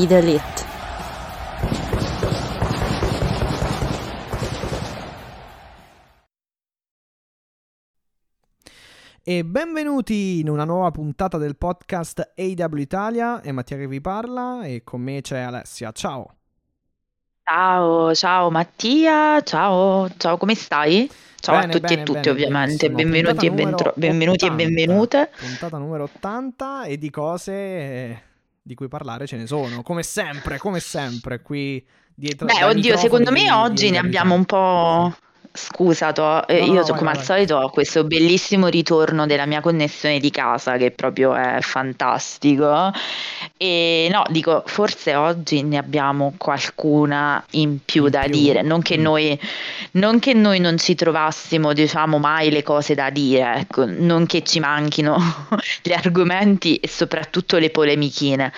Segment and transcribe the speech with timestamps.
[0.00, 0.42] Be the elite.
[9.22, 13.42] E benvenuti in una nuova puntata del podcast AW Italia.
[13.42, 15.92] È Mattia che vi parla e con me c'è Alessia.
[15.92, 16.36] Ciao.
[17.42, 21.10] Ciao, ciao Mattia, ciao, ciao, come stai?
[21.36, 24.64] Ciao Bene, a tutti bene, e tutte bene, ovviamente, benvenuti e, bentro- benvenuti e 80.
[24.64, 25.30] benvenute.
[25.38, 28.22] Puntata numero 80 e di cose eh,
[28.70, 29.82] di cui parlare ce ne sono.
[29.82, 32.46] Come sempre, come sempre, qui dietro.
[32.46, 35.12] Beh, oddio, secondo me oggi ne abbiamo un po'...
[35.52, 38.68] Scusa, To, eh, No, io no, so- vai, come vai, al solito ho questo bellissimo
[38.68, 42.92] ritorno della mia connessione di casa che proprio è fantastico.
[43.56, 48.30] E no, dico, forse oggi ne abbiamo qualcuna in più In da più.
[48.30, 49.02] dire, non che Mm.
[49.02, 49.40] noi,
[49.92, 54.42] non che noi non ci trovassimo, diciamo, mai le cose da dire, ecco, non che
[54.44, 55.16] ci manchino
[55.82, 58.52] gli argomenti e soprattutto le polemichine.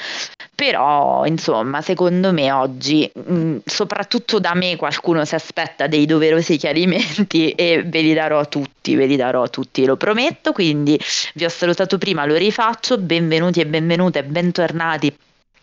[0.55, 6.81] Però, insomma, secondo me oggi, mh, soprattutto da me, qualcuno si aspetta dei doverosi chiarimenti
[7.55, 10.53] e ve li darò tutti, ve li darò tutti, lo prometto.
[10.53, 10.99] Quindi
[11.35, 12.99] vi ho salutato prima, lo rifaccio.
[12.99, 15.15] Benvenuti e benvenute, bentornati.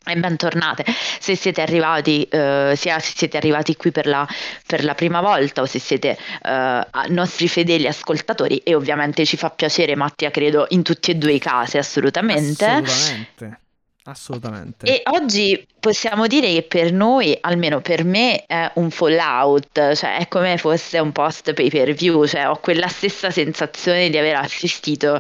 [0.06, 0.86] E bentornate
[1.20, 4.28] se siete arrivati, eh, se siete arrivati qui per la,
[4.66, 9.52] per la prima volta o se siete eh, nostri fedeli ascoltatori e ovviamente ci fa
[9.52, 12.66] piacere Mattia credo in tutti e due i casi assolutamente.
[12.66, 13.60] Assolutamente.
[14.04, 14.86] Assolutamente.
[14.86, 20.28] E oggi possiamo dire che per noi, almeno per me, è un fallout, cioè è
[20.28, 25.20] come fosse un post pay per view, cioè ho quella stessa sensazione di aver assistito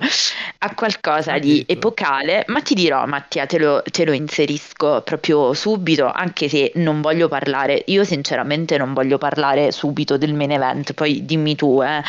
[0.60, 6.10] a qualcosa di epocale, ma ti dirò Mattia, te lo, te lo inserisco proprio subito,
[6.10, 11.26] anche se non voglio parlare, io sinceramente non voglio parlare subito del main event, poi
[11.26, 12.02] dimmi tu, eh.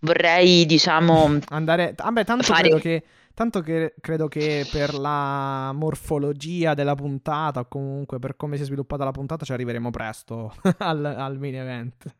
[0.00, 1.38] vorrei diciamo...
[1.48, 1.94] Andare.
[1.96, 3.02] Vabbè, tanto fare- credo che.
[3.36, 8.64] Tanto che credo che per la morfologia della puntata, o comunque per come si è
[8.64, 12.14] sviluppata la puntata, ci arriveremo presto al, al main event.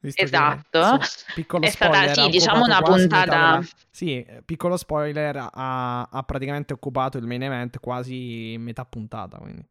[0.00, 0.98] Visto Esatto.
[1.34, 6.74] piccolo È stata, spoiler, sì, diciamo una puntata- della- Sì, piccolo spoiler, ha, ha praticamente
[6.74, 9.66] occupato il main event quasi metà puntata, quindi.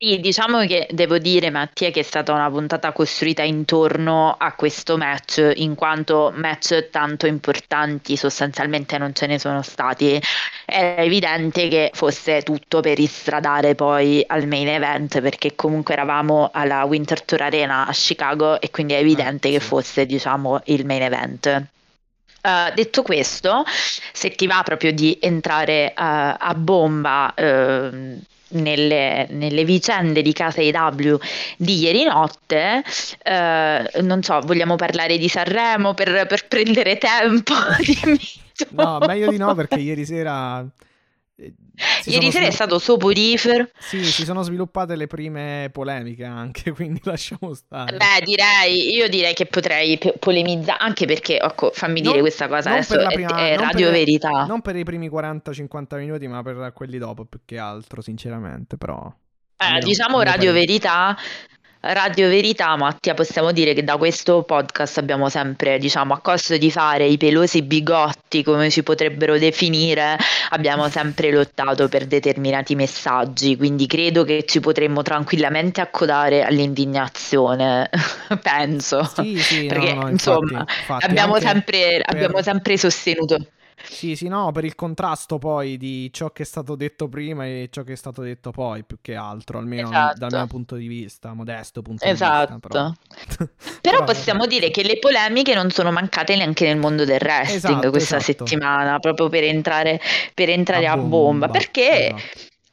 [0.00, 4.96] Sì, diciamo che devo dire, Mattia, che è stata una puntata costruita intorno a questo
[4.96, 10.20] match, in quanto match tanto importanti sostanzialmente non ce ne sono stati.
[10.64, 16.84] Era evidente che fosse tutto per istradare poi al main event, perché comunque eravamo alla
[16.84, 19.66] Winter Tour Arena a Chicago e quindi è evidente che sì.
[19.66, 21.46] fosse, diciamo, il main event.
[22.40, 23.64] Eh, detto questo,
[24.12, 28.20] se ti va proprio di entrare eh, a bomba ehm,
[28.50, 31.18] nelle, nelle vicende di Casa IW
[31.56, 32.82] di ieri notte,
[33.22, 37.54] eh, non so, vogliamo parlare di Sanremo per, per prendere tempo?
[37.84, 38.18] Dimmi.
[38.70, 40.64] No, meglio di no perché ieri sera...
[42.02, 43.68] si Ieri sera è svilupp- stato soporifero.
[43.78, 47.96] Sì, si sono sviluppate le prime polemiche anche, quindi lasciamo stare.
[47.96, 52.48] Beh, direi, io direi che potrei pe- polemizzare, anche perché, ecco, fammi dire Non- questa
[52.48, 54.44] cosa, adesso è, prima- è non Radio per- Verità.
[54.44, 59.12] Non per i primi 40-50 minuti, ma per quelli dopo più che altro, sinceramente, però...
[59.60, 60.52] Eh, diciamo Radio.
[60.52, 61.16] Verità,
[61.80, 66.72] Radio Verità, Mattia, possiamo dire che da questo podcast abbiamo sempre, diciamo, a costo di
[66.72, 70.16] fare i pelosi bigotti, come ci potrebbero definire,
[70.50, 77.88] abbiamo sempre lottato per determinati messaggi, quindi credo che ci potremmo tranquillamente accodare all'indignazione,
[78.42, 79.04] penso.
[79.14, 83.36] Sì, sì, no, Perché, no, infatti, insomma, infatti, abbiamo sempre, per- abbiamo sempre sostenuto.
[83.84, 87.68] Sì, sì, no, per il contrasto poi di ciò che è stato detto prima e
[87.70, 90.18] ciò che è stato detto poi, più che altro, almeno Esatto.
[90.18, 92.52] dal mio punto di vista, modesto punto di Esatto.
[92.54, 93.48] vista, però...
[93.80, 97.90] Però possiamo dire che le polemiche non sono mancate neanche nel mondo del wrestling Esatto,
[97.90, 98.44] questa esatto.
[98.46, 100.00] settimana, proprio per entrare,
[100.34, 102.22] per entrare a, bomba, bomba, perché esatto.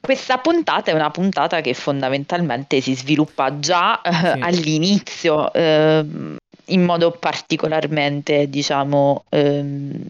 [0.01, 4.39] questa puntata è una puntata che fondamentalmente si sviluppa già eh, Sì.
[4.41, 6.35] all'inizio, ehm,
[6.69, 10.03] in modo particolarmente, diciamo, ehm,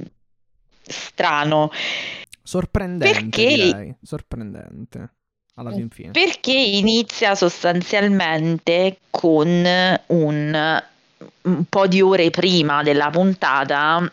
[0.87, 1.71] strano.
[2.43, 5.13] Sorprendente, Perché- direi, sorprendente,
[5.55, 6.11] alla fin fine.
[6.11, 9.47] Perché inizia sostanzialmente con
[10.07, 10.83] un,
[11.41, 14.11] un po' di ore prima della puntata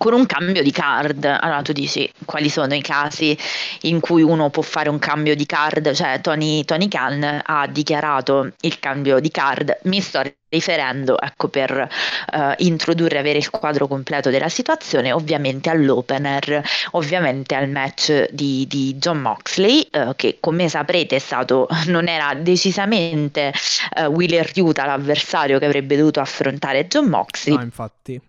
[0.00, 1.26] con un cambio di card.
[1.26, 3.36] Allora tu dici quali sono i casi
[3.82, 5.92] in cui uno può fare un cambio di card?
[5.92, 11.86] Cioè Tony, Tony Khan ha dichiarato il cambio di card, mi sto riferendo ecco, per
[12.32, 16.62] uh, introdurre avere il quadro completo della situazione ovviamente all'opener
[16.92, 22.34] ovviamente al match di, di John Moxley uh, che come saprete è stato non era
[22.34, 23.52] decisamente
[23.96, 28.20] uh, Wheeler Utah l'avversario che avrebbe dovuto affrontare John Moxley no infatti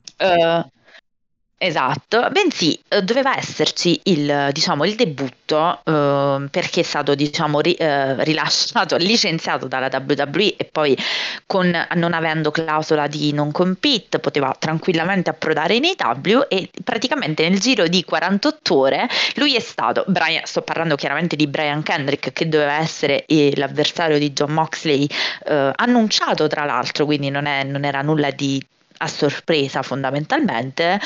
[1.64, 7.76] Esatto, bensì eh, doveva esserci il, diciamo, il debutto eh, perché è stato diciamo, ri,
[7.76, 10.98] eh, rilasciato, licenziato dalla WWE e poi
[11.46, 17.60] con, non avendo clausola di non compete poteva tranquillamente approdare in AW e praticamente nel
[17.60, 22.50] giro di 48 ore lui è stato, Brian, sto parlando chiaramente di Brian Kendrick che
[22.50, 25.08] doveva essere eh, l'avversario di John Moxley
[25.46, 28.60] eh, annunciato tra l'altro, quindi non, è, non era nulla di
[29.02, 31.00] a sorpresa fondamentalmente.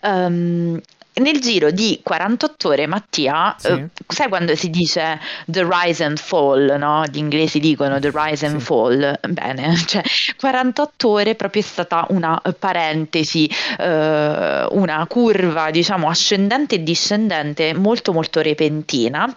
[0.00, 0.80] Um,
[1.14, 3.68] nel giro di 48 ore, Mattia, sì.
[3.68, 7.04] eh, sai quando si dice the rise and fall, no?
[7.04, 8.64] Gli inglesi dicono the rise and sì.
[8.64, 9.18] fall.
[9.28, 10.02] Bene, cioè
[10.38, 13.46] 48 ore proprio è stata una parentesi,
[13.78, 19.36] eh, una curva, diciamo, ascendente e discendente molto molto repentina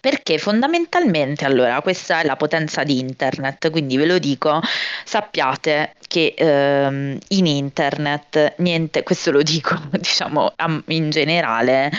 [0.00, 4.60] perché fondamentalmente, allora, questa è la potenza di internet, quindi ve lo dico,
[5.04, 10.54] sappiate che ehm, in internet niente, questo lo dico diciamo
[10.88, 11.90] in generale,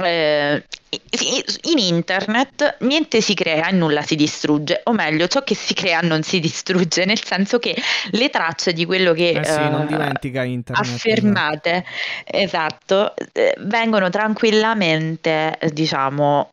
[0.00, 0.64] eh,
[1.62, 6.00] in internet niente si crea e nulla si distrugge, o meglio, ciò che si crea
[6.00, 7.74] non si distrugge, nel senso che
[8.10, 11.84] le tracce di quello che eh sì, uh, internet, affermate,
[12.24, 16.52] esatto, eh, vengono tranquillamente, diciamo,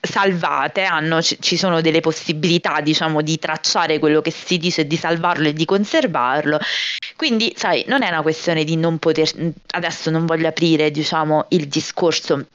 [0.00, 5.48] salvate, hanno, ci sono delle possibilità, diciamo, di tracciare quello che si dice, di salvarlo
[5.48, 6.58] e di conservarlo.
[7.16, 9.30] Quindi, sai, non è una questione di non poter,
[9.72, 12.46] adesso non voglio aprire, diciamo, il discorso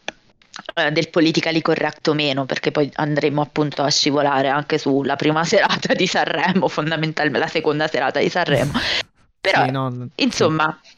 [0.75, 5.44] eh, del politically correct o meno, perché poi andremo appunto a scivolare anche sulla prima
[5.45, 8.72] serata di Sanremo, fondamentalmente la seconda serata di Sanremo.
[9.42, 10.93] Però, sì, no, insomma, sì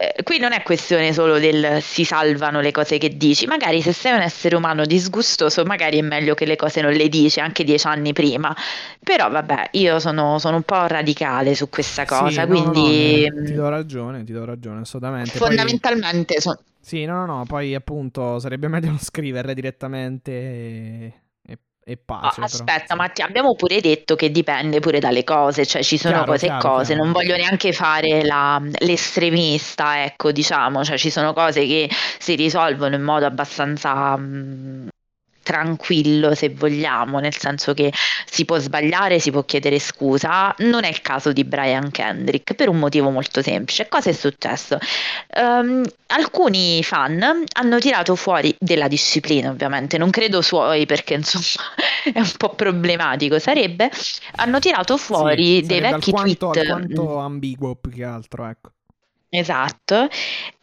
[0.00, 3.92] eh, qui non è questione solo del si salvano le cose che dici, magari se
[3.92, 7.64] sei un essere umano disgustoso, magari è meglio che le cose non le dici anche
[7.64, 8.54] dieci anni prima.
[9.02, 13.28] Però vabbè, io sono, sono un po' radicale su questa cosa, sì, quindi...
[13.28, 15.30] No, no, ti do ragione, ti do ragione, assolutamente.
[15.30, 16.34] Fondamentalmente...
[16.34, 16.42] Poi...
[16.42, 16.62] So...
[16.80, 21.22] Sì, no, no, no, poi appunto sarebbe meglio scriverle direttamente...
[21.88, 22.42] E e pace.
[22.42, 26.16] Oh, aspetta, ma ti abbiamo pure detto che dipende pure dalle cose, cioè ci sono
[26.16, 27.02] chiaro, cose e cose, chiaro.
[27.02, 31.88] non voglio neanche fare la, l'estremista, ecco, diciamo, cioè ci sono cose che
[32.18, 34.88] si risolvono in modo abbastanza mh,
[35.48, 37.90] tranquillo se vogliamo, nel senso che
[38.26, 40.54] si può sbagliare, si può chiedere scusa.
[40.58, 43.88] Non è il caso di Brian Kendrick per un motivo molto semplice.
[43.88, 44.78] Cosa è successo?
[45.34, 51.64] Um, alcuni fan hanno tirato fuori della disciplina, ovviamente, non credo suoi perché insomma
[52.12, 53.90] è un po' problematico sarebbe.
[54.36, 56.68] Hanno tirato fuori sì, dei vecchi alquanto, tweet.
[56.68, 58.70] Alquanto ambiguo più che altro, ecco.
[59.30, 60.08] Esatto,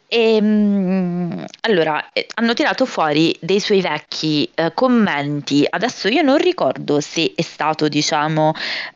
[0.08, 5.66] e, ehm, allora, eh, hanno tirato fuori dei suoi vecchi eh, commenti.
[5.68, 8.52] Adesso io non ricordo se è stato, diciamo,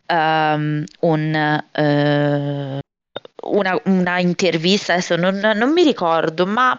[0.06, 2.78] um, un, uh,
[3.50, 6.76] una, una, intervista, adesso non, non mi ricordo, ma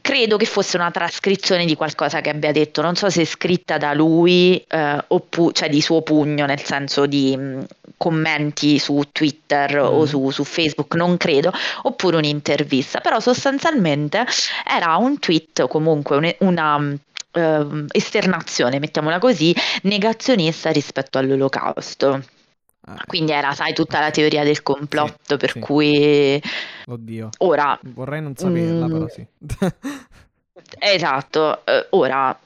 [0.00, 3.78] credo che fosse una trascrizione di qualcosa che abbia detto, non so se è scritta
[3.78, 7.60] da lui, eh, oppure, cioè di suo pugno, nel senso di mh, mm,
[7.96, 9.84] commenti su Twitter mm.
[9.84, 11.52] o su, su, Facebook, non credo,
[11.82, 14.24] oppure un'intervista, però sostanzialmente
[14.66, 22.22] era un tweet comunque un, una uh, esternazione, mettiamola così, negazionista rispetto all'olocausto.
[22.88, 23.04] Ah.
[23.06, 25.58] Quindi era, sai, tutta la teoria del complotto, sì, per sì.
[25.60, 26.42] cui...
[26.86, 27.28] Oddio.
[27.38, 27.78] Ora...
[27.82, 29.26] Vorrei non saperla, mm, però sì.
[30.78, 31.62] esatto.
[31.66, 32.38] Uh, ora,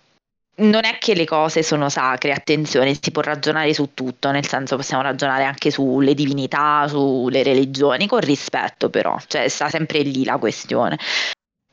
[0.54, 4.76] non è che le cose sono sacre, attenzione, si può ragionare su tutto, nel senso
[4.76, 10.38] possiamo ragionare anche sulle divinità, sulle religioni, con rispetto però, cioè sta sempre lì la
[10.38, 10.99] questione.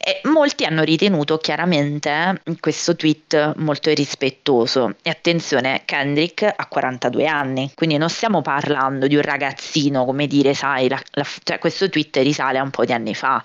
[0.01, 4.96] E molti hanno ritenuto chiaramente questo tweet molto irrispettoso.
[5.01, 10.53] E attenzione, Kendrick ha 42 anni, quindi non stiamo parlando di un ragazzino, come dire,
[10.53, 13.44] sai, la, la, cioè questo tweet risale a un po' di anni fa.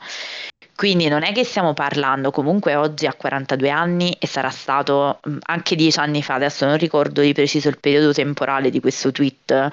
[0.76, 5.38] Quindi non è che stiamo parlando, comunque oggi ha 42 anni e sarà stato mm,
[5.46, 9.68] anche 10 anni fa, adesso non ricordo di preciso il periodo temporale di questo tweet,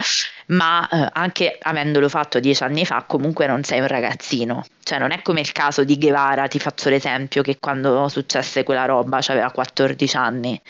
[0.48, 5.12] ma eh, anche avendolo fatto 10 anni fa comunque non sei un ragazzino, cioè non
[5.12, 9.50] è come il caso di Guevara, ti faccio l'esempio che quando successe quella roba aveva
[9.50, 10.62] 14 anni.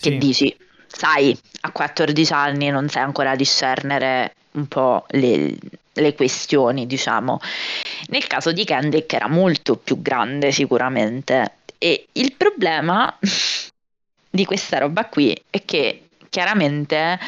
[0.00, 0.18] Che sì.
[0.18, 0.56] dici?
[0.86, 5.54] Sai, a 14 anni non sai ancora discernere un po' le,
[5.98, 7.40] le questioni, diciamo.
[8.08, 13.16] Nel caso di Kendrick era molto più grande sicuramente e il problema
[14.30, 17.18] di questa roba qui è che chiaramente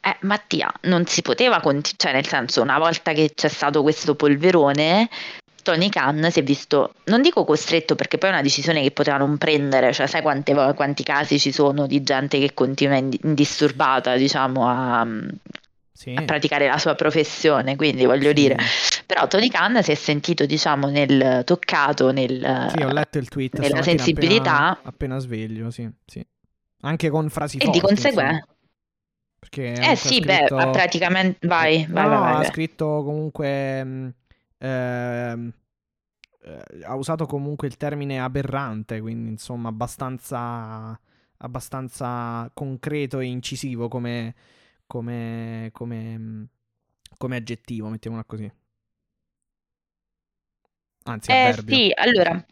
[0.00, 4.14] eh, Mattia non si poteva continuare, cioè nel senso una volta che c'è stato questo
[4.14, 5.08] polverone
[5.68, 9.18] Tony Khan si è visto, non dico costretto perché poi è una decisione che poteva
[9.18, 14.66] non prendere, cioè sai quante, quanti casi ci sono di gente che continua indisturbata diciamo
[14.66, 15.06] a,
[15.98, 16.14] sì.
[16.14, 18.34] a praticare la sua professione, quindi voglio sì.
[18.34, 18.56] dire,
[19.04, 23.58] però Tony Khan si è sentito diciamo nel toccato nel, sì, ho letto il tweet
[23.58, 26.24] nella sensibilità appena, appena sveglio, sì, sì.
[26.82, 27.80] Anche con frasi e forti.
[27.80, 28.46] di conseguenza
[29.40, 30.56] perché eh sì, scritto...
[30.56, 34.08] beh, praticamente vai, vai, no, vai, vai, ha scritto comunque mm,
[34.58, 35.52] Ehm,
[36.42, 40.98] eh, ha usato comunque il termine aberrante, quindi insomma abbastanza,
[41.38, 44.34] abbastanza concreto e incisivo come,
[44.88, 46.48] come, come,
[47.16, 48.50] come aggettivo, mettiamola così.
[51.04, 51.76] Anzi, eh, avverbio.
[51.76, 52.44] sì, allora,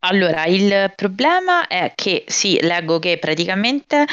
[0.00, 4.04] allora, il problema è che sì, leggo che praticamente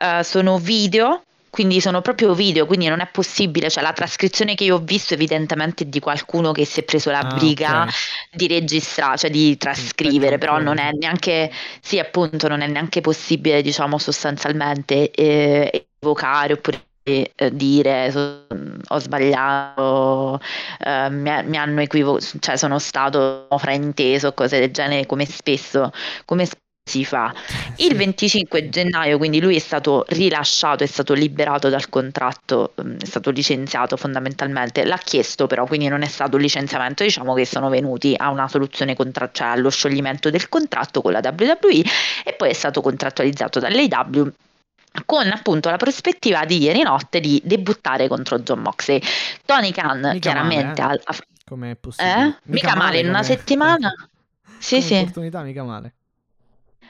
[0.00, 1.22] uh, sono video
[1.56, 5.14] quindi sono proprio video, quindi non è possibile, cioè la trascrizione che io ho visto
[5.14, 7.94] evidentemente è di qualcuno che si è preso la ah, briga okay.
[8.30, 13.62] di registrare, cioè di trascrivere, però non è neanche, sì appunto, non è neanche possibile,
[13.62, 18.46] diciamo sostanzialmente eh, evocare oppure eh, dire so,
[18.88, 20.40] ho sbagliato,
[20.78, 25.92] eh, mi, mi, hanno equivocato, cioè sono stato frainteso, cose del genere, come spesso,
[26.24, 27.34] come spesso si fa.
[27.76, 33.04] Il 25 gennaio, quindi lui è stato rilasciato, è stato liberato dal contratto, mm, è
[33.04, 37.68] stato licenziato fondamentalmente, l'ha chiesto però, quindi non è stato un licenziamento, diciamo che sono
[37.68, 41.82] venuti a una soluzione contrattuale, cioè allo scioglimento del contratto con la WWE
[42.24, 44.32] e poi è stato contrattualizzato dall'AW
[45.04, 49.00] con appunto la prospettiva di ieri notte di debuttare contro John Moxley.
[49.44, 51.02] Tony Khan Mica chiaramente male, eh?
[51.04, 51.16] ha...
[51.44, 52.14] Come è possibile?
[52.14, 52.24] Eh?
[52.24, 53.92] Mica, mica male, male in una settimana.
[54.58, 54.94] Sì, sì.
[54.94, 55.92] opportunità mica male.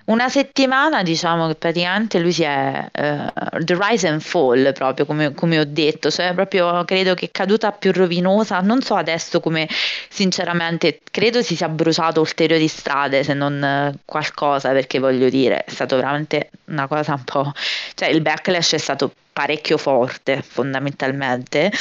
[0.06, 5.34] Una settimana diciamo che praticamente lui si è uh, the rise and fall proprio come,
[5.34, 9.68] come, ho detto, cioè proprio credo che caduta più rovinosa, non so adesso come
[10.08, 15.70] sinceramente credo si sia bruciato ulteriori strade se non uh, qualcosa perché voglio dire è
[15.70, 17.52] stato veramente una cosa un po',
[17.94, 21.72] cioè il backlash è stato parecchio forte fondamentalmente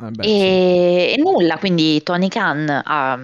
[0.00, 1.14] eh beh, e, sì.
[1.14, 3.18] e, nulla, quindi Tony Khan ha,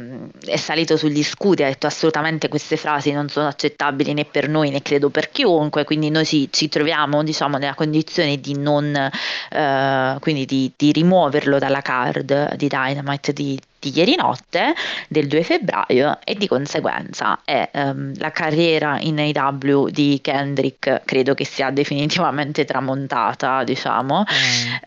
[0.44, 4.70] è salito sugli scudi, ha detto assolutamente queste frasi non sono accettabili né per noi
[4.70, 10.16] né credo per chiunque, quindi noi ci, ci troviamo diciamo, nella condizione di non, eh,
[10.18, 14.74] quindi di, di, rimuoverlo dalla card di Dynamite, di, di ieri notte
[15.08, 21.34] del 2 febbraio e di conseguenza è um, la carriera in AW di Kendrick credo
[21.34, 24.24] che sia definitivamente tramontata diciamo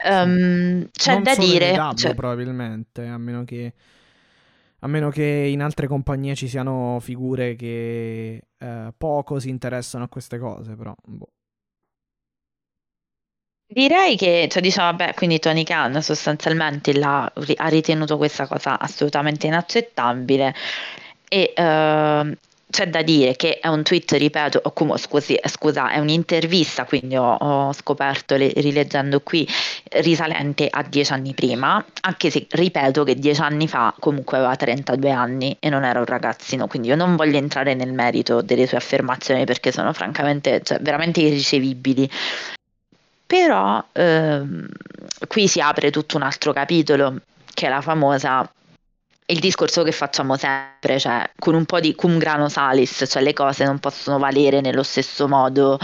[0.03, 2.15] eh, um, c'è non da dire AW, cioè...
[2.15, 3.73] probabilmente a meno che
[4.79, 10.07] a meno che in altre compagnie ci siano figure che eh, poco si interessano a
[10.07, 11.29] queste cose però boh.
[13.69, 19.45] Direi che, cioè diciamo, vabbè, quindi Tony Khan sostanzialmente l'ha, ha ritenuto questa cosa assolutamente
[19.47, 20.53] inaccettabile
[21.27, 22.37] e eh,
[22.69, 27.17] c'è da dire che è un tweet, ripeto, o come, scusi, scusa, è un'intervista, quindi
[27.17, 29.45] ho, ho scoperto le, rileggendo qui,
[29.91, 35.11] risalente a dieci anni prima, anche se ripeto che dieci anni fa comunque aveva 32
[35.11, 38.77] anni e non era un ragazzino, quindi io non voglio entrare nel merito delle sue
[38.77, 42.09] affermazioni perché sono francamente, cioè, veramente irricevibili
[43.27, 44.65] però ehm,
[45.27, 47.21] qui si apre tutto un altro capitolo,
[47.53, 48.49] che è la famosa
[49.29, 53.33] il discorso che facciamo sempre, cioè con un po' di cum grano salis, cioè le
[53.33, 55.77] cose non possono valere nello stesso modo,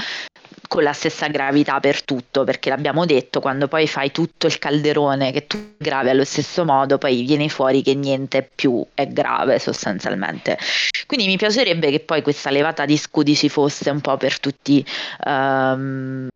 [0.70, 5.32] con la stessa gravità per tutto, perché l'abbiamo detto, quando poi fai tutto il calderone
[5.32, 10.58] che tu grave allo stesso modo, poi viene fuori che niente più è grave sostanzialmente.
[11.06, 14.84] Quindi mi piacerebbe che poi questa levata di scudi ci fosse un po' per tutti
[15.26, 16.28] um,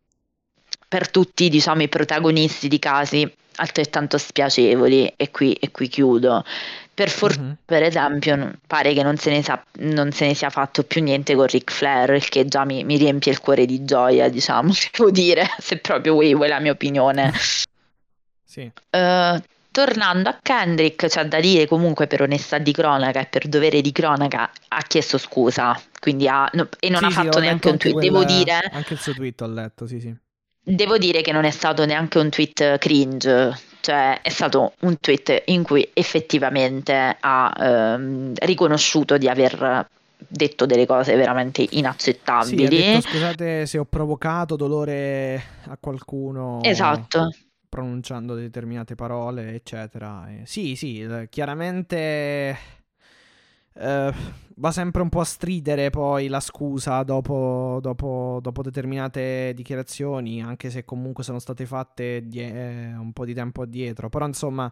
[0.87, 6.43] per tutti diciamo, i protagonisti di casi altrettanto spiacevoli e qui, e qui chiudo.
[6.93, 7.55] Per fortuna, mm-hmm.
[7.63, 11.35] per esempio, pare che non se, ne sa, non se ne sia fatto più niente
[11.35, 15.11] con Ric Flair, il che già mi, mi riempie il cuore di gioia, diciamo, devo
[15.11, 17.33] dire, se proprio vuoi, vuoi la mia opinione.
[18.43, 18.71] sì.
[18.89, 19.39] Uh,
[19.69, 23.91] tornando a Kendrick, c'è da dire comunque per onestà di cronaca e per dovere di
[23.91, 27.77] cronaca ha chiesto scusa, quindi ha, no, e non sì, ha sì, fatto neanche un
[27.77, 28.59] tweet, quella, devo dire...
[28.71, 30.15] Anche il suo tweet ho letto, sì sì.
[30.69, 35.43] Devo dire che non è stato neanche un tweet cringe, cioè è stato un tweet
[35.45, 42.67] in cui effettivamente ha ehm, riconosciuto di aver detto delle cose veramente inaccettabili.
[42.67, 46.59] Sì, detto, scusate se ho provocato dolore a qualcuno.
[46.63, 47.29] Esatto.
[47.69, 50.27] pronunciando determinate parole, eccetera.
[50.43, 52.76] Sì, sì, chiaramente
[53.79, 54.13] eh,
[54.55, 60.69] va sempre un po' a stridere poi la scusa dopo, dopo, dopo determinate dichiarazioni, anche
[60.69, 64.09] se comunque sono state fatte die- eh, un po' di tempo addietro.
[64.09, 64.71] Però insomma,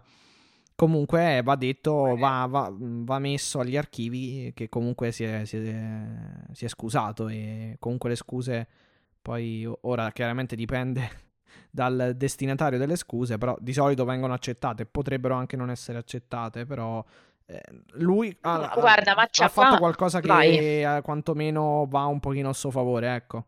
[0.76, 6.06] comunque va detto, va, va, va messo agli archivi che comunque si è, si, è,
[6.52, 8.68] si è scusato e comunque le scuse
[9.22, 11.10] poi ora chiaramente dipende
[11.72, 17.00] dal destinatario delle scuse, però di solito vengono accettate, potrebbero anche non essere accettate, però
[17.00, 17.25] eh,
[17.94, 21.02] lui ha, Guarda, ha, fatto qualcosa che vai.
[21.04, 23.46] quantomeno va un pochino a suo favore, ecco.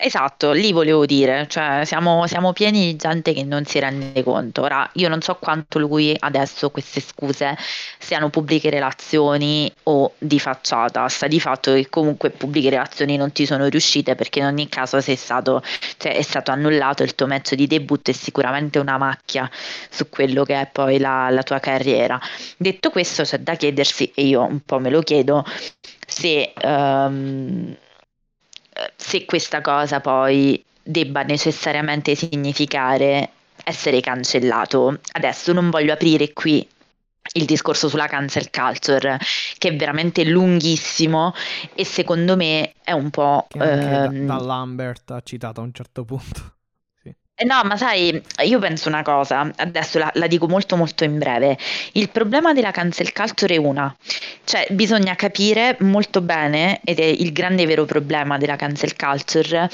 [0.00, 4.62] Esatto, lì volevo dire, cioè siamo, siamo pieni di gente che non si rende conto.
[4.62, 7.58] Ora, io non so quanto lui adesso queste scuse
[7.98, 13.44] siano pubbliche relazioni o di facciata, sta di fatto che comunque pubbliche relazioni non ti
[13.44, 15.62] sono riuscite perché in ogni caso stato,
[15.98, 19.48] cioè, è stato annullato il tuo match di debutto è sicuramente una macchia
[19.90, 22.18] su quello che è poi la, la tua carriera.
[22.56, 25.44] Detto questo, c'è da chiedersi, e io un po' me lo chiedo,
[26.06, 26.54] se...
[26.62, 27.76] Um,
[28.96, 33.30] se questa cosa poi debba necessariamente significare
[33.64, 34.98] essere cancellato.
[35.12, 36.66] Adesso non voglio aprire qui
[37.34, 39.18] il discorso sulla cancel culture,
[39.58, 41.32] che è veramente lunghissimo
[41.74, 43.46] e secondo me è un po'...
[43.54, 44.26] Ehm...
[44.26, 46.54] da, da Lambert ha citato a un certo punto.
[47.34, 51.18] Eh, no, ma sai, io penso una cosa, adesso la, la, dico molto molto in
[51.18, 51.56] breve.
[51.92, 53.94] Il problema della cancel culture è una,
[54.44, 59.68] cioè bisogna capire molto bene, ed è il grande vero problema della cancel culture,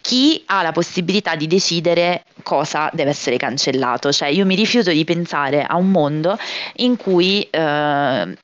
[0.00, 4.12] chi ha la possibilità di decidere cosa deve essere cancellato.
[4.12, 6.38] Cioè, io mi rifiuto di pensare a un mondo
[6.76, 8.36] in cui eh,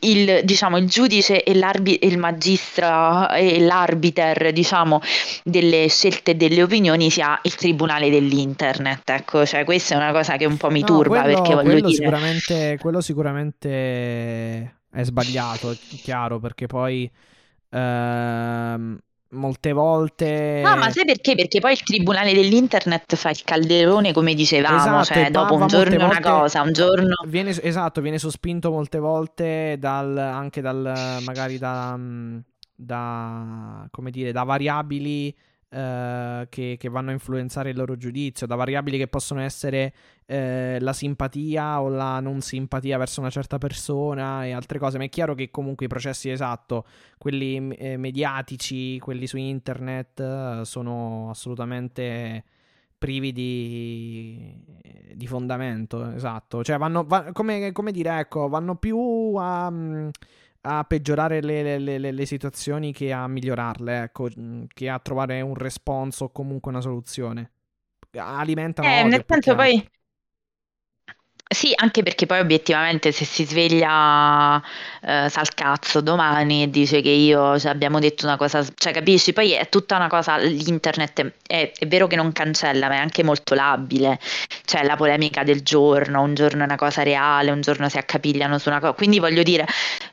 [0.00, 5.00] il, diciamo, il, giudice e, e, il magistra e l'arbiter diciamo,
[5.42, 9.10] delle scelte e delle opinioni sia il tribunale dell'internet.
[9.10, 11.70] Ecco, cioè, questa è una cosa che un po' mi no, turba quello, perché voglio
[11.70, 12.04] quello dire...
[12.04, 13.68] Sicuramente, quello sicuramente
[14.90, 17.10] è sbagliato, è chiaro, perché poi...
[17.70, 18.98] Ehm
[19.34, 20.60] molte volte.
[20.64, 21.34] No, ma sai perché?
[21.34, 26.06] Perché poi il tribunale dell'internet fa il calderone, come dicevamo, esatto, cioè dopo un giorno
[26.06, 27.14] una cosa, un giorno.
[27.26, 32.38] Viene, esatto, viene sospinto molte volte dal, anche dal magari da, mm,
[32.74, 35.34] da come dire, da variabili
[35.74, 39.92] eh, che, che, vanno a influenzare il loro giudizio, da variabili che possono essere
[40.26, 45.04] eh, la simpatia o la non simpatia verso una certa persona e altre cose, ma
[45.04, 46.86] è chiaro che comunque i processi esatto,
[47.18, 52.44] quelli eh, mediatici, quelli su internet, eh, sono assolutamente
[52.96, 54.54] privi di,
[55.12, 59.66] di fondamento, esatto, cioè vanno, va, come, come, dire, ecco, vanno più a...
[59.66, 60.10] Um,
[60.66, 65.40] a peggiorare le, le, le, le, situazioni che a migliorarle, ecco, mm, che a trovare
[65.42, 67.50] un responso o comunque una soluzione.
[68.16, 69.86] Alimentano eh, nel senso poi
[71.46, 74.60] sì, anche perché poi obiettivamente se si sveglia
[75.02, 79.32] eh, cazzo domani e dice che io cioè, abbiamo detto una cosa, cioè capisci?
[79.32, 83.22] Poi è tutta una cosa, l'internet è, è, vero che non cancella, ma è anche
[83.22, 84.18] molto labile,
[84.64, 88.58] cioè la polemica del giorno, un giorno è una cosa reale, un giorno si accapigliano
[88.58, 89.66] su una cosa, quindi voglio dire,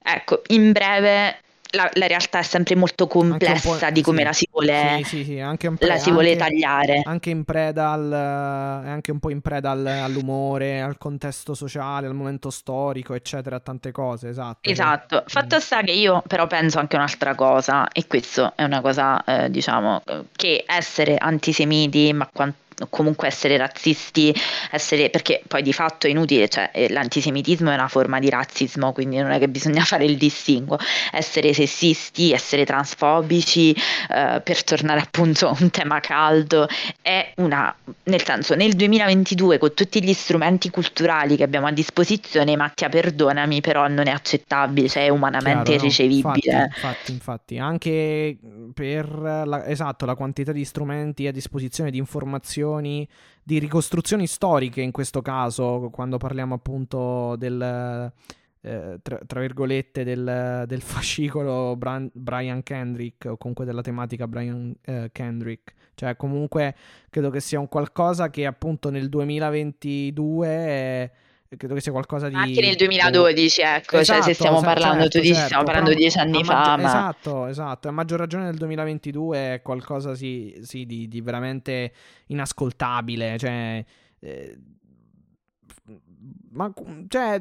[0.03, 1.39] ecco, in breve
[1.71, 5.35] la, la, realtà è sempre molto complessa di come sì, la si vuole, sì, sì,
[5.75, 7.01] pre- la si vuole tagliare.
[7.03, 12.13] Anche in preda al, anche un po' in preda al, all'umore, al contesto sociale, al
[12.13, 14.69] momento storico, eccetera, tante cose, esatto.
[14.69, 15.23] Esatto.
[15.27, 19.49] Fatto sta che io però penso anche un'altra cosa, e questo è una cosa, eh,
[19.49, 20.03] diciamo,
[20.35, 24.33] che essere antisemiti, ma quanto comunque essere razzisti,
[24.71, 28.91] essere, perché poi di fatto è inutile, cioè eh, l'antisemitismo è una forma di razzismo,
[28.93, 30.77] quindi non è che bisogna fare il distinguo,
[31.11, 36.67] essere sessisti, essere transfobici, eh, per tornare appunto a un tema caldo,
[37.01, 42.55] è una, nel senso nel 2022 con tutti gli strumenti culturali che abbiamo a disposizione,
[42.55, 46.53] Mattia perdonami, però non è accettabile, cioè è umanamente Chiaro, irricevibile.
[46.53, 48.37] No, infatti, infatti, infatti, anche
[48.73, 49.09] per
[49.45, 53.07] la, esatto, la quantità di strumenti a disposizione di informazioni ricostruzioni,
[53.43, 58.11] di ricostruzioni storiche in questo caso, quando parliamo appunto del...
[58.63, 64.71] Eh, tra, tra, virgolette del, del fascicolo Bran- Brian Kendrick o comunque della tematica Brian
[64.83, 65.73] eh, Kendrick.
[65.95, 66.75] Cioè comunque
[67.09, 71.11] credo che sia un qualcosa che appunto nel 2022 è,
[71.57, 72.35] credo che sia qualcosa di...
[72.35, 75.63] Anche nel 2012, ecco, esatto, cioè se esatto, stiamo parlando, certo, tu dici, certo, stiamo
[75.63, 76.87] parlando di dieci anni fa, maggior, ma...
[76.87, 81.91] Esatto, esatto, a maggior ragione nel 2022 è qualcosa sì, sì di, di, veramente
[82.27, 83.83] inascoltabile, cioè...
[84.19, 84.57] Eh,
[86.53, 86.71] ma
[87.07, 87.39] cioè,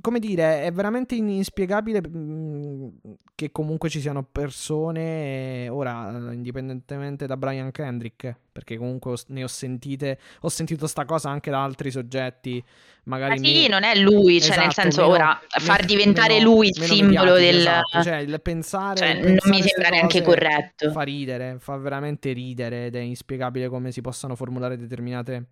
[0.00, 2.88] come dire, è veramente inspiegabile mm,
[3.34, 10.18] che comunque ci siano persone, ora, indipendentemente da Brian Kendrick, perché comunque ne ho sentite,
[10.40, 12.62] ho sentito sta cosa anche da altri soggetti,
[13.04, 13.40] magari...
[13.40, 13.68] Ma sì, me...
[13.68, 17.34] non è lui, cioè esatto, nel senso, meno, ora, far diventare meno, lui il simbolo
[17.34, 17.56] del...
[17.56, 18.96] Esatto, cioè, il pensare...
[18.98, 20.90] Cioè, il pensare non mi sembra neanche corretto.
[20.90, 25.46] Fa ridere, fa veramente ridere ed è inspiegabile come si possano formulare determinate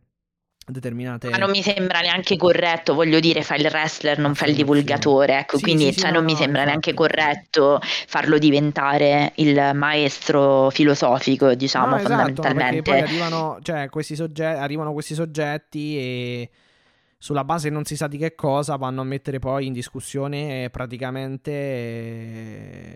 [0.73, 1.31] determinate...
[1.31, 5.39] Ma non mi sembra neanche corretto, voglio dire, fa il wrestler, non fa il divulgatore,
[5.39, 9.73] ecco, sì, quindi sì, cioè, non no, mi sembra no, neanche corretto farlo diventare il
[9.75, 12.91] maestro filosofico, diciamo, no, fondamentalmente.
[12.91, 16.51] Esatto, poi arrivano, cioè, questi soggetti, arrivano questi soggetti e
[17.21, 22.95] sulla base non si sa di che cosa vanno a mettere poi in discussione praticamente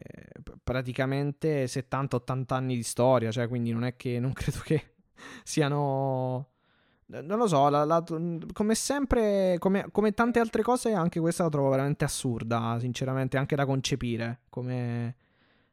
[0.62, 4.92] praticamente 70-80 anni di storia, cioè quindi non è che non credo che
[5.42, 6.51] siano
[7.20, 8.02] non lo so, la, la,
[8.52, 13.54] come sempre, come, come, tante altre cose, anche questa la trovo veramente assurda, sinceramente, anche
[13.54, 14.40] da concepire.
[14.48, 15.16] Come,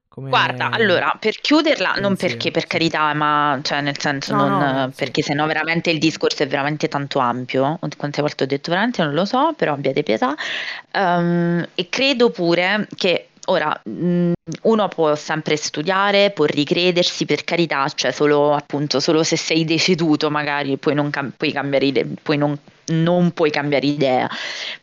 [0.10, 4.60] come Guarda, allora, per chiuderla, non perché per carità, ma cioè nel senso, no, non,
[4.60, 7.80] no, perché sennò veramente il discorso è veramente tanto ampio.
[7.96, 10.36] Quante volte ho detto veramente non lo so, però abbiate pietà.
[10.94, 14.32] Um, e credo pure che Ora, mm,
[14.64, 20.30] uno può sempre studiare, può ricredersi, per carità, cioè solo appunto, solo se sei deceduto
[20.30, 22.56] magari puoi non, cam- puoi cambiare idea, puoi non,
[22.88, 24.30] non, puoi cambiare idea,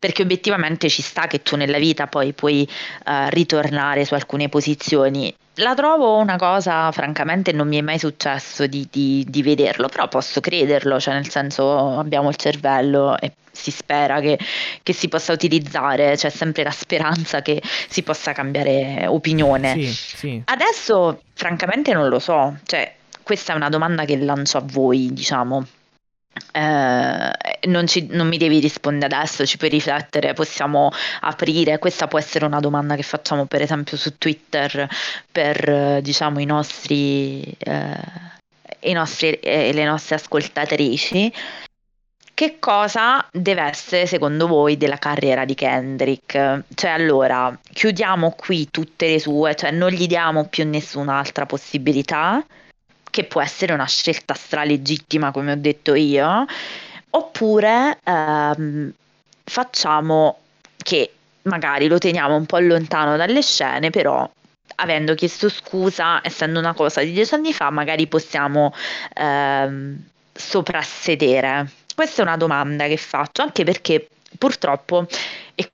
[0.00, 2.68] perché obiettivamente ci sta che tu nella vita poi puoi
[3.06, 5.32] uh, ritornare su alcune posizioni.
[5.60, 10.08] La trovo una cosa, francamente, non mi è mai successo di, di, di vederlo, però
[10.08, 14.38] posso crederlo, cioè nel senso abbiamo il cervello e si spera che,
[14.82, 19.74] che, si possa utilizzare, c'è sempre la speranza che si possa cambiare opinione.
[19.74, 20.42] Sì, sì.
[20.44, 25.66] Adesso, francamente, non lo so, cioè, questa è una domanda che lancio a voi, diciamo.
[26.52, 27.32] Eh,
[27.66, 30.90] non, ci, non, mi devi rispondere adesso, ci puoi riflettere, possiamo
[31.20, 31.78] aprire.
[31.78, 34.88] Questa può essere una domanda che facciamo, per esempio, su Twitter
[35.30, 37.98] per diciamo, i nostri, eh,
[38.80, 41.32] i nostri eh, le nostre ascoltatrici.
[42.36, 46.64] Che cosa deve essere secondo voi della carriera di Kendrick?
[46.74, 52.44] Cioè allora, chiudiamo qui tutte le sue, cioè non gli diamo più nessun'altra possibilità,
[53.10, 56.44] che può essere una scelta stralegittima come ho detto io,
[57.08, 58.92] oppure ehm,
[59.42, 60.40] facciamo
[60.76, 61.12] che
[61.44, 64.30] magari lo teniamo un po' lontano dalle scene, però
[64.74, 68.74] avendo chiesto scusa, essendo una cosa di dieci anni fa, magari possiamo
[69.14, 74.06] ehm, soprassedere questa è una domanda che faccio, anche perché
[74.38, 75.06] purtroppo,
[75.54, 75.70] e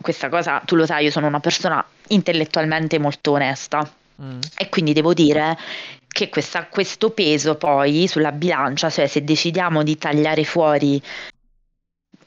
[0.00, 3.88] questa cosa tu lo sai, io sono una persona intellettualmente molto onesta
[4.22, 4.40] mm.
[4.56, 5.58] e quindi devo dire
[6.08, 11.02] che questa, questo peso poi sulla bilancia, cioè se decidiamo di tagliare fuori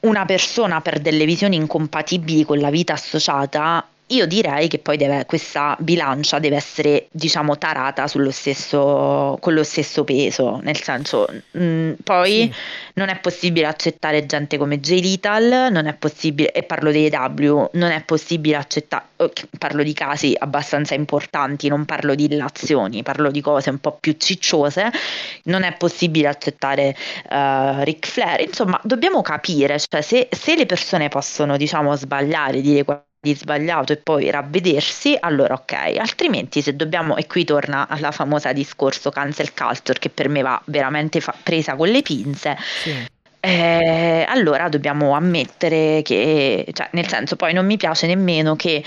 [0.00, 5.24] una persona per delle visioni incompatibili con la vita associata, io direi che poi deve,
[5.26, 11.62] questa bilancia deve essere, diciamo, tarata sullo stesso, con lo stesso peso, nel senso, mh,
[11.62, 12.54] mm, poi sì.
[12.94, 15.00] non è possibile accettare gente come J.
[15.00, 19.04] Little, non è possibile, e parlo dei W, non è possibile accettare,
[19.58, 24.14] parlo di casi abbastanza importanti, non parlo di illazioni, parlo di cose un po' più
[24.18, 24.90] cicciose,
[25.44, 26.96] non è possibile accettare
[27.30, 32.84] uh, Ric Flair, insomma, dobbiamo capire, cioè se, se le persone possono, diciamo, sbagliare, dire
[33.20, 38.52] di sbagliato e poi ravvedersi, allora ok, altrimenti se dobbiamo, e qui torna alla famosa
[38.52, 42.94] discorso cancel culture che per me va veramente fa- presa con le pinze, sì.
[43.40, 48.84] eh, allora dobbiamo ammettere che, cioè, nel senso poi non mi piace nemmeno che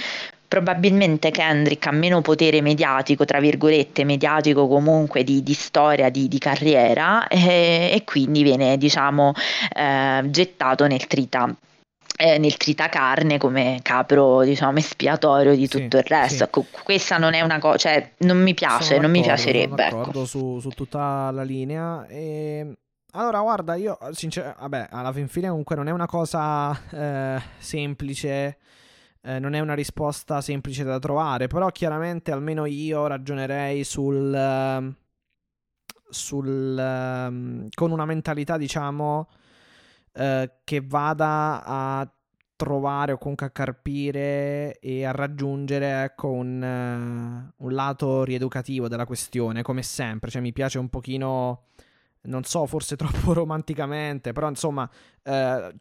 [0.47, 6.39] probabilmente Kendrick ha meno potere mediatico, tra virgolette, mediatico comunque di, di storia, di, di
[6.39, 9.33] carriera e, e, quindi viene diciamo
[9.73, 11.53] eh, gettato nel trita
[12.21, 16.43] eh, nel tritacarne come capro diciamo espiatorio di tutto sì, il resto sì.
[16.43, 20.19] ecco, questa non è una cosa cioè non mi piace non mi piacerebbe sono d'accordo
[20.19, 20.25] ecco.
[20.25, 22.77] su, su, tutta la linea e
[23.13, 28.57] allora guarda io sinceramente vabbè alla fin fine comunque non è una cosa eh, semplice
[29.23, 34.95] eh, non è una risposta semplice da trovare però chiaramente almeno io ragionerei sul
[36.07, 39.27] sul um, con una mentalità diciamo
[40.13, 42.11] eh, che vada a
[42.61, 49.05] trovare o comunque a carpire e a raggiungere ecco, un, uh, un, lato rieducativo della
[49.05, 50.29] questione, come sempre.
[50.29, 51.63] Cioè, mi piace un pochino,
[52.23, 54.87] non so, forse troppo romanticamente, però insomma,
[55.23, 55.73] uh,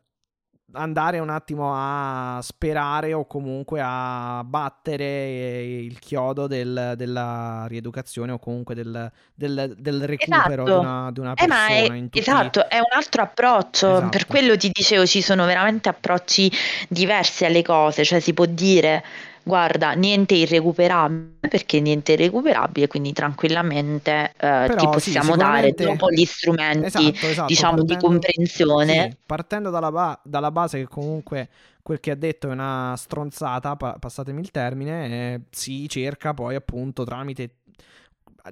[0.73, 8.39] andare un attimo a sperare o comunque a battere il chiodo del, della rieducazione o
[8.39, 10.65] comunque del, del, del recupero Esatto.
[10.65, 14.09] di una, di una Eh, persona è, in tutti esatto, è un altro approccio, Esatto.
[14.09, 16.51] per quello ti dicevo ci sono veramente approcci
[16.89, 19.03] diversi alle cose, cioè si può dire
[19.43, 25.85] guarda, niente irrecuperabile perché niente irrecuperabile, quindi tranquillamente eh, Però ti sì, possiamo dare sicuramente-
[25.85, 29.09] dopo gli strumenti, Esatto, esatto, diciamo, di partendo- comprensione.
[29.11, 31.49] sì, partendo dalla, ba- dalla base che comunque
[31.83, 36.55] quel che ha detto è una stronzata, pa- passatemi il termine, eh, si cerca poi
[36.55, 37.55] appunto tramite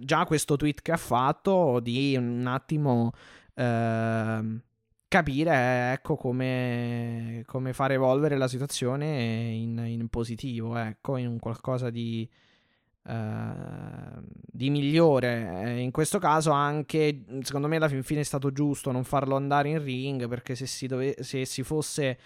[0.00, 3.12] già questo tweet che ha fatto di un attimo
[3.54, 4.60] ehm,
[5.08, 11.90] capire ecco come, come far evolvere la situazione in, in positivo, ecco, in un qualcosa
[11.90, 12.28] di
[13.04, 13.52] eh,
[14.30, 15.62] di migliore.
[15.64, 19.36] Eh, In questo caso anche, secondo me, alla fin fine è stato giusto non farlo
[19.36, 22.18] andare in ring perché se si, dove- se si fosse...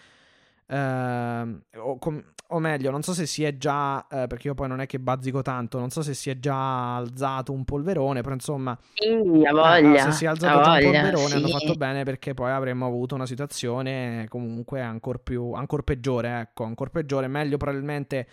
[0.72, 4.68] ehm, o, com- o meglio, non so se si è già, eh, perché io poi
[4.68, 8.34] non è che bazzico tanto, non so se si è già alzato un polverone, però
[8.34, 11.52] insomma, Sì, eh, voglia, se si è alzato già un polverone hanno sì.
[11.52, 16.90] fatto bene perché poi avremmo avuto una situazione comunque ancora più, ancora peggiore, ecco, ancora
[16.90, 18.26] peggiore, meglio probabilmente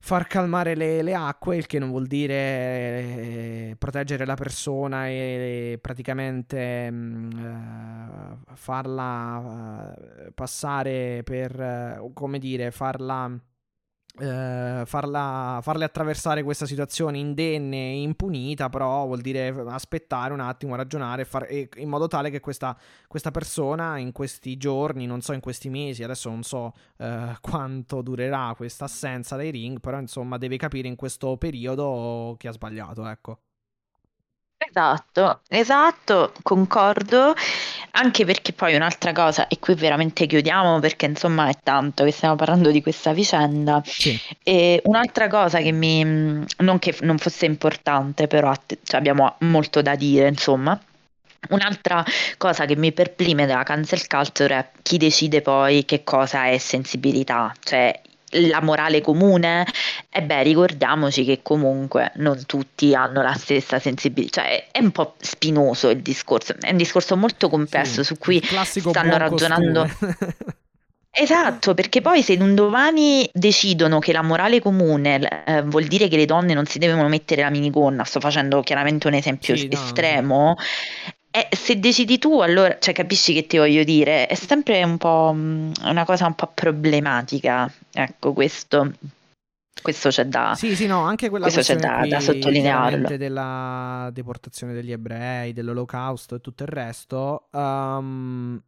[0.00, 5.78] far calmare le, le acque, il che non vuol dire eh, proteggere la persona e
[5.80, 9.94] praticamente mh, eh, farla
[10.26, 13.30] eh, passare per, eh, come dire, farla,
[14.20, 20.74] eh, farla, farle attraversare questa situazione indenne e impunita, però vuol dire aspettare un attimo,
[20.74, 22.76] ragionare, far- e- in modo tale che questa,
[23.08, 28.02] questa persona in questi giorni, non so in questi mesi, adesso non so eh, quanto
[28.02, 33.06] durerà questa assenza dai ring, però insomma deve capire in questo periodo che ha sbagliato,
[33.06, 33.38] ecco.
[34.72, 37.34] Esatto, esatto, concordo,
[37.92, 42.36] anche perché poi un'altra cosa, e qui veramente chiudiamo perché insomma è tanto che stiamo
[42.36, 46.04] parlando di questa vicenda, Sì, e un'altra cosa che mi,
[46.58, 48.52] non che non fosse importante, però
[48.84, 50.78] cioè abbiamo molto da dire, insomma.
[51.48, 52.04] Un'altra
[52.36, 57.52] cosa che mi perplime della cancel culture è chi decide poi che cosa è sensibilità,
[57.60, 57.98] cioè
[58.30, 59.66] la morale comune.
[60.08, 65.14] E beh, ricordiamoci che comunque non tutti hanno la stessa sensibilità, cioè è un po'
[65.20, 69.88] spinoso il discorso, è un discorso molto complesso sì, su cui stanno ragionando.
[71.12, 76.16] Esatto, perché poi se un domani decidono che la morale comune eh, vuol dire che
[76.16, 79.72] le donne non si devono mettere la minigonna, sto facendo chiaramente un esempio Sì, no,
[79.72, 80.56] estremo,
[81.30, 85.32] e se decidi tu, allora, cioè capisci che ti voglio dire, è sempre un po'
[85.32, 88.92] mh, una cosa un po' problematica, ecco questo,
[89.80, 90.54] questo c'è da...
[90.56, 93.16] Sì, sì, no, anche quella Questo c'è da- da sottolinearlo.
[93.16, 97.48] della deportazione degli ebrei, dell'olocausto e tutto il resto.
[97.52, 98.62] ehm,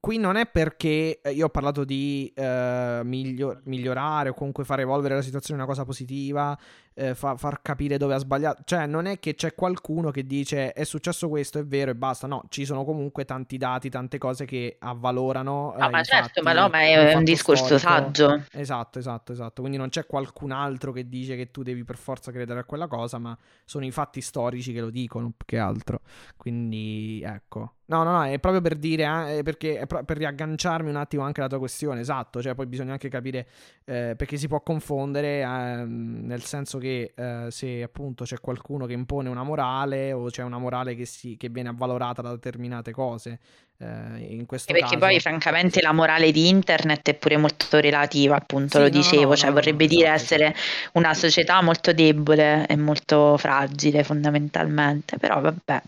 [0.00, 4.80] qui non è perché eh, io ho parlato di eh, miglio- migliorare o comunque far
[4.80, 6.56] evolvere la situazione in una cosa positiva,
[6.94, 8.62] eh, fa- far capire dove ha sbagliato.
[8.64, 12.26] Cioè, non è che c'è qualcuno che dice è successo questo, è vero e basta.
[12.26, 15.74] No, ci sono comunque tanti dati, tante cose che avvalorano.
[15.76, 17.88] No, eh, ma i certo, ma no, ma è un fatto discorso storico.
[17.88, 18.44] saggio.
[18.52, 19.60] Esatto, esatto, esatto.
[19.60, 22.86] Quindi non c'è qualcun altro che dice che tu devi per forza credere a quella
[22.86, 26.00] cosa, ma sono i fatti storici che lo dicono più che altro.
[26.36, 27.74] Quindi, ecco.
[27.86, 31.22] No, no, no, è proprio per dire, eh, perché è pro- per riagganciarmi un attimo
[31.22, 33.46] anche alla tua questione, esatto, cioè poi bisogna anche capire
[33.84, 38.92] eh, perché si può confondere, ehm, nel senso che eh, se appunto c'è qualcuno che
[38.92, 43.38] impone una morale o c'è una morale che, si, che viene avvalorata da determinate cose,
[43.78, 43.86] eh,
[44.34, 44.98] in questo E perché caso...
[44.98, 49.34] poi francamente la morale di internet è pure molto relativa, appunto, Sì, lo no, dicevo,
[49.34, 50.54] no, cioè no, vorrebbe dire essere
[50.92, 55.82] una società molto debole e molto fragile fondamentalmente, però vabbè,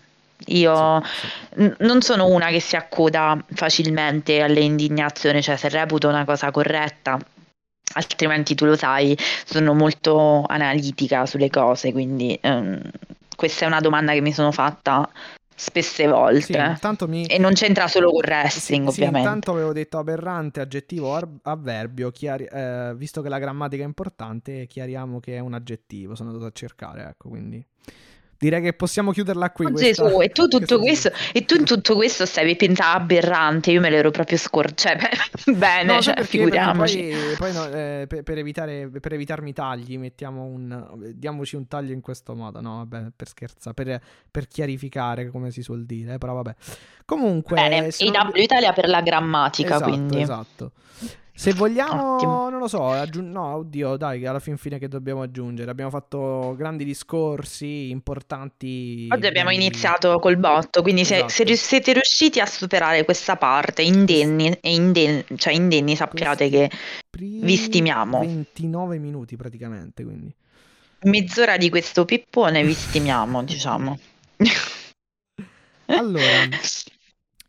[0.49, 1.31] io Sì, sì.
[1.57, 6.51] n- non sono una che si accoda facilmente alle indignazioni, cioè se reputo una cosa
[6.51, 7.19] corretta,
[7.95, 12.81] altrimenti tu lo sai, sono molto analitica sulle cose, quindi ehm,
[13.37, 15.09] questa è una domanda che mi sono fatta
[15.55, 17.25] spesse Sì, volte intanto mi...
[17.27, 19.29] e non c'entra solo con Sì, wrestling, sì, ovviamente.
[19.29, 25.21] intanto avevo detto aberrante, aggettivo, avverbio, chiari- eh, visto che la grammatica è importante, chiariamo
[25.21, 27.65] che è un aggettivo, sono andato a cercare, ecco, quindi
[28.39, 29.67] direi che possiamo chiuderla qui.
[29.67, 33.81] Oh, Gesù, e tu tutto questo, e tu in tutto questo stavi pensando aberrante, io
[33.81, 34.99] me l'ero proprio scordata, cioè,
[35.57, 36.99] bene, No, cioè, figuriamoci.
[37.37, 41.93] poi, poi no, eh, per, per evitare, per evitarmi tagli, mettiamo un, diamoci un taglio
[41.93, 42.61] in questo modo.
[42.61, 46.15] No, vabbè, per scherzare, per, per chiarificare, come si suol dire.
[46.15, 46.55] eh, però vabbè.
[47.05, 50.21] Comunque, Bene, se non- AW Italia per la grammatica, Esatto, quindi.
[50.21, 50.73] Esatto.
[51.39, 52.49] Se vogliamo, Ottimo.
[52.49, 55.71] non lo so, aggiun- no, oddio, dai, alla fin fine che dobbiamo aggiungere.
[55.71, 59.07] Abbiamo fatto grandi discorsi importanti.
[59.11, 61.29] Oggi abbiamo grandi- iniziato col botto, quindi se, Esatto.
[61.45, 66.71] se siete riusciti a superare questa parte indenni, e inden- cioè indenni, sappiate Questi
[67.11, 68.21] che vi stimiamo.
[68.21, 70.35] 29 minuti praticamente, quindi.
[71.03, 73.99] mezz'ora di questo pippone vi stimiamo, diciamo.
[75.89, 76.49] Allora,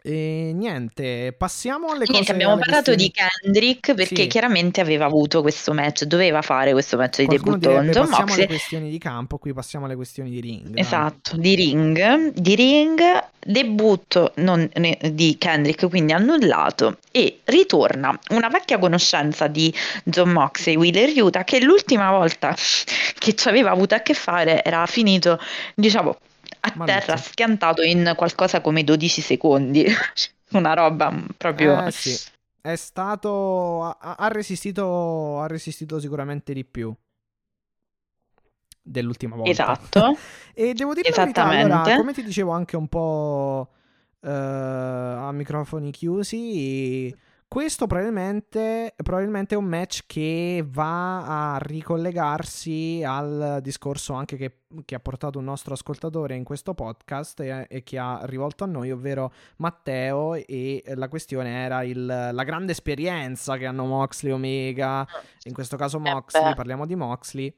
[0.08, 4.28] e niente, passiamo alle Niente, cose abbiamo alle parlato questioni- di Kendrick perché Sì.
[4.28, 8.24] chiaramente aveva avuto questo match, doveva fare questo match di Qualcuno debutto direbbe, passiamo alle
[8.26, 8.48] Moxley.
[8.48, 10.67] questioni di campo, qui passiamo alle questioni di ring.
[10.67, 10.80] dai.
[10.82, 13.02] Esatto, di ring, di ring,
[13.46, 19.74] debutto non- ne- di Kendrick, quindi annullato, e ritorna una vecchia conoscenza di
[20.06, 22.56] John Moxley, Wheeler Utah, che l'ultima volta
[23.20, 25.39] che ci aveva avuto a che fare era finito,
[25.76, 26.17] diciamo,
[26.60, 27.00] a Maluzzo.
[27.00, 29.86] terra, schiantato in qualcosa come 12 secondi.
[30.52, 31.86] Una roba proprio...
[31.86, 32.17] Eh sì,
[32.62, 33.84] è stato...
[33.84, 36.93] ha, ha resistito, ha resistito sicuramente di più
[38.88, 39.52] dell'ultima volta.
[39.52, 40.17] Esatto.
[40.58, 43.70] E devo dire la verità, allora, come ti dicevo anche un po'
[44.22, 47.15] eh, a microfoni chiusi,
[47.47, 54.95] questo probabilmente, probabilmente è un match che va a ricollegarsi al discorso anche che, che
[54.95, 58.91] ha portato un nostro ascoltatore in questo podcast e, e che ha rivolto a noi,
[58.91, 65.07] ovvero Matteo, e la questione era il- la grande esperienza che hanno Moxley Omega,
[65.43, 67.53] in questo caso Eh Moxley, parliamo di Moxley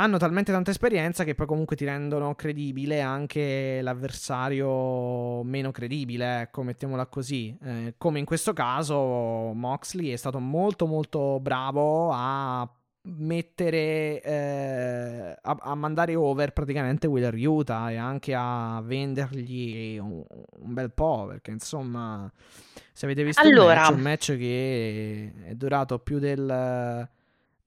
[0.00, 6.62] hanno talmente tanta esperienza che poi comunque ti rendono credibile anche l'avversario meno credibile, ecco,
[6.62, 7.56] mettiamola così.
[7.62, 12.68] Eh, come in questo caso Moxley è stato molto molto bravo a
[13.10, 20.74] mettere eh, a, a mandare over praticamente Wheeler Utah e anche a vendergli un, un
[20.74, 22.30] bel po' perché insomma
[22.92, 23.72] se avete visto Allora.
[23.72, 27.08] il match, un match che è durato più del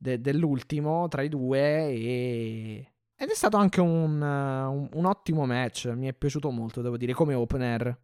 [0.01, 1.59] de- dell'ultimo tra i due
[1.89, 2.93] e...
[3.15, 7.13] ed è stato anche un, un- un ottimo match, mi è piaciuto molto, devo dire,
[7.13, 7.95] come opener.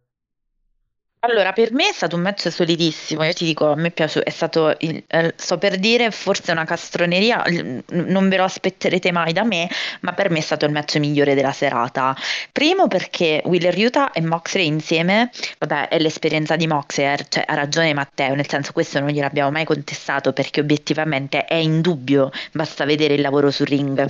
[1.20, 4.30] Allora, per me è stato un match solidissimo, io ti dico, a me piace, è
[4.30, 9.32] stato, il- eh, sto per dire, forse una castroneria, il- non ve lo aspetterete mai
[9.32, 9.68] da me,
[10.02, 12.16] ma per me è stato il match migliore della serata.
[12.52, 17.54] Primo perché Wheeler Utah e Moxley insieme, vabbè, è l'esperienza di Moxley, eh, cioè ha
[17.54, 23.14] ragione Matteo, nel senso questo non gliel'abbiamo mai contestato perché obiettivamente è indubbio, basta vedere
[23.14, 24.08] il lavoro sul ring.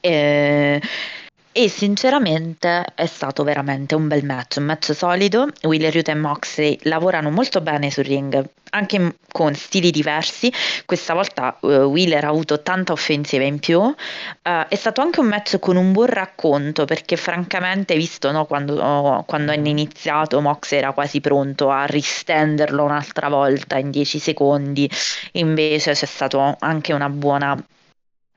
[0.00, 0.80] Eh,
[1.52, 5.48] e sinceramente è stato veramente un bel match, un match solido.
[5.62, 10.52] Wheeler Utah e Moxley lavorano molto bene sul ring, anche con stili diversi.
[10.86, 13.82] Questa volta eh, Wheeler ha avuto tanta offensiva in più.
[14.42, 18.80] Eh, è stato anche un match con un buon racconto, perché francamente, visto no, quando,
[18.80, 24.88] oh, quando hanno iniziato, Moxley era quasi pronto a ristenderlo un'altra volta in 10 secondi.
[25.32, 27.56] Invece c'è stato anche una buona.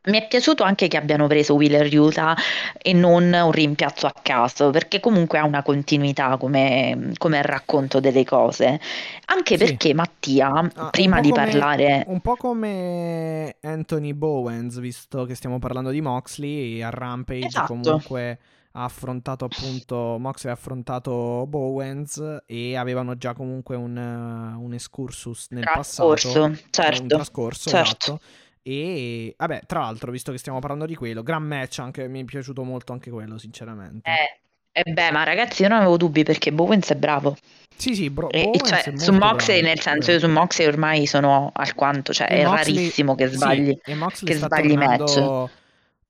[0.06, 2.36] Mi è piaciuto anche che abbiano preso Wheeler Utah
[2.78, 8.26] e non un rimpiazzo a caso, perché comunque ha una continuità come, come racconto delle
[8.26, 8.82] cose.
[9.28, 9.64] Anche Sì.
[9.64, 15.36] perché Mattia, Ah, un prima di come- parlare, Un po' come Anthony Bowens, visto che
[15.36, 17.68] stiamo parlando di Moxley, a Rampage Esatto.
[17.74, 18.40] comunque
[18.74, 25.64] ha affrontato appunto, Moxley ha affrontato Bowens e avevano già comunque un, un excursus nel
[25.64, 26.44] trascorso, passato.
[26.44, 27.88] un certo, trascorso, certo.
[28.16, 28.22] esatto.
[28.66, 32.24] E vabbè, tra l'altro, visto che stiamo parlando di quello, gran match anche, mi è
[32.24, 34.10] piaciuto molto anche quello, sinceramente.
[34.10, 37.36] Eh, e beh, ma ragazzi, io non avevo dubbi perché Bowens è bravo.
[37.76, 41.52] Sì, sì, bro, E- cioè, su Moxley, bravo, nel senso, io su Moxley ormai sono
[41.54, 43.78] alquanto, cioè E è Moxley- rarissimo che sì, sbagli.
[43.96, 45.50] Moxley che sbagli match.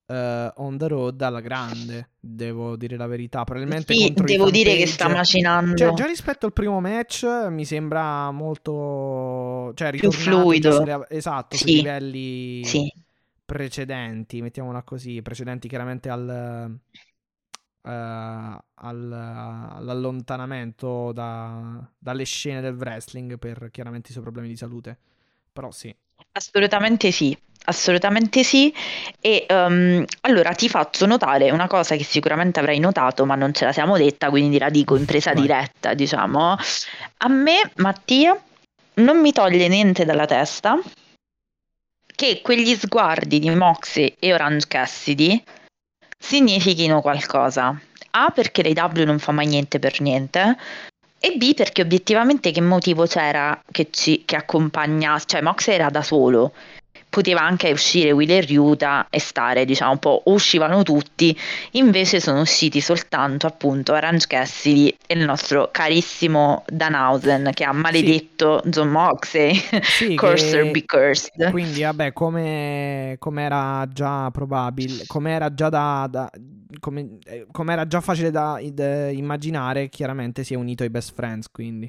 [0.06, 3.44] Eh, on the road alla grande, devo dire la verità.
[3.44, 8.30] Probabilmente Sì, devo dire che sta macinando Cioè, già rispetto al primo match mi sembra
[8.30, 9.72] molto...
[9.74, 10.72] Cioè, più fluido.
[10.72, 12.92] sulle- esatto, sui Sì, livelli Sì.
[13.44, 16.78] precedenti, mettiamola così, precedenti chiaramente al...
[17.82, 24.98] eh, al- all'allontanamento da- dalle scene del wrestling per chiaramente i suoi problemi di salute.
[25.52, 25.94] Però sì.
[26.32, 28.74] Assolutamente sì, assolutamente sì.
[29.20, 33.64] E ehm, allora ti faccio notare una cosa che sicuramente avrai notato, ma non ce
[33.64, 35.42] la siamo detta, quindi la dico in presa Vai.
[35.42, 36.56] diretta, diciamo.
[37.18, 38.40] A me, Mattia,
[38.94, 40.78] non mi toglie niente dalla testa
[42.14, 45.42] che quegli sguardi di Moxie e Orange Cassidy
[46.16, 47.78] significhino qualcosa.
[48.12, 50.56] A, perché l'AW non fa mai niente per niente.
[51.24, 56.52] E B, perché obiettivamente che motivo c'era che, ci, accompagnasse, cioè Mox era da solo,
[57.14, 61.38] poteva anche uscire Wheeler Utah e stare, diciamo, un po' uscivano tutti,
[61.72, 68.62] invece sono usciti soltanto appunto Orange Cassidy e il nostro carissimo Danhausen che ha maledetto
[68.64, 68.68] sì.
[68.74, 71.52] John Moxley, sì, Curser be cursed.
[71.52, 76.28] Quindi vabbè, come era già probabile, come era già da, da
[76.80, 81.48] come, eh, era già facile da, da immaginare, chiaramente si è unito ai best friends,
[81.48, 81.88] quindi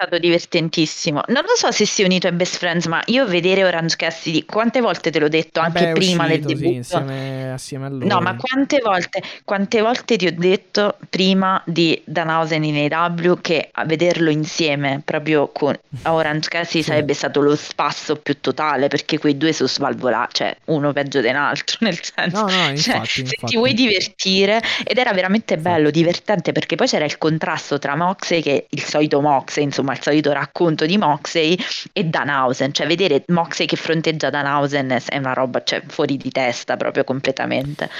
[0.00, 1.22] stato divertentissimo.
[1.26, 4.46] Non lo so se si è unito ai Best Friends, ma io vedere Orange Cassidy,
[4.46, 6.68] quante volte te l'ho detto, anche prima uscito, del debutto.
[6.68, 8.06] Sì, insieme, assieme a loro.
[8.06, 13.68] No, ma quante volte, quante volte ti ho detto prima di Danhausen in AW che
[13.70, 16.88] a vederlo insieme proprio con Orange Cassidy sì.
[16.88, 21.76] sarebbe stato lo spasso più totale, perché quei due sono svalvolati, cioè uno peggio dell'altro,
[21.84, 22.40] nel senso.
[22.40, 23.26] No, no, infatti, cioè, infatti.
[23.26, 27.94] Se ti vuoi divertire, ed era veramente bello, divertente, perché poi c'era il contrasto tra
[27.96, 31.56] Moxley, che il solito Moxley, insomma, insomma il solito racconto di Moxley
[31.92, 36.76] e Danhausen, cioè vedere Moxley che fronteggia Danhausen è una roba cioè, fuori di testa
[36.76, 37.90] proprio completamente.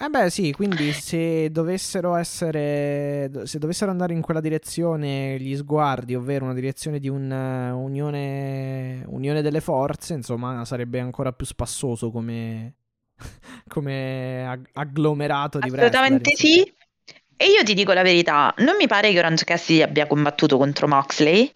[0.00, 6.14] Eh beh sì, quindi se dovessero essere, se dovessero andare in quella direzione gli sguardi,
[6.14, 12.74] ovvero una direzione di un'unione unione delle forze, insomma sarebbe ancora più spassoso come,
[13.66, 15.90] come agglomerato di wrestler.
[15.90, 16.72] Assolutamente sì,
[17.40, 20.88] e io ti dico la verità, non mi pare che Orange Cassidy abbia combattuto contro
[20.88, 21.52] Moxley.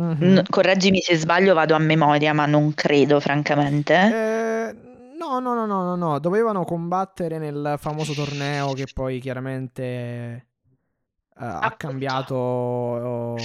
[0.00, 0.32] Mm-hmm.
[0.36, 3.94] N- correggimi se sbaglio, vado a memoria, ma non credo, francamente.
[3.94, 4.76] Eh,
[5.18, 10.46] no, no, no, no, no, no, dovevano combattere nel famoso torneo che poi chiaramente
[11.34, 13.36] uh, ha cambiato, uh,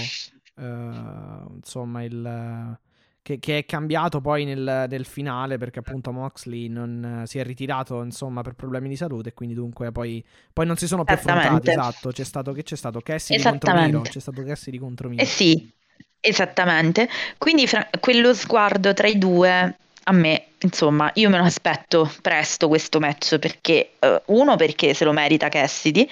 [0.62, 2.78] uh, insomma, il
[3.24, 7.44] che, che, è cambiato poi nel, nel, finale perché appunto Moxley non, uh, si è
[7.44, 11.16] ritirato insomma per problemi di salute e quindi dunque poi, poi non si sono più
[11.16, 11.70] affrontati.
[11.70, 13.00] Esatto c'è stato che c'è stato?
[13.00, 15.24] Cassidy contro Miro c'è stato Cassidy contro Miro.
[15.24, 15.72] Eh sì
[16.20, 17.10] esattamente.
[17.38, 22.68] Quindi fra- quello sguardo tra i due a me insomma io me lo aspetto presto
[22.68, 26.10] questo match perché uh, uno perché se lo merita Cassidy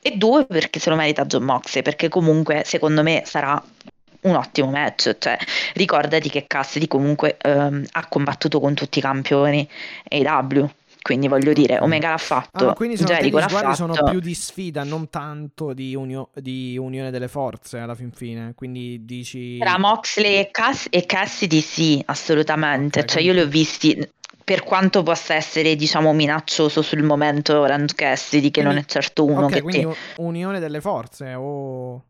[0.00, 3.62] e due perché se lo merita John Moxley perché comunque secondo me sarà
[4.22, 5.16] un ottimo match.
[5.18, 5.36] Cioè,
[5.74, 9.68] ricordati che Cassidy comunque ehm, ha combattuto con tutti i campioni
[10.08, 10.70] AW.
[11.02, 12.70] Quindi voglio dire, Omega l'ha fatto.
[12.70, 13.74] Ah, quindi sono, Jericho l'ha fatto.
[13.74, 18.52] sono più di sfida, non tanto di, unio- di, unione delle forze alla fin fine.
[18.54, 19.58] Quindi dici.
[19.58, 23.00] Tra Moxley e, Cass- e Cassidy, sì, assolutamente.
[23.00, 23.38] Okay, cioè, quindi...
[23.38, 24.10] io li ho visti.
[24.44, 29.24] Per quanto possa essere, diciamo, minaccioso sul momento Orange Cassidy, che quindi, non è certo
[29.24, 29.62] uno okay, che.
[29.62, 29.96] Quindi te...
[30.18, 32.04] unione delle forze o.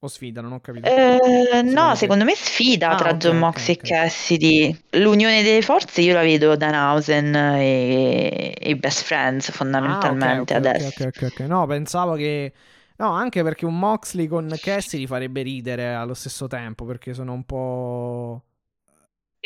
[0.00, 0.88] O sfida, non ho capito.
[0.88, 3.90] Eh, no, secondo me sfida ah, tra okay, John Mox okay, e okay.
[3.90, 4.82] Cassidy.
[4.90, 11.02] L'unione delle forze io la vedo Danhausen e, e i best friends fondamentalmente ah, adesso.
[11.02, 11.40] Ok, ok, ok.
[11.40, 12.52] No, pensavo che...
[12.98, 17.44] No, anche perché un Moxley con Cassidy farebbe ridere allo stesso tempo, perché sono un
[17.44, 18.42] po'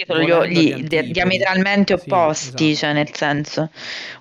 [0.07, 2.86] sono gli, gli diametralmente opposti, sì, esatto.
[2.86, 3.70] cioè nel senso,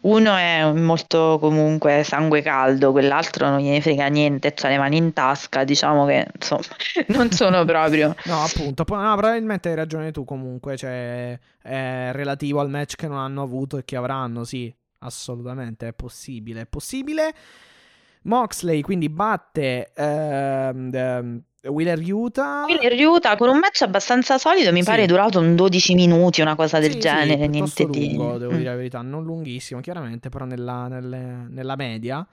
[0.01, 5.13] uno è molto comunque sangue caldo, quell'altro non gliene frega niente, ha le mani in
[5.13, 6.61] tasca, diciamo che insomma
[7.07, 8.15] non sono proprio.
[8.25, 13.17] no, appunto, no, probabilmente hai ragione tu comunque, cioè è relativo al match che non
[13.17, 17.33] hanno avuto e che avranno, sì, assolutamente, è possibile, è possibile.
[18.23, 22.63] Moxley quindi batte ehm, ehm Wheeler Utah.
[22.65, 24.85] Wheeler Utah con un match abbastanza solido, mi sì.
[24.85, 27.43] pare durato un 12 minuti, una cosa del sì, genere.
[27.43, 28.39] Sì, niente lungo, di...
[28.39, 28.57] devo mm.
[28.57, 32.25] dire la verità, non lunghissimo, chiaramente, però nella, nelle, nella media.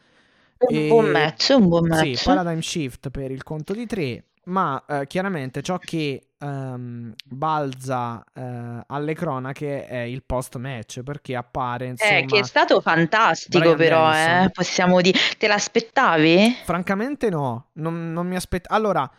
[0.58, 0.86] Un e...
[0.86, 2.14] buon match, un buon match.
[2.14, 8.24] Sì, paradigm shift per il conto di tre, ma eh, chiaramente ciò che um, balza
[8.32, 13.74] eh, alle cronache è il post match perché appare insomma, eh, che è stato fantastico
[13.74, 16.56] però eh, possiamo dire te l'aspettavi?
[16.64, 19.10] francamente no non, non mi aspettavo allora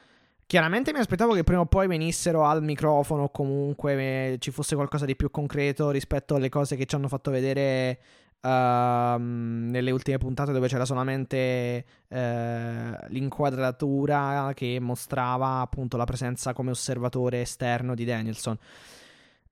[0.48, 4.76] Chiaramente mi aspettavo che prima o poi venissero al microfono o comunque eh, ci fosse
[4.76, 8.00] qualcosa di più concreto rispetto alle cose che ci hanno fatto vedere
[8.48, 12.16] uh, nelle ultime puntate dove c'era solamente uh,
[13.10, 18.58] l'inquadratura che mostrava appunto la presenza come osservatore esterno di Danielson.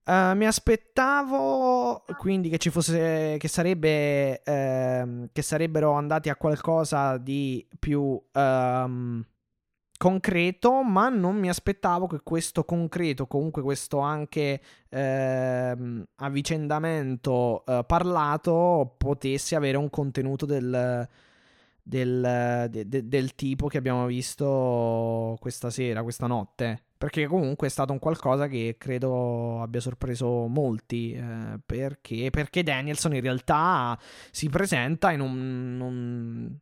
[0.04, 7.16] Uh, mi aspettavo quindi che ci fosse che sarebbe uh, che sarebbero andati a qualcosa
[7.16, 9.24] di più um,
[9.96, 15.76] concreto, ma non mi aspettavo che questo concreto, comunque questo anche eh,
[16.16, 21.08] avvicendamento eh, parlato, potesse avere un contenuto del,
[21.82, 26.82] del, de, de, del, tipo che abbiamo visto questa sera, questa notte.
[26.98, 31.12] Perché comunque è stato un qualcosa che credo abbia sorpreso molti.
[31.12, 33.98] Eh, perché, perché Danielson in realtà
[34.30, 36.58] si presenta e non, non,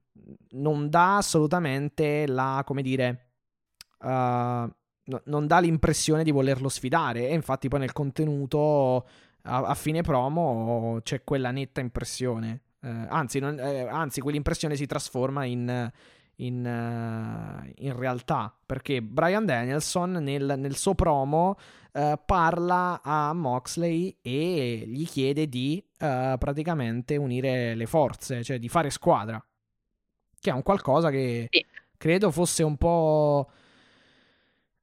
[0.50, 3.30] non dà assolutamente la, come dire,
[4.00, 7.28] uh, no, non dà l'impressione di volerlo sfidare.
[7.28, 9.06] E infatti, poi nel contenuto
[9.42, 12.62] a, a fine promo c'è quella netta impressione.
[12.80, 15.90] Eh, anzi, non, eh, anzi, quell'impressione si trasforma in,
[16.36, 18.54] in, uh, in realtà.
[18.64, 21.56] Perché Brian Danielson nel, nel suo promo
[21.92, 28.68] uh, parla a Moxley e gli chiede di uh, praticamente unire le forze, cioè di
[28.68, 29.42] fare squadra.
[30.45, 31.64] Che è un qualcosa che sì.
[31.97, 33.49] credo fosse un po'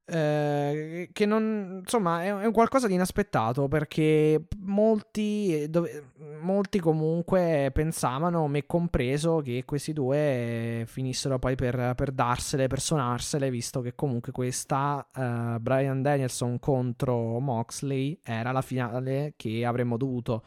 [0.03, 6.07] Eh, che non insomma è, è qualcosa di inaspettato perché molti, dove,
[6.41, 13.49] molti comunque pensavano, me compreso, che questi due finissero poi per, per darsele, per suonarsele,
[13.49, 20.43] visto che comunque questa uh, Brian Danielson contro Moxley era la finale che avremmo dovuto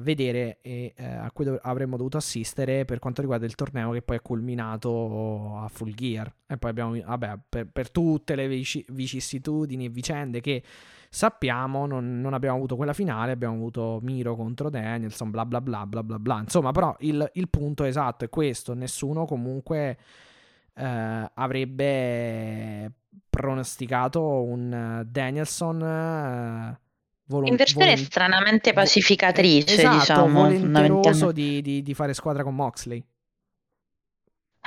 [0.00, 4.02] vedere e uh, a cui dov- avremmo dovuto assistere per quanto riguarda il torneo che
[4.02, 6.32] poi è culminato a Full Gear.
[6.46, 10.62] E poi abbiamo, vabbè, per, per tutte le vici- vicissitudini e vicende che
[11.08, 15.86] sappiamo, non, non, abbiamo avuto quella finale, abbiamo avuto Miro contro Danielson, bla bla bla
[15.86, 16.38] bla bla bla.
[16.40, 19.98] Insomma, però il, il punto esatto è questo, nessuno comunque
[20.74, 22.92] eh, avrebbe
[23.28, 26.79] pronosticato un Danielson eh,
[27.30, 32.56] Volon- in versione volont- stranamente pacificatrice, esatto, diciamo, volenteroso di, di, di fare squadra con
[32.56, 33.00] Moxley.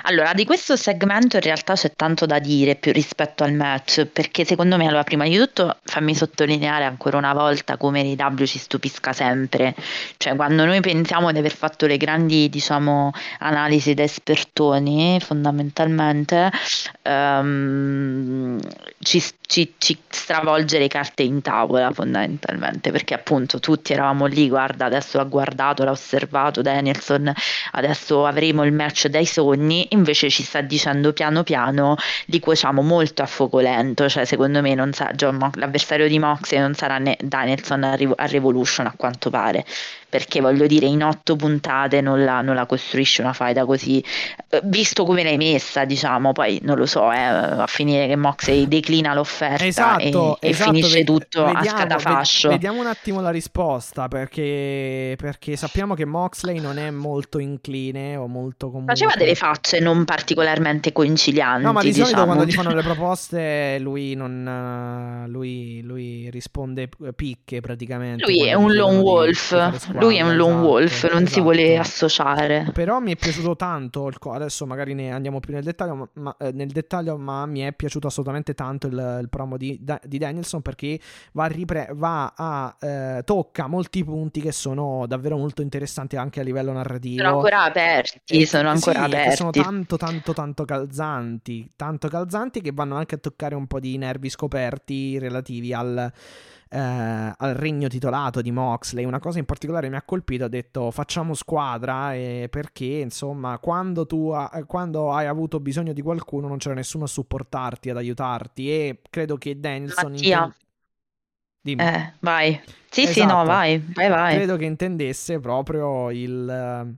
[0.05, 4.43] Allora, di questo segmento in realtà c'è tanto da dire più rispetto al match, perché
[4.43, 9.13] secondo me, allora, prima di tutto, fammi sottolineare ancora una volta come l'IW ci stupisca
[9.13, 9.73] sempre.
[10.17, 16.51] Cioè, quando noi pensiamo di aver fatto le grandi, diciamo, analisi da espertoni, fondamentalmente,
[17.03, 18.59] um,
[18.99, 24.83] ci, ci, ci, stravolge le carte in tavola, fondamentalmente, perché appunto tutti eravamo lì, guarda,
[24.85, 27.31] adesso l'ha guardato, l'ha osservato Danielson,
[27.71, 33.21] adesso avremo il match dai sogni invece ci sta dicendo piano piano li cuociamo molto
[33.21, 37.83] a fuoco lento, cioè secondo me sa, John, l'avversario di Moxley non sarà né Danielson
[37.83, 39.65] a, a Revolution a quanto pare,
[40.13, 43.99] perché voglio dire in otto puntate non la, non la costruisce una faida così,
[44.47, 48.67] eh, visto come l'hai messa diciamo, poi non lo so, eh, a finire che Moxley
[48.67, 52.49] declina l'offerta esatto, e, esatto, finisce ved- tutto vediamo, a scatafascio.
[52.49, 58.27] Vediamo un attimo la risposta perché, perché sappiamo che Moxley non è molto incline o
[58.27, 58.93] molto comunque...
[58.93, 61.63] Faceva delle facce non particolarmente concilianti.
[61.63, 62.05] No, ma di diciamo.
[62.05, 65.25] solito quando gli fanno le proposte lui non...
[65.27, 68.23] lui, lui risponde picche praticamente.
[68.23, 71.31] Lui è un lone wolf lui è un lone esatto, wolf, non esatto.
[71.31, 72.69] si vuole associare.
[72.73, 76.35] Però mi è piaciuto tanto, il, adesso magari ne andiamo più nel dettaglio, ma, ma,
[76.39, 80.61] eh, nel dettaglio, ma mi è piaciuto assolutamente tanto il, il promo di, di, Danielson
[80.61, 80.99] perché
[81.33, 86.39] va a, ripre- va a eh, tocca molti punti che sono davvero molto interessanti anche
[86.39, 87.23] a livello narrativo.
[87.23, 89.35] Sono ancora aperti, e, sono ancora sì, aperti.
[89.35, 93.97] Sono tanto, tanto, tanto calzanti, tanto calzanti che vanno anche a toccare un po' di
[93.97, 96.11] nervi scoperti relativi al
[96.73, 99.05] eh, al regno titolato di Moxley.
[99.05, 104.07] Una cosa in particolare mi ha colpito, ha detto facciamo squadra eh, perché insomma quando
[104.07, 108.71] tu ha, quando hai avuto bisogno di qualcuno non c'era nessuno a supportarti, ad aiutarti
[108.71, 110.11] e credo che Danielson...
[110.11, 110.55] Mattia.
[111.61, 111.81] Dimmi.
[111.81, 112.59] Eh, vai.
[112.89, 113.19] Sì, esatto.
[113.19, 113.45] sì, no, esatto.
[113.45, 114.35] vai, vai, vai.
[114.35, 116.97] Credo che intendesse proprio il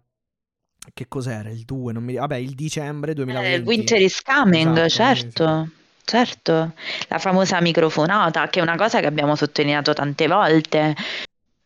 [0.94, 2.14] che cos'era il 2 non mi...
[2.14, 5.70] vabbè il dicembre 2020 eh, Winter is coming esatto, certo
[6.08, 6.74] Certo,
[7.08, 10.96] la famosa microfonata, che è una cosa che abbiamo sottolineato tante volte,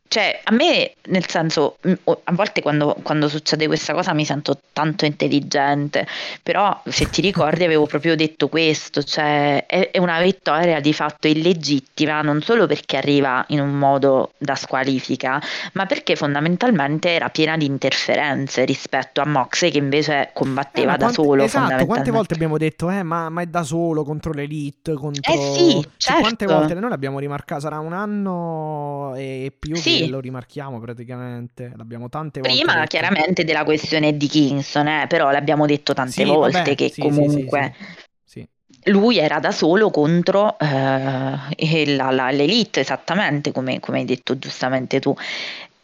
[0.10, 1.78] cioè, a me, nel senso,
[2.24, 6.08] a volte quando, quando, succede questa cosa mi sento tanto intelligente,
[6.42, 11.28] però se ti ricordi avevo proprio detto questo, cioè è, è, una vittoria di fatto
[11.28, 15.40] illegittima, non solo perché arriva in un modo da squalifica,
[15.74, 21.10] ma perché fondamentalmente era piena di interferenze rispetto a Moxley che invece combatteva eh, da
[21.10, 21.44] solo.
[21.44, 25.32] Esatto, quante volte abbiamo detto, eh, ma, ma, è da solo contro l'elite, contro...
[25.32, 25.92] Eh sì, certo.
[25.98, 31.72] Cioè, quante volte noi l'abbiamo rimarcato, sarà un anno e più sì lo rimarchiamo praticamente.
[31.76, 32.56] L'abbiamo tante volte.
[32.56, 32.88] Prima detto.
[32.88, 37.02] chiaramente della questione di Kingston, eh, però l'abbiamo detto tante sì, volte vabbè, che sì,
[37.02, 38.48] comunque sì,
[38.86, 45.00] lui era da solo contro eh, la, la, l'elite, esattamente come, come hai detto giustamente
[45.00, 45.16] tu.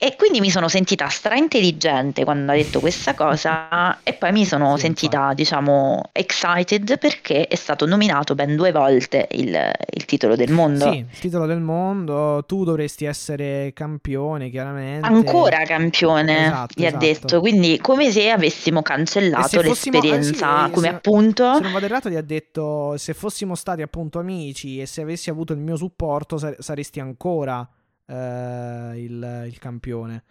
[0.05, 4.45] E quindi mi sono sentita stra intelligente quando ha detto questa cosa e poi mi
[4.45, 5.35] sono sì, sentita, infatti.
[5.37, 10.91] diciamo, excited perché è stato nominato ben due volte il, il, titolo del mondo.
[10.91, 15.07] Sì, il titolo del mondo, tu dovresti essere campione, chiaramente.
[15.07, 17.03] Ancora campione, esatto, gli esatto.
[17.03, 21.55] ha detto, quindi come se avessimo cancellato fossimo, l'esperienza, eh sì, come se, appunto...
[21.55, 25.31] Se non vado errato gli ha detto, se fossimo stati appunto amici e se avessi
[25.31, 27.67] avuto il mio supporto sar- saresti ancora
[28.05, 30.23] eh, il, il, campione.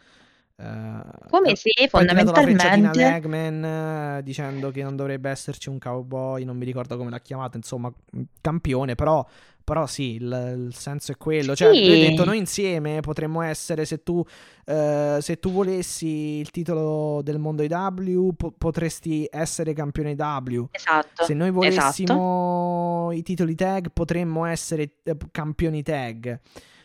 [0.57, 2.65] Uh, Come se fondamentalmente
[2.95, 7.21] la Eggman uh, dicendo che non dovrebbe esserci un cowboy, non mi ricordo come l'ha
[7.21, 7.93] chiamato, insomma,
[8.41, 9.27] campione, però
[9.65, 11.57] però sì, il, il, senso è quello.
[11.57, 11.81] Cioè, sì.
[11.81, 17.39] hai detto, noi insieme potremmo essere, se tu, uh, se tu volessi il titolo del
[17.39, 20.67] mondo IW, po- potresti essere campione W.
[20.71, 21.25] Esatto.
[21.25, 23.13] Se noi volessimo esatto.
[23.13, 26.39] i titoli tag, potremmo essere eh, campioni tag.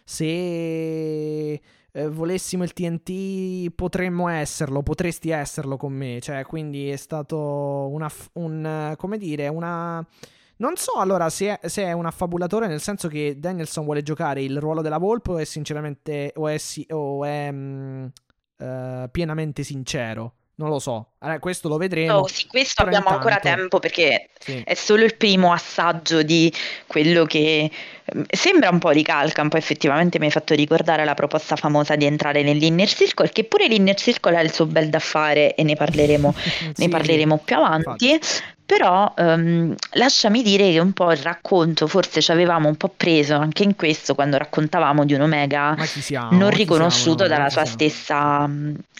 [0.09, 6.19] Se eh, volessimo il TNT, potremmo esserlo, potresti esserlo con me.
[6.19, 10.03] Cioè, quindi è stato una, un, come dire, una
[10.57, 14.41] non so allora se è, se è, un affabulatore nel senso che Danielson vuole giocare
[14.41, 16.57] il ruolo della Volpe o è sinceramente o è,
[16.89, 18.11] o è mh,
[18.57, 20.38] uh, pienamente sincero.
[20.59, 22.17] Non lo so, allora, questo lo vedremo.
[22.17, 23.29] Oh, sì, questo abbiamo intanto...
[23.29, 24.61] ancora tempo perché sì.
[24.65, 26.51] è solo il primo assaggio di
[26.85, 27.71] quello che
[28.29, 32.03] sembra un po' ricalca, un po' effettivamente mi hai fatto ricordare la proposta famosa di
[32.03, 35.77] entrare nell'Inner Circle, che pure l'Inner Circle ha il suo bel da fare e ne
[35.77, 38.09] parleremo, sì, ne parleremo più avanti.
[38.09, 38.57] Infatti.
[38.69, 43.33] Però um, lasciami dire che un po' il racconto forse ci avevamo un po' preso
[43.33, 48.47] anche in questo quando raccontavamo di un Omega siamo, non riconosciuto siamo, dalla sua stessa...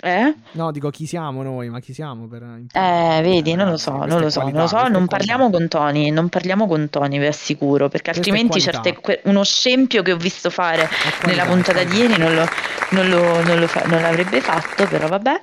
[0.02, 0.34] Eh?
[0.54, 2.42] No, dico chi siamo noi, ma chi siamo per...
[2.72, 5.68] Eh, vedi, non lo so, non lo so, qualità, non lo so, non parliamo con
[5.68, 10.50] Tony, non parliamo con Tony, vi assicuro, perché altrimenti certe, uno scempio che ho visto
[10.50, 10.90] fare
[11.28, 12.46] nella puntata di ieri non, lo,
[12.90, 15.40] non, lo, non, lo fa, non l'avrebbe fatto, però vabbè.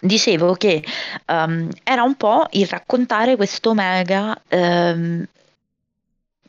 [0.00, 0.84] Dicevo che
[1.26, 5.24] um, era un po' il raccontare questo Omega um,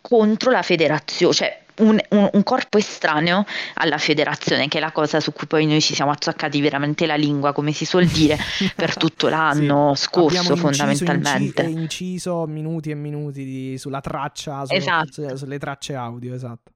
[0.02, 5.20] contro la federazione, cioè un, un, un, corpo estraneo alla federazione, che è la cosa
[5.20, 8.38] su cui poi noi ci siamo acciaccati veramente la lingua, come si suol dire,
[8.76, 10.04] per tutto l'anno sì.
[10.04, 11.62] scorso Abbiamo fondamentalmente.
[11.64, 15.30] Inciso, inciso minuti e minuti di, sulla traccia, su, esatto.
[15.30, 16.72] su, sulle tracce audio, esatto.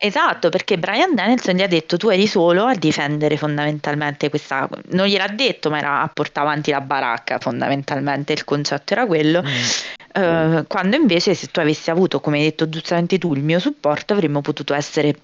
[0.00, 4.68] Esatto, perché Brian Danielson gli ha detto tu eri solo a difendere fondamentalmente questa...
[4.90, 9.42] Non gliel'ha detto, ma era a portare avanti la baracca, fondamentalmente il concetto era quello.
[9.42, 10.22] Mm.
[10.22, 14.12] Uh, quando invece se tu avessi avuto, come hai detto giustamente tu, il mio supporto,
[14.12, 15.18] avremmo potuto essere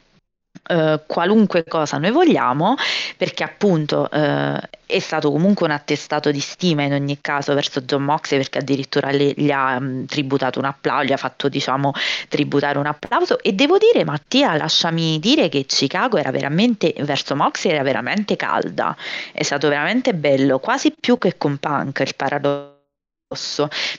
[0.67, 2.75] Uh, qualunque cosa noi vogliamo,
[3.19, 8.05] perché appunto uh, è stato comunque un attestato di stima in ogni caso verso John
[8.05, 11.93] Moxley, perché addirittura le, gli ha um, tributato un applauso, gli ha fatto diciamo
[12.29, 13.43] tributare un applauso.
[13.43, 18.97] E devo dire, Mattia, lasciami dire che Chicago era veramente verso Moxley era veramente calda,
[19.33, 22.74] è stato veramente bello, quasi più che con Punk il paradosso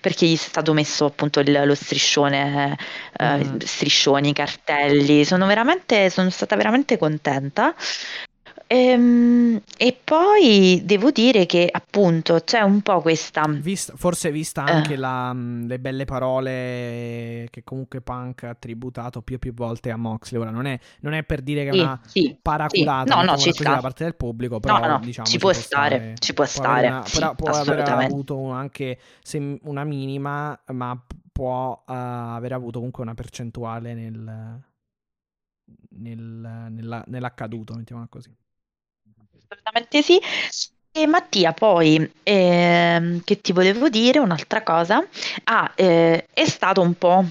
[0.02, 2.78] perché gli è stato messo appunto il, lo striscione,
[3.18, 3.58] eh, mm.
[3.60, 5.26] striscioni, cartelli.
[5.26, 7.74] Sono veramente, sono stata veramente contenta.
[8.68, 13.44] Ehm, e poi devo dire che appunto c'è un po' questa...
[13.48, 14.98] Vista, forse vista anche eh.
[14.98, 19.98] la, mm, le belle parole che comunque Punk ha tributato più e più volte a
[19.98, 20.42] Moxley.
[20.42, 23.26] Ora non è, non è per dire che è una sì, paraculata sì.
[23.26, 23.76] No, no, ci sta.
[23.76, 26.88] da parte del pubblico, però no, no, diciamo, ci, può stare, stare, ci può stare.
[26.88, 29.00] Una, sì, può aver avuto anche
[29.64, 31.00] una minima, ma
[31.32, 34.64] può uh, aver avuto comunque una percentuale nel,
[35.90, 38.36] nel, nella, nell'accaduto, mettiamola così
[39.56, 40.20] assolutamente sì.
[40.98, 45.06] E Mattia, poi, ehm, che ti volevo dire un'altra cosa,
[45.46, 47.26] ah, eh, è stato un po'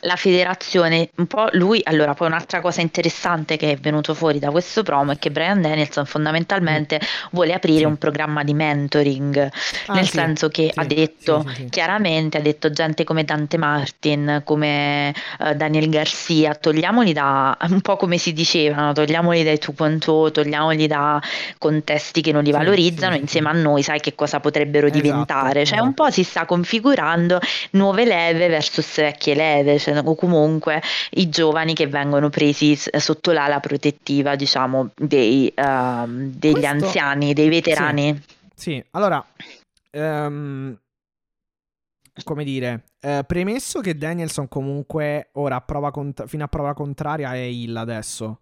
[0.00, 4.50] la federazione, un po' lui, allora poi un'altra cosa interessante che è venuto fuori da
[4.50, 7.84] questo promo è che Brian Danielson fondamentalmente vuole aprire sì.
[7.84, 9.50] un programma di mentoring,
[9.86, 14.42] ah, nel sì, senso che sì, ha detto chiaramente, ha detto gente come Dante Martin,
[14.44, 20.86] come uh, Daniel Garcia, togliamoli da, un po' come si dicevano, togliamoli dai 2.0, togliamoli
[20.86, 21.20] da
[21.58, 25.76] contesti che non li valorizzano, insieme a noi sai che cosa potrebbero esatto, diventare, cioè
[25.76, 25.82] esatto.
[25.84, 27.38] un po' si sta configurando
[27.70, 30.82] nuove leve versus vecchie leve, cioè, o comunque
[31.12, 36.68] i giovani che vengono presi sotto l'ala protettiva, diciamo, dei, uh, degli Questo...
[36.68, 38.20] anziani, dei veterani.
[38.54, 38.84] Sì, sì.
[38.92, 39.24] allora,
[39.92, 40.76] um,
[42.22, 47.34] come dire, eh, premesso che Danielson comunque ora a prova cont- fino a prova contraria
[47.34, 48.40] è il adesso.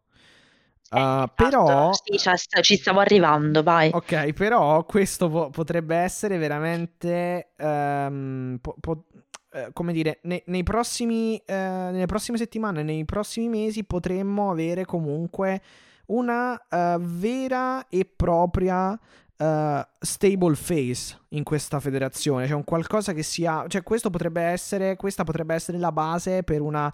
[0.93, 3.91] Uh, esatto, però sì, cioè, ci stavo arrivando, vai.
[3.95, 9.05] Ok, però questo po- potrebbe essere veramente um, po- po-
[9.53, 14.85] eh, come dire, ne, nei prossimi, eh, nelle prossime settimane, nei prossimi mesi potremmo avere
[14.85, 15.61] comunque
[16.07, 23.23] una uh, vera e propria uh, stable face in questa federazione, cioè un qualcosa che
[23.23, 26.93] sia, cioè questo potrebbe essere, questa potrebbe essere la base per una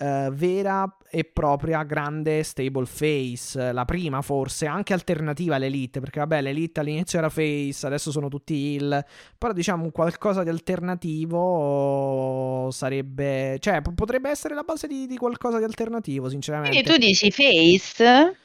[0.00, 6.40] uh, vera e propria grande stable face, la prima forse, anche alternativa all'elite, perché vabbè
[6.40, 9.04] l'elite all'inizio era face, adesso sono tutti heal,
[9.36, 15.64] però diciamo qualcosa di alternativo sarebbe, cioè potrebbe essere la base di, di, qualcosa di
[15.64, 16.82] alternativo, sinceramente.
[16.82, 18.36] Quindi tu dici face?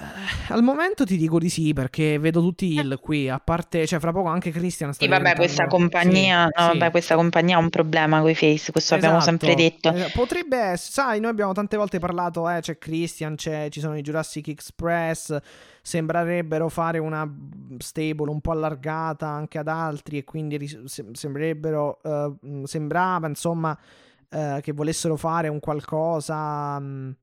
[0.00, 3.98] Eh, al momento ti dico di sì, perché vedo tutti il qui, a parte, cioè
[3.98, 6.78] fra poco anche Christian sta Sì, vabbè, diventando- questa compagnia, Sì, no, sì.
[6.78, 9.30] vabbè, questa compagnia ha un problema con i face, questo abbiamo Esatto.
[9.30, 9.92] sempre detto.
[9.92, 13.96] Eh, Potrebbe essere, sai, noi abbiamo tante volte parlato, eh, c'è Christian, c'è- ci sono
[13.96, 15.36] i Jurassic Express,
[15.82, 17.28] sembrerebbero fare una
[17.78, 22.32] stable un po' allargata anche ad altri e quindi ris- sem- sembrerebbero, eh,
[22.64, 23.76] sembrava insomma
[24.30, 27.16] eh, che volessero fare un qualcosa mh,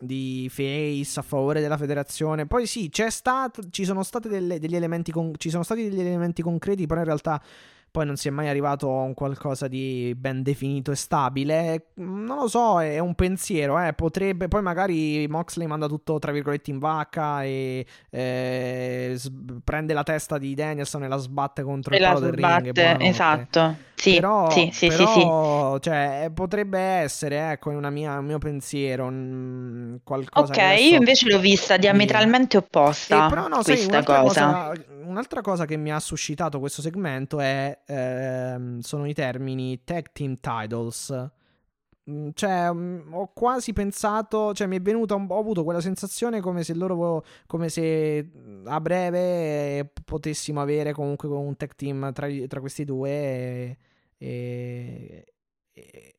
[0.00, 2.46] di face a favore della federazione.
[2.46, 4.76] Poi sì, stato, ci sono delle- degli
[5.10, 7.42] con- ci sono stati degli elementi concreti, però in realtà
[7.96, 11.86] poi non si è mai arrivato a un qualcosa di ben definito e stabile.
[11.94, 13.94] Non lo so, è un pensiero, eh.
[13.94, 19.30] Potrebbe, poi magari Moxley manda tutto tra virgolette in vacca e eh, s-
[19.64, 22.66] prende la testa di Danielson e la sbatte contro E il palo del ring.
[22.66, 23.04] e buonanotte.
[23.06, 23.76] esatto.
[23.96, 24.96] Sì, però, sì, sì, sì, sì.
[24.98, 30.84] però, cioè, eh, potrebbe essere, ecco, una mia, un mio pensiero, un- qualcosa Ok, adesso-
[30.84, 34.44] io invece l'ho vista diametralmente opposta, eh, però no, sai, un'altra cosa.
[34.44, 34.72] cosa,
[35.02, 40.38] un'altra cosa che mi ha suscitato questo segmento è, ehm, sono i termini tag team
[40.40, 41.30] titles.
[42.10, 46.62] Mm, Cioè, mm, ho quasi pensato, cioè mi è venuta, ho avuto quella sensazione come
[46.64, 52.28] se loro, come se mm, a breve eh, potessimo avere comunque un tag team tra,
[52.48, 53.76] tra questi due e,
[54.18, 55.24] e,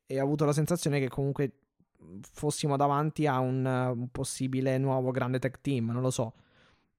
[0.05, 1.51] e- ho avuto la sensazione che comunque
[2.31, 6.33] fossimo davanti a un, un possibile nuovo grande tag team, non lo so.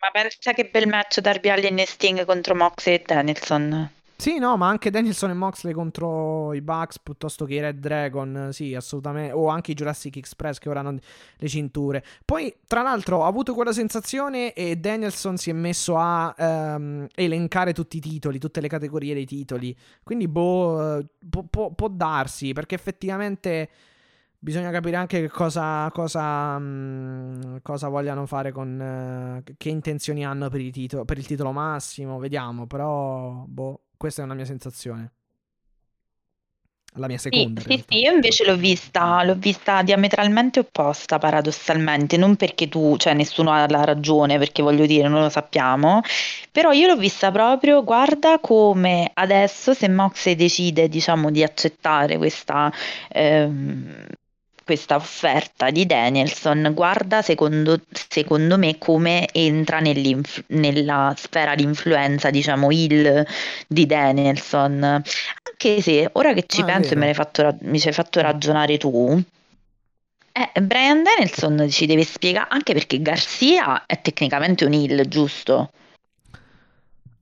[0.01, 3.89] Ma pensa che bel match Darby Allin e Sting contro Moxley e Danielson.
[4.21, 8.49] Sì, no, ma anche Danielson e Moxley contro i Bucks piuttosto che i Red Dragon,
[8.51, 9.33] sì, assolutamente.
[9.33, 10.99] O anche i Jurassic Express che ora hanno
[11.37, 12.03] le cinture.
[12.25, 17.73] Poi, tra l'altro, ho avuto quella sensazione e Danielson si è messo a ehm, elencare
[17.73, 19.75] tutti i titoli, tutte le categorie dei titoli.
[20.03, 23.69] Quindi, boh, eh, può, può- può darsi, perché effettivamente
[24.41, 28.81] bisogna capire anche che cosa, cosa, mh, cosa vogliano fare con...
[28.81, 34.23] eh, che intenzioni hanno per, i tito- per il titolo massimo, vediamo, però, boh, questa
[34.23, 35.13] è una mia sensazione.
[36.97, 37.85] La mia Sì, seconda, sì, realtà.
[37.87, 43.51] sì, io invece l'ho vista, l'ho vista diametralmente opposta, paradossalmente, non perché tu, cioè nessuno
[43.53, 46.01] ha la ragione, perché voglio dire, non lo sappiamo,
[46.51, 52.73] però io l'ho vista proprio, guarda come adesso se Moxley decide, diciamo, di accettare questa,
[53.11, 54.07] ehm,
[54.69, 62.71] questa offerta di Danielson, guarda secondo, secondo me come entra nella sfera di influenza, diciamo,
[62.71, 63.27] il
[63.67, 64.83] di Danielson.
[64.83, 66.97] Anche se ora che ci Ah, penso e
[67.43, 69.19] ra- mi ci hai fatto ragionare tu,
[70.33, 75.71] eh, Brian Danielson ci deve spiegare, anche perché Garcia è tecnicamente un heel, giusto?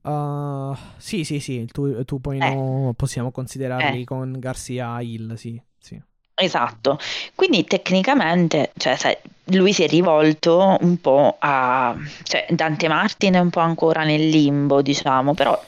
[0.03, 2.39] Uh, sì, sì, sì, tu, tu poi Eh.
[2.39, 4.05] no, possiamo considerarli Eh.
[4.05, 6.01] con Garcia Hill, sì, sì.
[6.39, 6.99] Esatto,
[7.33, 13.39] quindi tecnicamente, cioè, sai, lui si è rivolto un po' a, cioè, Dante Martin è
[13.39, 15.59] un po' ancora nel limbo, diciamo, però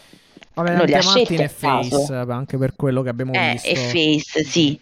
[0.54, 3.68] Vabbè, non li ha Dante Martin è face, anche per quello che abbiamo Eh, visto.
[3.68, 4.80] e face, sì.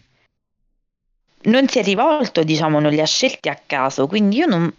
[1.44, 4.70] Non si è rivolto, diciamo, non li ha scelti a caso, quindi io non...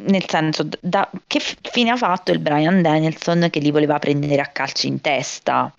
[0.00, 4.46] Nel senso, da, che fine ha fatto il Brian Danielson che li voleva prendere a
[4.46, 5.74] calci in testa?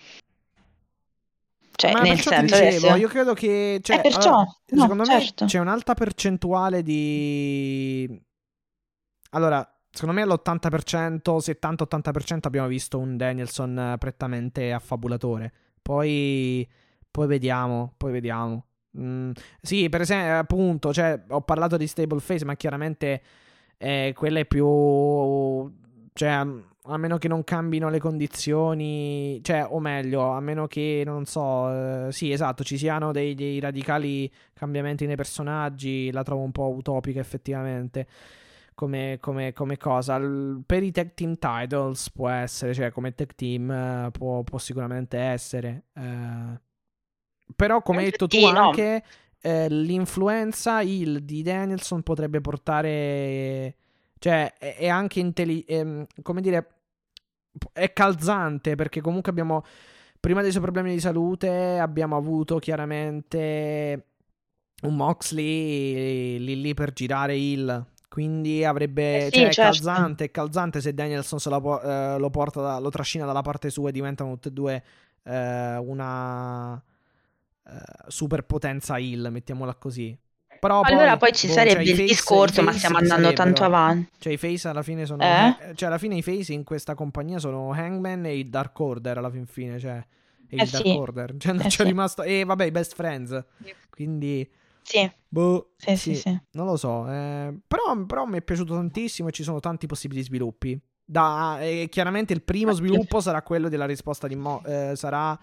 [1.80, 2.96] Cioè, Ma nel senso, dicevo, adesso...
[2.98, 5.44] io credo che cioè, Eh, perciò, allora, no, secondo certo.
[5.46, 8.22] me c'è un'alta percentuale di
[9.30, 15.54] Allora, secondo me all'80%, 70-80% abbiamo visto un Danielson prettamente affabulatore.
[15.82, 16.68] Poi
[17.10, 18.66] poi vediamo, poi vediamo.
[19.00, 23.22] Mm, sì, per esempio, appunto, cioè, ho parlato di stable face, ma chiaramente
[23.78, 24.66] eh, quella è più
[26.14, 26.46] cioè,
[26.90, 32.08] a meno che non cambino le condizioni, cioè, o meglio, a meno che, non so,
[32.08, 36.70] eh, sì, esatto, ci siano dei, dei radicali cambiamenti nei personaggi, la trovo un po'
[36.74, 38.08] utopica effettivamente.
[38.76, 43.36] Come, come- come cosa L- per i tag team titles può essere, cioè come tag
[43.36, 45.84] team eh, può, può sicuramente essere.
[45.96, 46.60] eh.
[47.56, 49.04] però, come hai detto tu, anche
[49.42, 53.76] eh, l'influenza il di Danielson potrebbe portare,
[54.20, 56.79] cioè, è, anche intelli- ehm, come dire,
[57.74, 59.64] è calzante perché comunque abbiamo,
[60.20, 64.06] prima dei suoi problemi di salute, abbiamo avuto chiaramente
[64.82, 67.86] un Moxley lì, lì per girare il.
[68.08, 69.18] Quindi avrebbe.
[69.18, 69.62] Eh sì, cioè, è certo.
[69.62, 73.42] calzante, è calzante se Danielson se la po- eh, lo porta, da- lo trascina dalla
[73.44, 74.84] parte sua e diventano tutte e due
[75.24, 77.72] eh, una eh,
[78.08, 80.18] superpotenza il, mettiamola così.
[80.60, 84.10] Però Allora poi ci boh, sarebbe cioè, il face- discorso, ma stiamo andando tanto avanti.
[84.20, 85.24] Cioè, i face alla fine sono.
[85.24, 85.74] Eh?
[85.76, 89.30] Cioè, alla fine i face in questa compagnia sono Hangman e il Dark Order alla
[89.30, 89.80] fin fine.
[89.80, 90.06] Cioè,
[90.48, 90.92] e Eh il Dark sì.
[90.92, 91.36] Order.
[91.38, 91.84] Cioè, non Eh c'è sì.
[91.84, 92.24] rimasto.
[92.24, 93.44] E vabbè, i best friends.
[93.90, 94.50] Quindi.
[94.82, 95.10] Sì.
[95.28, 96.40] Boh, sì, sì, sì.
[96.52, 97.08] Non lo so.
[97.12, 100.80] Eh, però, però mi è piaciuto tantissimo e ci sono tanti possibili sviluppi.
[101.06, 105.38] Da, eh, chiaramente il primo sviluppo sarà quello della risposta di Mo- eh, sarà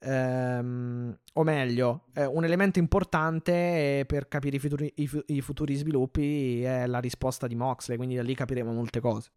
[0.00, 6.62] ehm, o meglio, eh, un elemento importante per capire i futuri, i, i futuri sviluppi
[6.62, 9.30] è la risposta di Moxley, quindi da lì capiremo molte cose.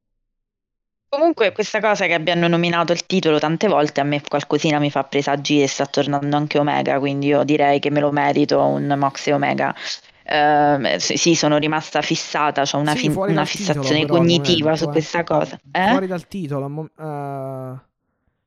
[1.09, 5.03] Comunque questa cosa che abbiano nominato il titolo tante volte a me qualcosina mi fa
[5.03, 9.35] presagire e sta tornando anche Omega, quindi io direi che me lo merito un Moxley
[9.35, 9.75] Omega.
[10.23, 14.87] Uh, sì, sono rimasta fissata, ho una, sì, fin- una fissazione titolo, cognitiva momento, su
[14.87, 14.91] eh.
[14.91, 15.59] questa cosa.
[15.69, 15.89] Eh?
[15.89, 17.89] Fuori dal titolo, uh...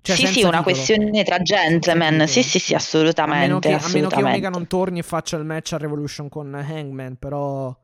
[0.05, 0.62] Cioè, sì, sì, una titolo.
[0.64, 2.26] questione tra gentleman.
[2.28, 3.44] Sì, sì, sì, assolutamente.
[3.44, 4.14] A meno, che, assolutamente.
[4.14, 7.74] a meno che Omega non torni e faccia il match a Revolution con Hangman, però.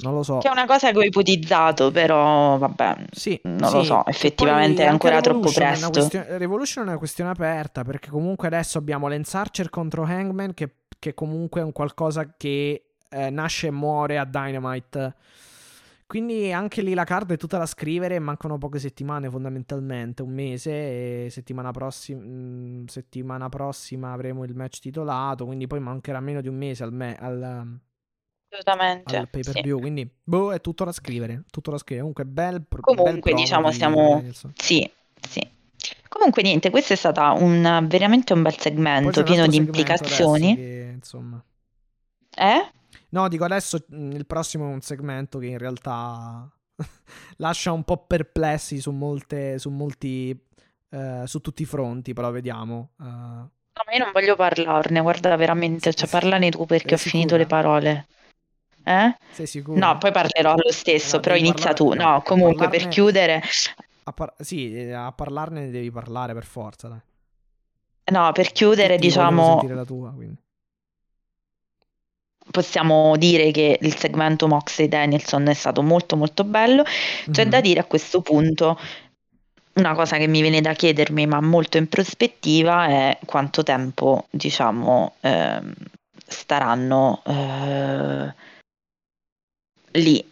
[0.00, 0.38] Non lo so.
[0.38, 2.96] Che è una cosa che ho ipotizzato, però vabbè.
[3.12, 3.74] Sì, non sì.
[3.76, 5.90] lo so, effettivamente è ancora troppo presto.
[5.90, 10.68] Questione, Revolution è una questione aperta, perché comunque adesso abbiamo Lance Archer contro Hangman, che,
[10.98, 15.14] che comunque è un qualcosa che eh, nasce e muore a Dynamite.
[16.08, 21.26] Quindi anche lì la card è tutta da scrivere, mancano poche settimane fondamentalmente, un mese
[21.26, 26.48] e settimana, prossima, mm, settimana prossima avremo il match titolato, quindi poi mancherà meno di
[26.48, 27.78] un mese al, me- al,
[28.48, 29.16] Assolutamente.
[29.18, 29.82] al pay per view, sì.
[29.82, 32.10] quindi boh, è tutto da scrivere, tutto da scrivere.
[32.10, 34.90] Comunque bel Comunque bel diciamo siamo Sì,
[35.20, 35.46] sì.
[36.08, 40.56] Comunque niente, questo è stato un, veramente un bel segmento pieno di implicazioni.
[40.56, 41.44] Che, insomma.
[42.34, 42.72] Eh?
[43.10, 46.48] No, dico adesso il prossimo è un segmento che in realtà
[47.36, 50.38] lascia un po' perplessi su molte, su molti,
[50.90, 52.90] uh, su tutti i fronti, però vediamo.
[52.98, 53.04] Uh...
[53.04, 57.46] No, ma io non voglio parlarne, guarda veramente, cioè parlane tu perché ho finito le
[57.46, 58.06] parole.
[58.84, 59.16] Eh?
[59.32, 59.78] Sei sicuro?
[59.78, 61.92] No, poi parlerò lo stesso, no, però inizia tu.
[61.92, 62.78] No, no comunque parlarne...
[62.78, 63.42] per chiudere...
[64.04, 67.00] A par- sì, eh, a parlarne ne devi parlare per forza, dai.
[68.10, 69.46] No, per chiudere, Tutti diciamo...
[69.50, 70.40] sentire la tua, quindi
[72.50, 76.82] possiamo dire che il segmento Moxley Danielson è stato molto molto bello.
[76.82, 77.50] C'è mm-hmm.
[77.50, 78.78] da dire a questo punto
[79.74, 85.14] una cosa che mi viene da chiedermi, ma molto in prospettiva, è quanto tempo, diciamo,
[85.20, 85.60] eh,
[86.26, 88.34] staranno eh,
[89.92, 90.24] lì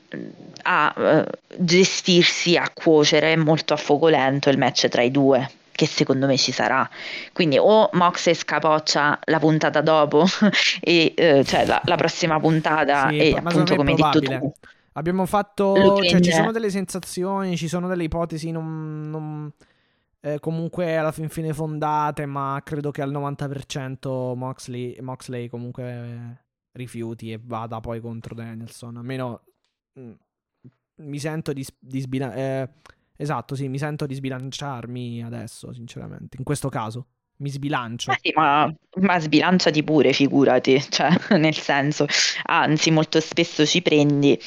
[0.63, 5.87] a eh, gestirsi, a cuocere molto a fuoco lento il match tra i due che
[5.87, 6.89] secondo me ci sarà.
[7.33, 10.25] Quindi o Mox scapoccia la puntata dopo,
[10.81, 14.53] e, eh, cioè la, la, prossima puntata, sì, e appunto come hai detto tu.
[14.95, 19.53] Abbiamo fatto, cioè ci sono delle sensazioni, ci sono delle ipotesi non, non
[20.21, 27.31] eh, comunque alla fin fine fondate, ma credo che al 90% Moxley, Moxley comunque rifiuti
[27.31, 28.97] e vada poi contro Danielson.
[28.97, 29.43] Almeno
[29.93, 30.13] mh, mm,
[31.03, 32.63] mi sento di, di sbilanciare.
[32.63, 36.37] Eh, Esatto, sì, mi sento di sbilanciarmi adesso, sinceramente.
[36.37, 37.07] In questo caso
[37.39, 38.11] mi sbilancio.
[38.13, 42.07] Eh sì, ma, ma sbilanciati pure, figurati, cioè, nel senso,
[42.45, 44.39] anzi, molto spesso ci prendi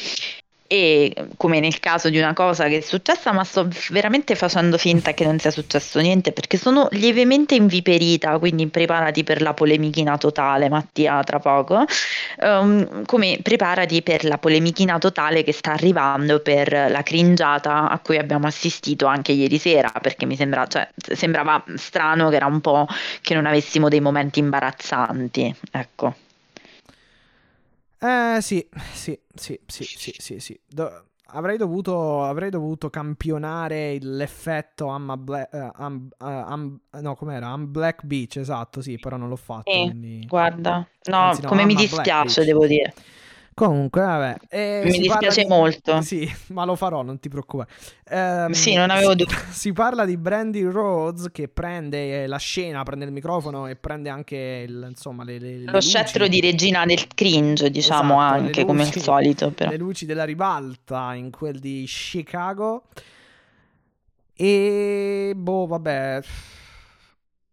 [0.72, 5.15] e come nel caso di una cosa che è successa, ma sto veramente facendo finta
[5.15, 10.70] che non sia successo niente perché sono lievemente inviperita, quindi preparati per la polemichina totale,
[10.70, 11.84] Mattia, tra poco.
[12.41, 18.20] Um, come preparati per la polemichina totale che sta arrivando per la cringiata a cui
[18.20, 22.86] abbiamo assistito anche ieri sera, perché mi sembra, cioè, sembrava strano che era un po'
[23.22, 26.13] che non avessimo dei momenti imbarazzanti, ecco.
[28.02, 30.60] Eh sì, sì, sì, sì, sì, sì, sì.
[30.66, 37.52] Do- avrei, dovuto, avrei dovuto campionare l'effetto I'm, Bla- uh, I'm, uh, I'm no, com'era?
[37.54, 39.70] I'm Black Beach, esatto, sì, però non l'ho fatto.
[39.70, 40.26] Sì, quindi...
[40.28, 42.93] guarda, no, Anzi, no come mi dispiace, devo dire.
[43.60, 44.38] Comunque, vabbè.
[44.47, 45.49] Eh, Mi dispiace di...
[45.49, 45.99] molto.
[45.99, 47.70] Sì, ma lo farò, non ti preoccupare.
[48.10, 49.34] Um, sì, non avevo dubbi.
[49.51, 54.64] Si parla di Brandy Rhodes che prende la scena, prende il microfono e prende anche
[54.66, 58.84] il, insomma, le, le, lo scettro di regina del cringe, diciamo esatto, anche luci, come
[58.84, 59.51] al solito.
[59.51, 59.70] Però.
[59.70, 62.84] Le luci della ribalta in quel di Chicago.
[64.38, 66.22] E boh, vabbè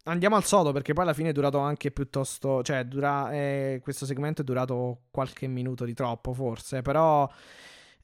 [0.08, 4.06] Andiamo al sodo perché poi alla fine è durato anche piuttosto, cioè dura, eh, questo
[4.06, 7.28] segmento è durato qualche minuto di troppo forse, però...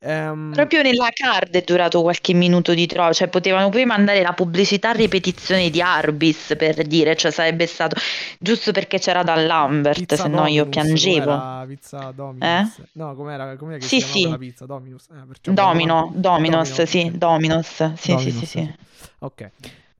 [0.05, 0.50] Um...
[0.53, 4.90] Proprio nella card è durato qualche minuto di troppo, cioè potevano poi mandare la pubblicità
[4.90, 7.94] a ripetizione di Arbis per dire, cioè sarebbe stato
[8.36, 11.64] giusto perché c'era da Lambert, se no io piangevo.
[11.68, 12.78] Pizza Dominus.
[12.78, 12.82] Eh?
[12.94, 14.28] No, com'era, com'era che sì, si sì.
[14.28, 15.07] la pizza Dominus?
[15.09, 17.16] Eh, Domino, Dominos, Domino, sì, okay.
[17.16, 18.74] Dominos, sì, Dominos, sì, sì, sì.
[19.20, 19.50] Ok.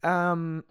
[0.01, 0.65] Um,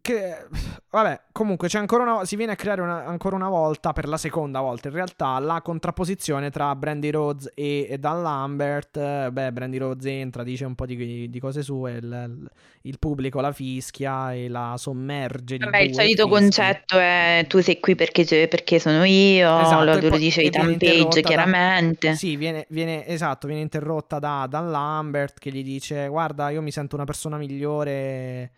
[0.00, 0.46] che
[0.90, 4.16] vabbè, comunque c'è ancora una, si viene a creare una, ancora una volta, per la
[4.16, 9.30] seconda volta in realtà, la contrapposizione tra Brandy Rhodes e, e Dan Lambert.
[9.30, 12.50] Beh, Brandy Rhodes entra, dice un po' di, di cose sue, il,
[12.82, 15.58] il, pubblico la fischia e la sommerge.
[15.58, 16.40] Vabbè, il solito fischi.
[16.40, 21.22] concetto è tu sei qui perché, perché sono io, esatto, lo, lo dice Ethan Page
[21.22, 22.08] chiaramente.
[22.08, 26.62] Da, sì, viene, viene, esatto, viene interrotta da Dan Lambert che gli dice guarda, io
[26.62, 28.50] mi sento una persona migliore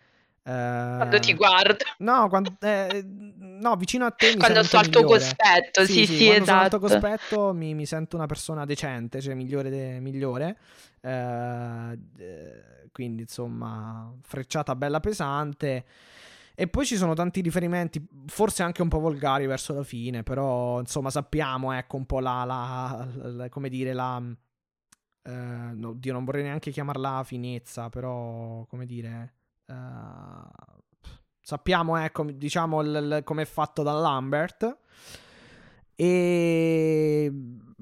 [0.43, 1.83] quando ti guardo.
[1.99, 4.35] No, quando, eh, no, vicino a te.
[4.35, 6.63] quando sto al tuo cospetto, sì, sì, sì, sì quando esatto.
[6.63, 9.69] al tuo cospetto mi, mi, sento una persona decente, cioè migliore.
[9.69, 10.57] De, migliore.
[10.99, 11.97] Eh,
[12.91, 15.85] quindi, insomma, frecciata bella pesante.
[16.55, 20.79] E poi ci sono tanti riferimenti, forse anche un po' volgari verso la fine, però
[20.79, 24.21] insomma sappiamo, ecco, un po' la, la, la come dire, la...
[25.25, 29.33] Eh, no, Dio, non vorrei neanche chiamarla finezza, però, come dire...
[29.65, 30.81] Uh,
[31.41, 32.81] sappiamo, ecco, diciamo,
[33.23, 34.77] come è fatto da Lambert.
[35.95, 37.31] E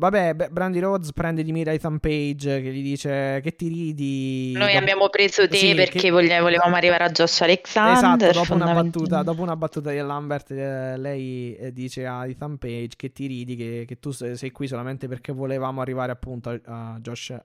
[0.02, 4.52] vabbè, Brandy Rhodes prende di mira Ethan Page che gli dice che ti ridi.
[4.54, 4.78] Noi dopo...
[4.80, 6.10] abbiamo preso te sì, perché che...
[6.10, 8.30] volevamo arrivare a Josh Alexander.
[8.30, 12.58] Esatto, dopo una, battuta, dopo una battuta di Lambert, eh, lei eh, dice a Ethan
[12.58, 16.94] Page che ti ridi, che, che tu sei, qui solamente perché volevamo arrivare appunto a,
[16.94, 17.36] a Josh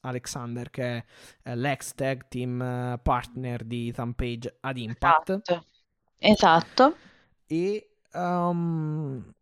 [0.00, 1.04] Alexander, che è
[1.42, 5.30] eh, l'ex tag team eh, partner di Ethan Page ad Impact.
[5.30, 5.64] Esatto.
[6.18, 6.96] esatto.
[7.48, 9.34] E um,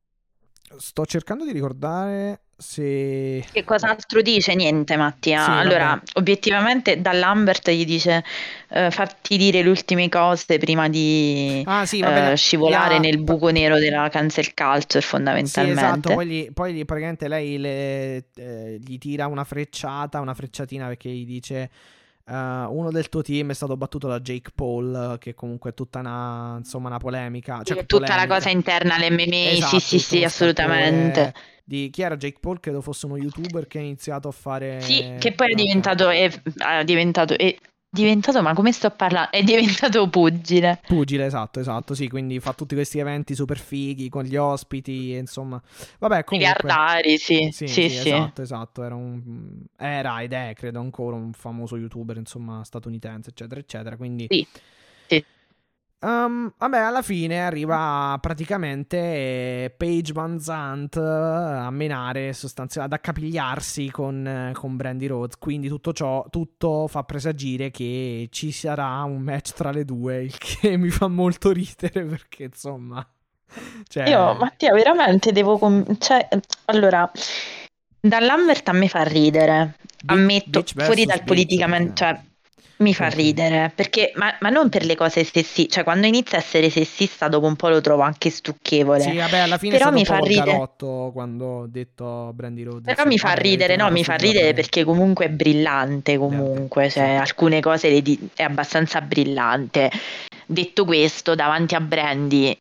[0.78, 3.44] sto cercando di ricordare se...
[3.50, 4.54] Che cos'altro dice?
[4.54, 5.44] Niente, Mattia.
[5.44, 6.02] Sì, allora, vabbè.
[6.14, 8.24] obiettivamente da Lambert gli dice
[8.68, 12.98] uh, fatti dire le ultime cose prima di ah, sì, uh, scivolare ha...
[12.98, 15.80] nel buco nero della cancel culture, fondamentalmente.
[15.80, 16.14] Sì, esatto.
[16.14, 21.08] Poi, gli, poi gli, praticamente lei le, eh, gli tira una frecciata, una frecciatina perché
[21.10, 21.70] gli dice...
[22.24, 22.32] Uh,
[22.70, 26.56] uno del tuo team è stato battuto da Jake Paul, che comunque è tutta una,
[26.58, 27.62] insomma, una polemica.
[27.62, 28.26] Cioè, tutta polemica.
[28.26, 31.34] la cosa interna all'MMA, esatto, sì, sì, sì, assolutamente.
[31.64, 32.60] Di chi era Jake Paul?
[32.60, 34.80] Credo fosse uno youtuber che ha iniziato a fare.
[34.80, 36.08] Sì, che poi è diventato.
[36.08, 36.30] È,
[36.78, 37.56] è diventato è,
[37.92, 39.30] diventato, ma come sto parlando?
[39.30, 40.80] È diventato pugile.
[40.86, 45.60] Pugile, esatto, esatto, sì, quindi fa tutti questi eventi super fighi con gli ospiti, insomma.
[45.98, 46.54] Vabbè, comunque...
[46.56, 47.50] Miliardari, sì.
[47.52, 48.08] Sì, sì, sì, sì.
[48.08, 49.64] Esatto, esatto, era un...
[49.76, 54.26] Era ed è, credo, ancora un famoso youtuber, insomma, statunitense, eccetera, eccetera, quindi...
[54.30, 54.46] Sì.
[56.04, 64.50] Um, vabbè, alla fine arriva praticamente Paige Van Zandt a menare, sostanzialmente ad accapigliarsi con,
[64.52, 65.38] con Brandy Rhodes.
[65.38, 70.36] Quindi tutto ciò, tutto fa presagire che ci sarà un match tra le due, il
[70.38, 73.06] che mi fa molto ridere perché insomma.
[73.86, 74.08] Cioè...
[74.08, 75.56] Io, Mattia, veramente devo.
[75.56, 76.26] Com- cioè,
[76.64, 77.08] allora,
[78.00, 79.76] dall'Ambert a me fa ridere.
[80.06, 81.94] Ammetto, fuori dal politicamente.
[81.94, 82.20] Cioè,
[82.82, 86.40] mi fa ridere, perché, ma, ma, non per le cose sessiste, cioè quando inizia a
[86.40, 89.00] essere sessista dopo un po' lo trovo anche stucchevole.
[89.00, 90.68] Sì, vabbè, alla fine però mi fa ridere.
[91.12, 92.94] quando ho detto Brandy Rhodes.
[92.94, 97.60] Però mi fa ridere, no, mi fa ridere perché comunque è brillante, comunque, cioè alcune
[97.60, 99.90] cose di- è abbastanza brillante.
[100.44, 102.58] Detto questo, davanti a Brandy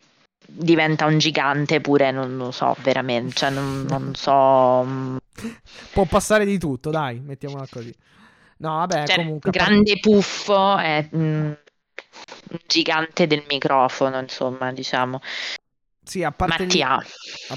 [0.53, 4.84] diventa un gigante pure, non lo so, veramente, cioè non, non so...
[4.86, 5.17] Mm.
[5.93, 7.93] Può passare di tutto, dai, mettiamola così.
[8.62, 9.49] No, vabbè, cioè, comunque.
[9.49, 15.20] Grande puffo è mm, un gigante del microfono, insomma, diciamo.
[16.03, 17.03] Sì, a parte, gli, a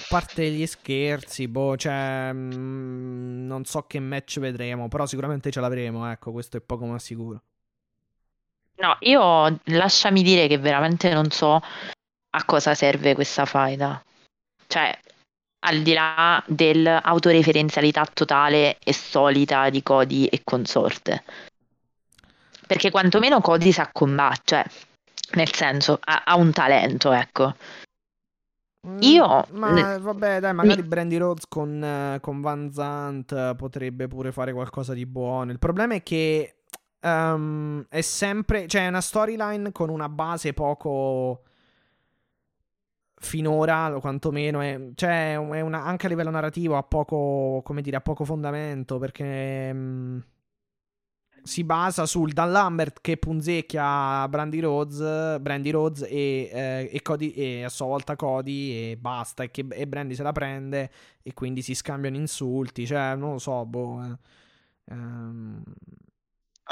[0.09, 5.61] parte gli scherzi, boh, cioè, mh, mm, non so che match vedremo, però sicuramente ce
[5.61, 7.43] l'avremo, ecco, questo è poco ma sicuro.
[8.77, 11.61] No, io lasciami dire che veramente non so
[12.31, 14.03] a cosa serve questa faida.
[14.67, 14.99] Cioè,
[15.65, 21.25] al di là dell'autoreferenzialità totale e solita di Cody e consorte.
[22.67, 24.71] Perché quantomeno Cody sa combattere,
[25.15, 27.55] cioè, nel senso, ha, ha un talento, ecco.
[28.87, 29.47] Mm, Io.
[29.53, 30.89] Ma vabbè, dai, magari mi...
[30.89, 35.51] Brandy Rhodes con, con, Van Zant potrebbe pure fare qualcosa di buono.
[35.51, 36.57] Il problema è che
[37.01, 38.67] um, è sempre.
[38.67, 41.43] Cioè, è una storyline con una base poco
[43.17, 48.01] finora, quantomeno, è, cioè, è una, anche a livello narrativo ha poco, come dire, ha
[48.01, 50.19] poco fondamento perché mh, mm,
[51.43, 57.31] si basa sul Dan Lambert che punzecchia Brandy Rhodes, Brandy Rhodes e, eh, e, Cody,
[57.31, 60.91] e, a sua volta Cody e basta e, che, e Brandy se la prende
[61.23, 64.03] e quindi si scambiano insulti, cioè non lo so, boh.
[64.05, 65.63] Eh, ehm,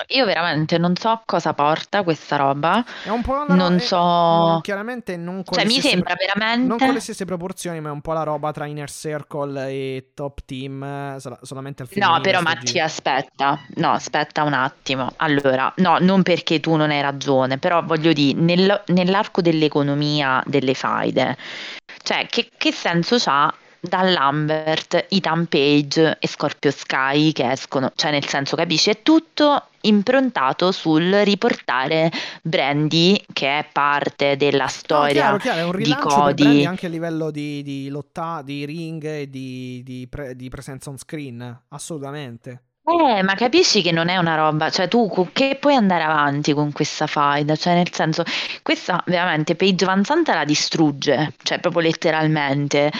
[0.08, 2.82] Io veramente non so cosa porta questa roba.
[3.04, 3.98] È un po' la Non è- so.
[3.98, 6.84] non- chiaramente non con Cioè, mi sembra pro- non veramente.
[6.86, 10.40] con le stesse proporzioni, ma è un po' la roba tra Inner Circle e Top
[10.46, 15.12] Team, sol- solamente al No, femminile però Mattia, aspetta, no, aspetta un attimo.
[15.16, 20.72] Allora, no, non perché tu non hai ragione, però voglio dire, nel- nell'arco dell'economia delle
[20.72, 21.36] faide,
[22.02, 23.52] cioè, che, che senso c'ha
[23.82, 27.90] Dan Lambert, Ethan Page e Scorpio Sky che escono?
[27.94, 28.90] Cioè, nel senso, capisci?
[28.90, 32.10] È tutto improntato sul riportare
[32.42, 36.64] Brandy, che è parte della No, storia chiaro, chiaro, è un di Cody.
[36.64, 40.98] anche a livello di, di lotta, di ring e di, di pre- di presenza on
[40.98, 42.62] screen, assolutamente.
[42.84, 46.72] Eh, ma capisci che non è una roba, cioè tu che puoi andare avanti con
[46.72, 48.24] questa faida, cioè nel senso,
[48.62, 52.90] questa veramente Paige Van Sant la distrugge, cioè proprio letteralmente,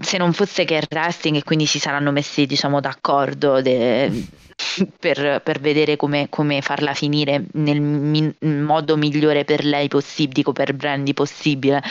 [0.00, 4.10] se non fosse che il wrestling e quindi si saranno messi diciamo d'accordo de-
[4.98, 10.52] per, per vedere come, come farla finire nel mi- modo migliore per lei possibile, dico
[10.52, 11.82] per Brandy possibile,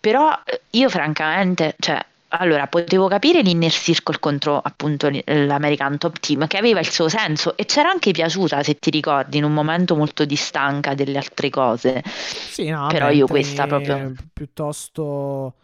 [0.00, 6.46] però eh, io francamente, cioè, allora potevo capire l'Inner Circle contro appunto l'American Top Team
[6.46, 9.94] che aveva il suo senso e c'era anche piaciuta, se ti ricordi, in un momento
[9.94, 12.02] molto distanca delle altre cose.
[12.44, 14.12] Sì, no, Però io questa proprio.
[14.32, 15.54] piuttosto,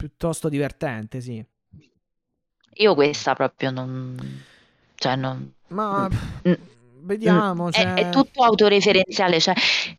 [0.00, 1.44] piuttosto divertente, sì.
[2.76, 4.16] Io questa proprio non.
[4.94, 5.52] Cioè, non.
[5.68, 6.08] Ma
[6.48, 6.52] Mm,
[7.02, 7.94] vediamo, mm, È, cioè...
[7.94, 9.52] è tutto autoreferenziale, cioè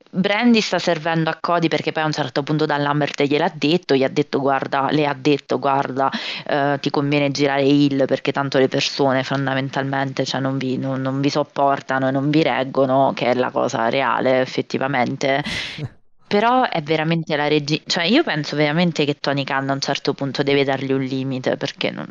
[0.10, 3.94] Brandy sta servendo a Cody perché poi a un certo punto Dan Lambert gliel'ha detto,
[3.94, 6.10] gli ha detto guarda, le ha detto guarda,
[6.48, 11.22] eh, ti conviene girare Hill perché tanto le persone fondamentalmente cioè, non, vi, non- non
[11.22, 15.44] vi sopportano e non vi reggono, che è la cosa reale effettivamente.
[16.32, 20.14] Però è veramente la regina, cioè io penso veramente che Tony Khan a un certo
[20.14, 22.10] punto deve dargli un limite perché non-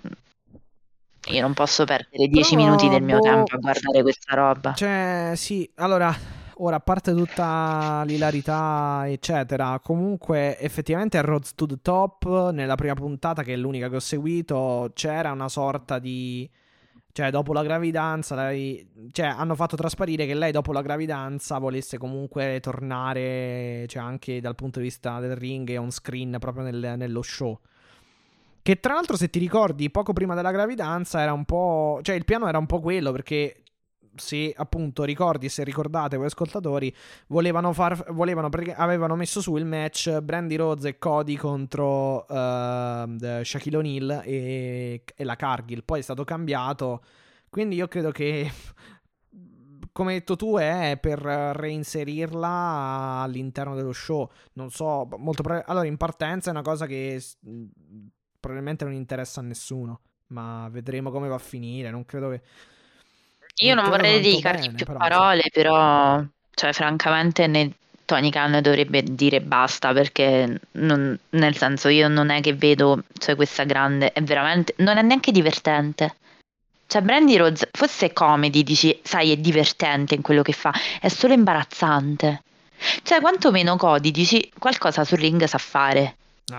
[1.29, 4.73] io non posso perdere dieci Però, minuti del mio boh, tempo a guardare questa roba.
[4.73, 6.15] Cioè, sì, allora,
[6.57, 12.95] ora a parte tutta l'ilarità, eccetera, comunque effettivamente a Road to the Top, nella prima
[12.95, 16.49] puntata, che è l'unica che ho seguito, c'era una sorta di...
[17.13, 18.87] Cioè, dopo la gravidanza, lei...
[19.13, 24.55] cioè, hanno fatto trasparire che lei dopo la gravidanza volesse comunque tornare, cioè, anche dal
[24.55, 27.59] punto di vista del ring e on screen proprio nel- nello show.
[28.63, 31.99] Che tra l'altro, se ti ricordi, poco prima della gravidanza era un po'.
[32.03, 33.63] Cioè, il piano era un po' quello perché.
[34.17, 36.95] Se appunto ricordi, se ricordate voi ascoltatori,
[37.29, 38.13] volevano far.
[38.13, 45.05] Volevano, avevano messo su il match Brandy Rhodes e Cody contro uh, Shaquille O'Neal e,
[45.15, 45.83] e la Cargill.
[45.85, 47.03] Poi è stato cambiato.
[47.49, 48.51] Quindi io credo che.
[49.93, 54.31] Come hai detto tu, è per reinserirla all'interno dello show.
[54.55, 55.43] Non so, molto.
[55.43, 57.21] Pre- allora, in partenza è una cosa che
[58.39, 60.01] probabilmente non interessa a nessuno.
[60.29, 61.91] Ma vedremo come va a finire.
[61.91, 62.43] Non credo che.
[63.63, 66.23] Io non vorrei tanto dedicarci bene, più però, parole, però,
[66.55, 67.73] cioè, francamente, ne-
[68.05, 73.37] Tony Khan dovrebbe dire basta perché, non- nel senso, io non è che vedo, cioè,
[73.37, 76.17] questa grande, è veramente, non è neanche divertente.
[76.87, 81.09] Cioè, Brandy Rhodes, forse è comedy, dici, sai, è divertente in quello che fa, è
[81.09, 82.43] solo imbarazzante.
[83.03, 86.17] Cioè, quantomeno Cody, dici, qualcosa sul ring sa fare.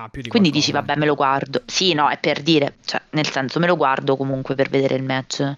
[0.10, 0.94] Più di Quindi dici, qualcosa.
[0.94, 1.64] vabbè, me lo guardo.
[1.66, 5.04] Sì, no, è per dire, cioè, nel senso, me lo guardo comunque per vedere il
[5.04, 5.54] match.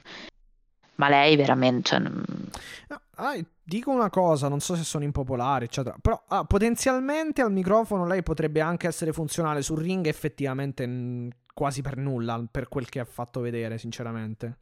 [1.04, 5.97] Ma lei veramente, cioè, No, ah, dico una cosa, non so se sono impopolare, eccetera.
[6.01, 11.82] Però ah, potenzialmente al microfono lei potrebbe anche essere funzionale sul ring, effettivamente mh, quasi
[11.82, 14.58] per nulla, per quel che ha fatto vedere, sinceramente.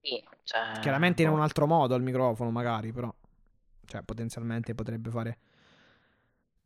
[0.00, 1.34] Sì, cioè, Chiaramente in boh.
[1.34, 3.14] un altro modo al microfono, magari, però.
[3.84, 5.38] Cioè, potenzialmente potrebbe fare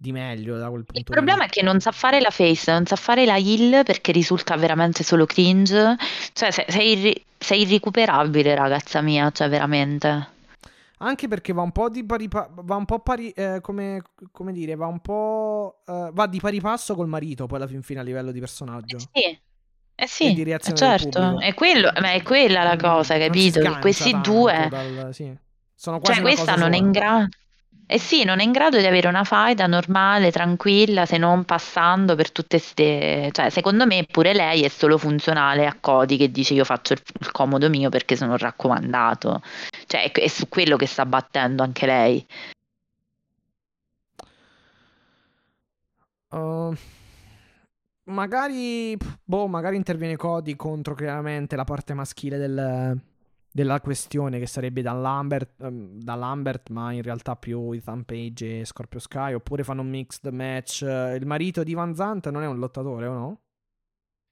[0.03, 2.72] di meglio da quel Il punto di problema è che non sa fare la face,
[2.72, 5.96] non sa fare la heal perché risulta veramente solo cringe.
[6.32, 10.30] Cioè, sei, sei irri- sei irrecuperabile, ragazza mia, cioè veramente.
[10.98, 14.53] Anche perché va un po' di pari pa- va un po' pari eh, come, come
[14.53, 18.00] dire, va un po' eh, va di pari passo col marito poi alla fin fine
[18.00, 18.98] a livello di personaggio.
[18.98, 19.40] Sì, eh
[19.94, 23.36] E sì, di eh reazione del certo, è quello, ma è quella la cosa, Non
[23.36, 23.78] si capito?
[23.80, 25.36] Questi due, dal- sì.
[25.74, 27.28] Sono cioè quasi una questa cosa non è in grado,
[27.93, 32.14] eh sì, non è in grado di avere una faida normale, tranquilla, se non passando
[32.14, 33.28] per tutte ste...
[33.32, 37.03] Cioè, secondo me pure lei è solo funzionale a Cody che dice io faccio il,
[37.20, 39.43] il comodo mio perché sono raccomandato.
[39.86, 42.26] Cioè, è, è su quello che sta battendo anche lei.
[46.30, 46.74] Uh,
[48.05, 53.01] magari, boh, magari interviene Cody contro chiaramente la parte maschile del-
[53.53, 58.61] della questione che sarebbe da Lambert, ehm, da Lambert, ma in realtà più Ethan Page
[58.61, 59.34] e Scorpio Sky.
[59.34, 60.82] Oppure fanno un mixed match.
[60.82, 63.40] Il marito di Van Zant non è un lottatore o no?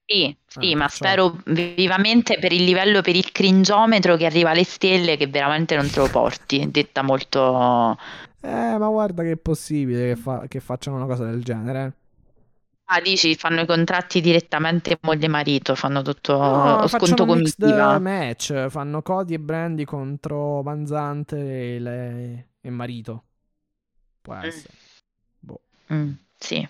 [0.04, 4.50] Sì, sì, Eh, ma perciò- spero vivamente per il livello, per il cringiometro che arriva
[4.50, 7.96] alle stelle, che veramente non te lo porti, detta molto...
[8.42, 11.96] Eh, ma guarda che è possibile che, fa- che facciano una cosa del genere.
[12.92, 17.98] Ah, dici, fanno i contratti direttamente moglie e marito, fanno tutto No, sconto comitiva.
[18.00, 18.66] match.
[18.66, 23.24] Fanno Cody e Brandy contro Vanzante e, le- e marito.
[24.20, 24.42] Può Mm.
[24.42, 24.74] essere.
[25.38, 25.60] Boh.
[25.92, 26.68] Mm, sì.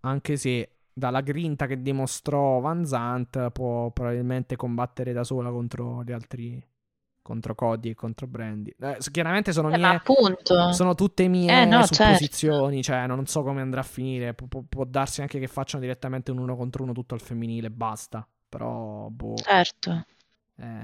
[0.00, 6.10] Anche se dalla grinta che dimostrò Van Zant può probabilmente combattere da sola contro gli
[6.12, 6.60] altri.
[7.22, 8.74] Contro Cody e contro Brandy.
[8.80, 10.02] Eh, chiaramente sono Eh, mie.
[10.72, 11.94] Sono tutte mie Eh, no, certo.
[11.94, 14.34] supposizioni, cioè non so come andrà a finire.
[14.34, 17.70] Pu- pu- può darsi anche che facciano direttamente un uno contro uno tutto al femminile,
[17.70, 18.26] basta.
[18.48, 19.36] Però, boh.
[19.36, 20.04] certo.
[20.56, 20.82] Eh,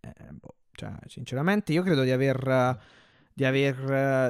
[0.00, 2.78] eh, boh, cioè, sinceramente, io credo di aver.
[3.38, 3.76] Di aver.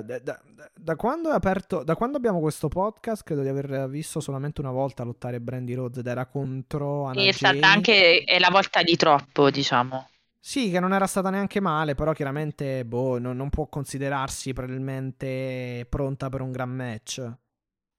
[0.05, 0.43] Da, da-
[0.75, 1.83] da quando è aperto.
[1.83, 5.99] Da quando abbiamo questo podcast, credo di aver visto solamente una volta lottare Brandy Rhodes
[5.99, 10.11] ed era contro Anna È stata anche è la volta di troppo, diciamo.
[10.39, 15.87] Sì, che non era stata neanche male, però chiaramente, boh, non, non può considerarsi probabilmente
[15.89, 17.27] pronta per un gran match.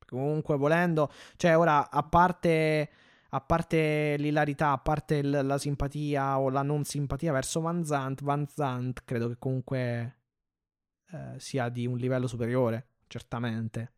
[0.05, 2.89] Comunque, volendo, cioè, ora, a parte,
[3.29, 8.21] a parte l'ilarità, a parte l- la simpatia o la non simpatia verso Van Zandt,
[8.21, 10.18] Van Zandt credo che comunque
[11.11, 13.93] eh, sia di un livello superiore, certamente.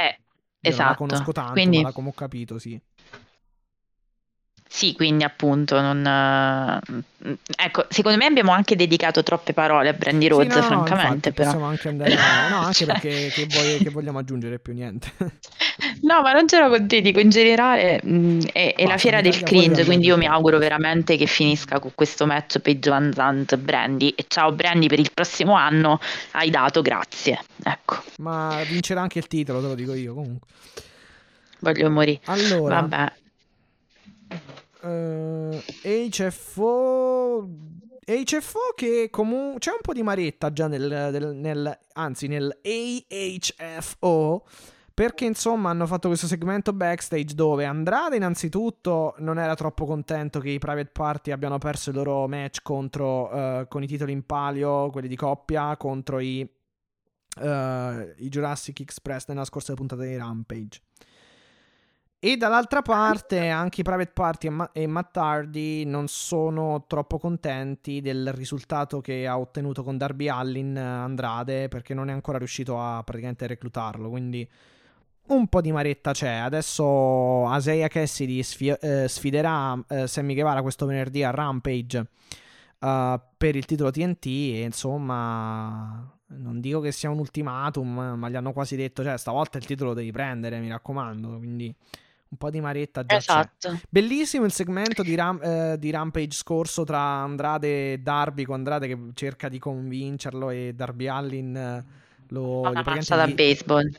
[0.00, 0.16] Eh,
[0.60, 0.94] Io non la esatto.
[0.94, 2.80] conosco tanto, Quindi, ma da come ho capito, sì.
[4.68, 6.06] Sì, quindi appunto non...
[6.06, 6.96] eh,
[7.56, 11.14] Ecco, secondo me abbiamo anche dedicato troppe parole a Brandy Sì, Rhodes, no, no, francamente,
[11.28, 11.46] infatti, però.
[11.50, 12.50] possiamo anche andare avanti.
[12.52, 15.10] No, anche Cioè- perché che, vuoi- che vogliamo aggiungere più niente.
[16.02, 19.42] No, ma non c'ero con te, dico in generale mh, è, è la fiera del
[19.42, 24.08] cringe, quindi io mi auguro veramente che finisca con questo match Paige Van Zandt Brandy
[24.16, 26.00] e ciao Brandy per il prossimo anno,
[26.32, 27.38] hai dato, grazie.
[27.62, 30.48] Ecco, Ma vincerà anche il titolo, te lo dico io comunque.
[31.60, 32.20] voglio morire.
[32.24, 33.12] Allora, Vabbè,
[34.82, 37.48] eh, HFO...
[38.04, 39.58] HFO che comunque...
[39.58, 44.44] C'è un po' di maretta già nel, del- nel- Anzi, nel AHFO...
[44.98, 50.50] Perché insomma hanno fatto questo segmento backstage dove Andrade innanzitutto non era troppo contento che
[50.50, 54.90] i private party abbiano perso il loro match contro, eh, con i titoli in palio,
[54.90, 60.80] quelli di coppia, contro i, eh, i Jurassic Express nella scorsa puntata di Rampage.
[62.20, 68.00] E dall'altra parte anche i private party e, Ma- Matt Hardy non sono troppo contenti
[68.00, 72.80] del risultato che ha ottenuto con Darby Allin eh, Andrade perché non è ancora riuscito
[72.80, 74.10] a praticamente reclutarlo.
[74.10, 74.48] Quindi
[75.28, 76.34] un po' di maretta c'è.
[76.34, 82.06] Adesso Isaiah Cassidy sfi- eh, sfiderà eh, Sammy Guevara questo venerdì a Rampage
[82.80, 88.34] eh, per il titolo TNT e insomma non dico che sia un ultimatum, ma gli
[88.34, 91.74] hanno quasi detto, cioè stavolta il titolo devi prendere, mi raccomando, quindi
[92.30, 93.16] un po' di maretta già c'è.
[93.16, 93.80] esatto.
[93.88, 98.86] Bellissimo il segmento di, Ram- eh, di Rampage scorso tra Andrade e Darby, con Andrade
[98.86, 101.84] che cerca di convincerlo e Darby Allin eh,
[102.28, 102.60] lo...
[102.60, 103.90] Una mazza da gli- baseball.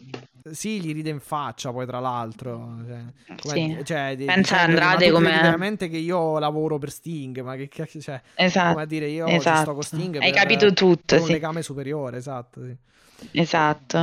[0.52, 2.78] Sì, gli ride in faccia poi tra l'altro.
[2.88, 3.04] Cioè,
[3.42, 3.84] come- Sì.
[3.84, 8.20] cioè, Pensa dicendogli, Andrade come- veramente che io lavoro per Sting, ma che cacchio cioè,
[8.22, 9.74] come a Esatto, dire io ci sto esatto.
[9.74, 11.32] con Sting Hai per- capito tutto, per un sì.
[11.34, 12.76] legame superiore, esatto, sì.
[13.32, 13.98] Esatto.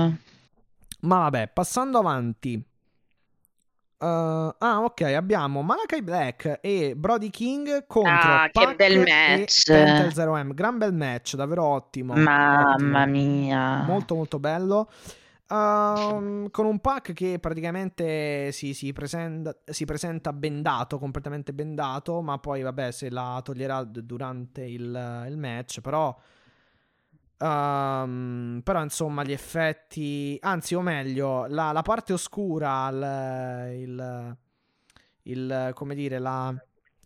[1.00, 2.62] Ma vabbè, passando avanti.
[3.98, 9.64] Uh, ah, ok, abbiamo Malakai Black e Brody King contro Ah, che bel e match.
[9.64, 10.52] Pentel 0M.
[10.52, 12.12] Gran bel match, davvero ottimo.
[12.12, 13.06] Mamma ottimo.
[13.06, 13.82] mia.
[13.84, 14.90] Molto molto bello.
[15.48, 22.38] Ehm, con un pack che praticamente si, si presenta, si presenta bendato, completamente bendato, ma
[22.38, 26.14] poi vabbè se la toglierà durante il, il match, però...
[27.38, 34.36] ehm, però insomma gli effetti, anzi o meglio, la, la parte oscura, il, il,
[35.24, 36.54] il- come dire, la,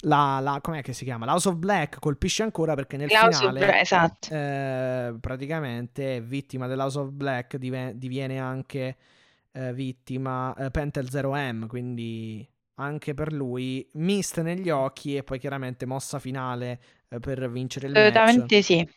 [0.03, 1.27] la, la- com'è che si chiama?
[1.27, 4.29] L'House of Black colpisce ancora perché nel House of finale Bra- esatto.
[4.35, 8.97] eh, praticamente vittima dell'House of Black dive- diviene anche
[9.53, 15.85] eh, vittima eh, Pentel 0M, quindi anche per lui mist negli occhi e poi chiaramente
[15.87, 18.17] mossa finale eh, per vincere il match.
[18.29, 18.89] Assolutamente sì.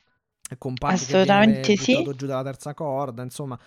[0.58, 1.94] Che assolutamente viene sì.
[1.96, 3.58] buttato giù dalla terza corda, insomma.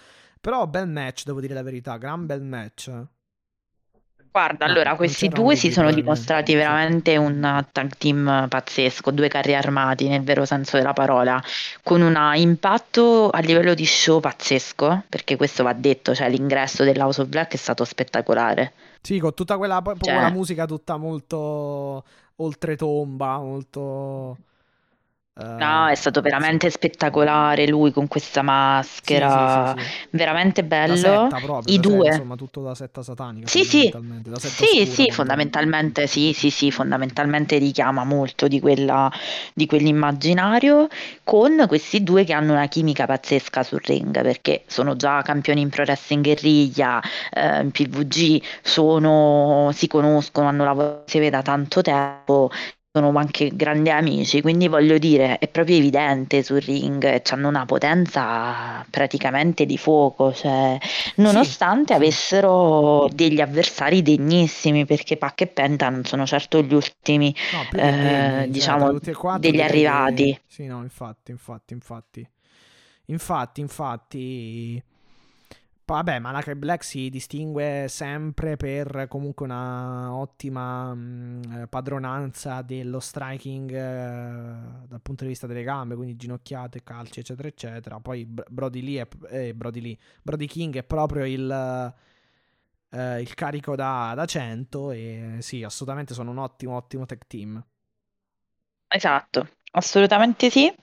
[0.40, 2.90] Però bel match, devo dire la verità, gran bel match.
[4.30, 6.58] Guarda, No, allora, questi due si sono dimostrati Sì.
[6.58, 11.42] veramente un tag team pazzesco, due carri armati nel vero senso della parola,
[11.82, 17.22] con un impatto a livello di show pazzesco, perché questo va detto, cioè l'ingresso dell'House
[17.22, 18.74] of Black è stato spettacolare.
[19.00, 22.04] Sì, con tutta quella, Cioè- quella musica tutta molto
[22.36, 24.36] oltretomba, molto...
[25.38, 30.96] No, è stato veramente spettacolare lui con questa maschera, Sì, sì, sì, veramente bello.
[30.96, 32.06] setta proprio, I due.
[32.06, 33.92] insomma, tutto da setta satanica, Sì, sì,
[34.38, 39.10] sì, sì, fondamentalmente sì, sì, sì, fondamentalmente richiama molto di quella,
[39.52, 40.88] di quell'immaginario
[41.22, 45.68] con questi due che hanno una chimica pazzesca sul ring perché sono già campioni in
[45.68, 52.50] pro wrestling guerriglia, eh, in PVG, sono, si conoscono, hanno lavorato insieme da tanto tempo.
[52.96, 57.66] Sono anche grandi amici, quindi voglio dire, è proprio evidente sul ring, e hanno una
[57.66, 60.78] potenza praticamente di fuoco, cioè
[61.16, 61.92] nonostante sì.
[61.92, 67.82] avessero degli avversari degnissimi, perché Pac e Penta non sono certo gli ultimi, No, eh,
[67.82, 70.40] cioè, diciamo, tutti e quattro degli arrivati.
[70.46, 72.26] Sì, no, infatti, infatti, infatti.
[73.08, 74.82] Infatti, infatti...
[75.88, 83.70] Vabbè, Malachi Black si distingue sempre per comunque una ottima mh, eh, padronanza dello striking
[83.70, 88.00] eh, dal punto di vista delle gambe, quindi ginocchiate, calci, eccetera, eccetera.
[88.00, 89.08] Poi Br- Brody Lee, è,
[89.48, 91.94] eh, Brody Lee, Brody King è proprio il,
[92.90, 97.64] eh, il carico da, da 100 e sì, assolutamente sono un ottimo, ottimo tech team.
[98.88, 100.74] Esatto, assolutamente sì.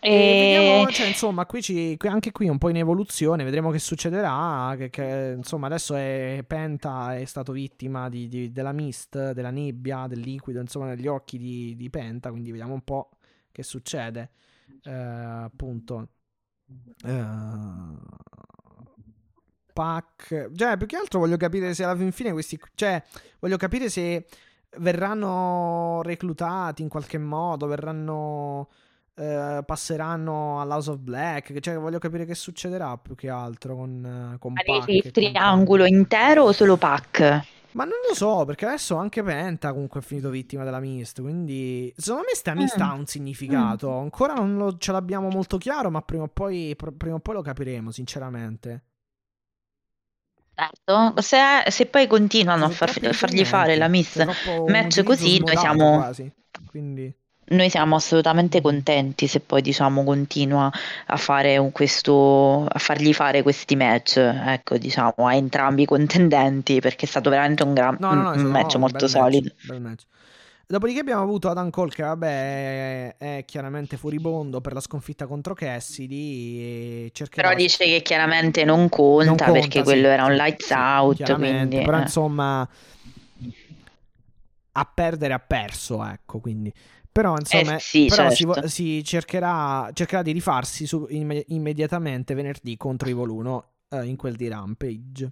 [0.00, 4.74] E vediamo, cioè, insomma, qui ci, anche qui un po' in evoluzione, vedremo che succederà.
[4.76, 10.06] Che, che, insomma, adesso è Penta è stato vittima di- di- della mist, della nebbia,
[10.08, 12.30] del liquido, insomma, negli occhi di, di Penta.
[12.30, 13.10] Quindi vediamo un po'
[13.52, 14.30] che succede.
[14.82, 16.08] Eh, appunto,
[17.04, 17.24] Eh,
[19.72, 23.02] Pac, cioè, più che altro voglio capire se alla fin fine questi, cioè,
[23.38, 24.26] voglio capire se
[24.78, 28.68] verranno reclutati in qualche modo, verranno
[29.14, 31.58] eh, passeranno all'House of Black.
[31.60, 35.82] Cioè, voglio capire che succederà più che altro con, eh, con Pac il con triangolo
[35.84, 35.98] Penta.
[35.98, 37.20] intero o solo Pac?
[37.72, 41.22] Ma non lo so, perché adesso anche Penta comunque è finito vittima della Mist.
[41.22, 42.82] Quindi, secondo me, sta Mist Mm.
[42.82, 43.96] ha un significato.
[43.96, 47.34] Ancora non lo- ce l'abbiamo molto chiaro, ma prima o poi, pr- prima o poi
[47.34, 48.84] lo capiremo, sinceramente.
[50.54, 51.38] Certo, se,
[51.70, 53.88] se poi continuano a far- fargli fare la
[54.58, 56.30] un match così, noi siamo, quasi.
[56.66, 57.12] Quindi,
[57.44, 60.70] noi siamo assolutamente contenti se poi diciamo continua
[61.06, 66.80] a fare un- questo, a fargli fare questi match, ecco, diciamo, a entrambi i contendenti,
[66.80, 69.50] perché è stato veramente un, gran, no, no, no, un match molto match, solido.
[69.62, 70.02] bel match.
[70.66, 77.10] Dopodiché abbiamo avuto Adam Cole che vabbè è, chiaramente furibondo per la sconfitta contro Cassidy
[77.12, 80.66] cercherà Però dice che chiaramente non non conta conta, perché quello sì, era un lights
[80.66, 82.02] sì, out, quindi però eh.
[82.02, 82.66] insomma
[84.74, 86.72] a perdere ha perso, ecco, quindi
[87.12, 88.68] però Eh insomma, sì, però si, certo.
[88.68, 94.34] si cercherà, cercherà di rifarsi su- imme- immediatamente venerdì contro i Voluno eh, in quel
[94.36, 95.30] di Rampage.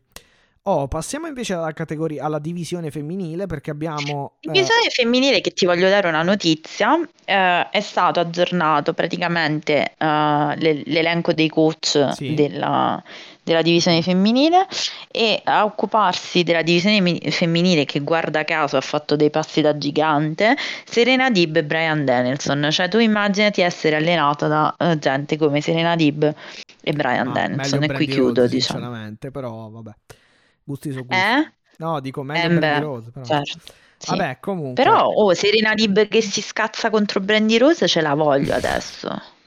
[0.65, 5.65] Oh, passiamo invece alla categoria, alla divisione femminile perché abbiamo eh, bisogno femminile che ti
[5.65, 12.35] voglio dare una notizia, eh, è stato aggiornato praticamente eh, l'e- l'elenco dei coach Sì.
[12.35, 13.03] della,
[13.43, 14.67] della divisione femminile
[15.11, 19.77] e a occuparsi della divisione mi- femminile che guarda caso ha fatto dei passi da
[19.77, 25.61] gigante, Serena Dib e Brian Danielson, cioè tu immaginati essere allenata da eh, gente come
[25.61, 26.33] Serena Dib
[26.83, 28.79] e Brian ma Danielson e qui chiudo Rhodes, diciamo.
[28.81, 29.91] sinceramente, però vabbè,
[30.65, 31.15] gusti su gusti.
[31.15, 31.53] Eh?
[31.79, 33.25] No, dico meglio Eh Brandy beh, Rhodes, però.
[33.27, 33.73] certo.
[33.97, 34.11] Sì.
[34.17, 34.83] Vabbè, comunque.
[34.83, 39.40] Però, oh, Serena Dib che si scazza contro Brandy Rose ce la voglio adesso.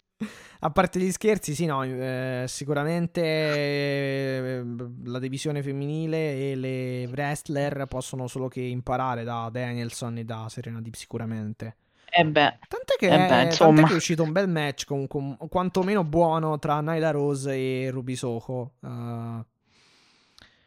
[0.65, 4.63] A parte gli scherzi, sì, no, eh, sicuramente eh,
[5.03, 10.79] la divisione femminile e le wrestler possono solo che imparare da Danielson e da Serena
[10.79, 11.75] Deep sicuramente.
[12.09, 13.83] E beh, Tant'è che, Eh beh, tant'è insomma.
[13.87, 18.15] che è uscito un bel match, comunque, un- quantomeno buono, tra Nyla Rose e Ruby
[18.15, 18.75] Soho.
[18.83, 19.45] eh,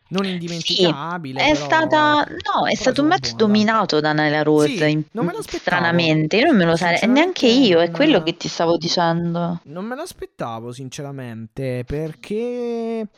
[0.09, 4.77] non sì, indimenticabile, è però, stata, no, è stato un match dominato da Nyla Rose,
[4.77, 5.77] Sì, in- non me l'aspettavo.
[5.77, 9.61] stranamente, non me lo sarei, neanche io, è quello che ti stavo dicendo.
[9.65, 13.09] Non me l'aspettavo, sinceramente, perché...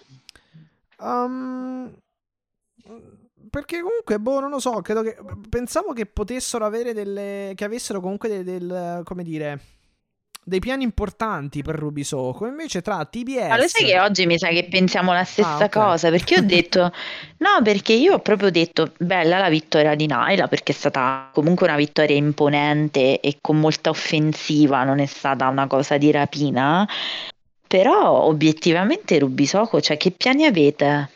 [1.00, 1.92] um,
[3.50, 5.16] perché comunque, boh, non lo so, credo che...
[5.48, 7.52] Pensavo che potessero avere delle...
[7.54, 8.44] che avessero comunque del...
[8.44, 9.60] del- come dire...
[10.48, 13.48] dei piani importanti per Ruby Soho, invece tra TBS...
[13.48, 15.68] Ma lo sai che oggi mi sa che pensiamo la stessa Ah, ok.
[15.70, 16.10] cosa?
[16.10, 16.80] Perché ho detto,
[17.38, 21.66] no, perché io ho proprio detto, bella la vittoria di Naila, perché è stata comunque
[21.66, 26.88] una vittoria imponente e con molta offensiva, non è stata una cosa di rapina.
[27.66, 31.10] Però obiettivamente Ruby Soho, cioè che piani avete?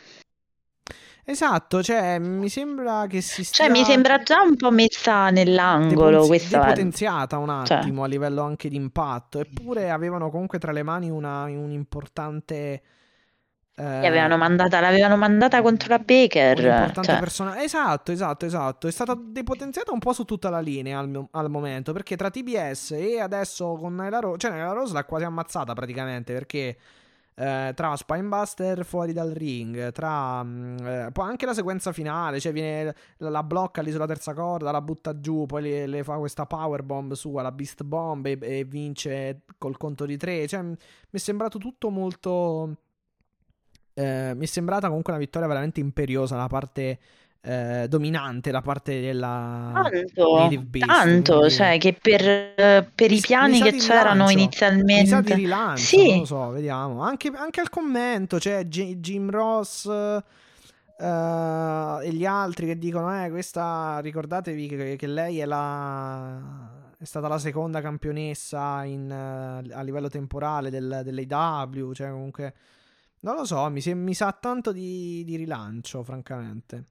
[1.25, 6.25] Esatto, cioè, mi sembra che si Cioè mi stia sembra già un po' messa nell'angolo
[6.25, 6.59] deponzi- questa...
[6.59, 11.09] depotenziata un Cioè, attimo a livello anche di impatto, eppure avevano comunque tra le mani
[11.09, 12.83] una, un importante
[13.75, 16.91] Eh, avevano mandata, l'avevano mandata contro la Baker.
[17.01, 17.17] Cioè.
[17.17, 17.61] Persona...
[17.63, 18.87] Esatto, esatto, esatto.
[18.87, 21.91] È stata depotenziata un po' su tutta la linea al, al momento.
[21.91, 26.33] Perché tra TBS e adesso con Nyla Rose, cioè Nyla Rose l'ha quasi ammazzata praticamente.
[26.33, 26.77] Perché
[27.35, 32.51] eh, tra Spinebuster fuori dal ring, tra mm, eh, poi anche la sequenza finale, cioè
[32.51, 36.45] viene la, blocca lì sulla terza corda, la butta giù, poi le, le fa questa
[36.45, 40.47] power bomb sua, la beast bomb e, e vince col conto di tre.
[40.47, 40.75] Cioè, mi
[41.11, 42.77] è sembrato tutto molto
[43.95, 46.99] eh, mi è sembrata comunque una vittoria veramente imperiosa la parte
[47.45, 51.53] eh, dominante, la parte della tanto, Beast, tanto quindi...
[51.53, 54.37] cioè che per, per i piani che c'erano rilancio.
[54.37, 56.09] inizialmente di rilancio, sì.
[56.09, 57.01] non lo so, vediamo.
[57.01, 60.23] Anche, anche al commento c'è G- Jim Ross uh,
[62.01, 67.27] e gli altri che dicono eh questa ricordatevi che, che lei è la è stata
[67.27, 72.53] la seconda campionessa in, uh, a livello temporale del, dell'AW, cioè comunque
[73.19, 76.85] non lo so, mi, mi sa tanto di, di rilancio, francamente.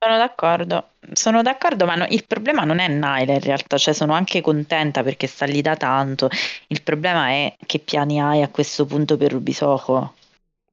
[0.00, 4.12] Sono d'accordo, sono d'accordo, ma no, il problema non è Naila in realtà, cioè sono
[4.12, 6.28] anche contenta perché sta lì da tanto.
[6.68, 10.14] Il problema è che piani hai a questo punto per Rubisoco.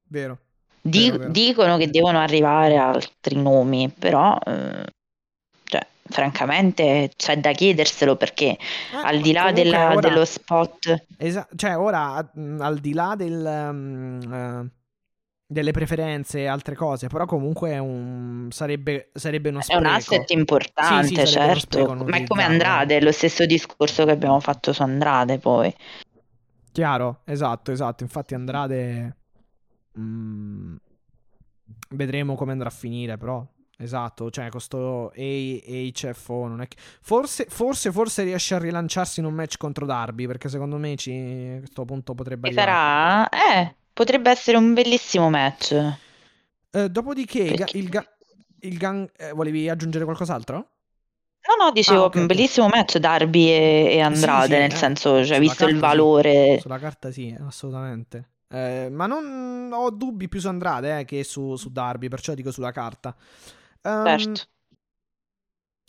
[0.08, 0.38] Vero.
[0.80, 1.30] Di- vero, vero.
[1.32, 4.84] Dicono che devono arrivare altri nomi, però eh,
[6.08, 8.58] francamente c'è da chiederselo perché eh,
[9.02, 14.20] al di là della, ora, dello spot esa- cioè ora al di là del, um,
[14.62, 14.70] uh,
[15.48, 20.30] delle preferenze e altre cose però comunque un, sarebbe, sarebbe uno spreco è un asset
[20.30, 21.94] importante sì, sì, certo.
[21.94, 25.72] ma è come Andrade lo stesso discorso che abbiamo fatto su Andrade poi.
[26.72, 28.02] Chiaro esatto esatto.
[28.02, 29.16] Infatti Andrade
[29.98, 30.76] mm,
[31.90, 33.46] vedremo come andrà a finire però
[33.78, 36.78] Esatto, cioè questo HFO non è che...
[36.78, 41.12] Forse, forse, forse riesce a rilanciarsi in un match contro Darby, perché secondo me ci...
[41.56, 42.70] a questo punto potrebbe arrivare.
[42.70, 43.28] Sarà...
[43.28, 45.72] Eh, potrebbe essere un bellissimo match.
[46.70, 47.78] Eh, dopodiché perché...
[47.78, 48.06] il, ga...
[48.60, 49.10] il gang...
[49.16, 50.54] Eh, volevi aggiungere qualcos'altro?
[50.54, 54.70] No, no, dicevo, ah, okay, un bellissimo match Darby e, e Andrade, sì, sì, nel
[54.70, 56.56] eh, senso, cioè, visto il valore...
[56.56, 56.60] Sì.
[56.60, 58.32] Sulla carta sì, assolutamente.
[58.48, 62.50] Eh, ma non ho dubbi più su Andrade eh, che su, su Darby, perciò dico
[62.50, 63.16] sulla carta.
[63.80, 64.42] Um, certo.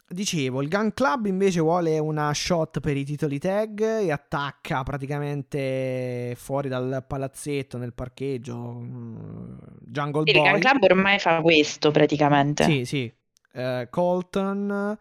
[0.09, 6.33] Dicevo, il Gun Club invece vuole una shot per i titoli tag e attacca praticamente
[6.37, 10.45] fuori dal palazzetto nel parcheggio mm, Jungle il Boy.
[10.45, 12.63] Il Gun Club ormai fa questo praticamente.
[12.63, 13.13] Sì, sì.
[13.51, 14.97] Uh, Colton,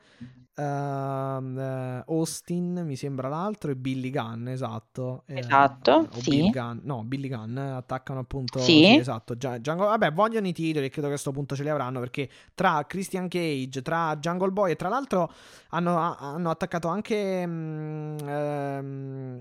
[0.58, 5.24] Uh, Austin mi sembra l'altro e Billy Gunn, esatto.
[5.26, 6.30] Eh, esatto, uh, sì.
[6.30, 8.58] Billy Gunn, no, Billy Gunn attaccano appunto...
[8.60, 9.34] Sì, sì esatto.
[9.34, 12.30] Django, vabbè, vogliono i titoli e credo che a questo punto ce li avranno perché
[12.54, 15.30] tra Christian Cage, tra Jungle Boy e tra l'altro
[15.70, 17.42] hanno, hanno attaccato anche...
[17.46, 19.38] Um, um,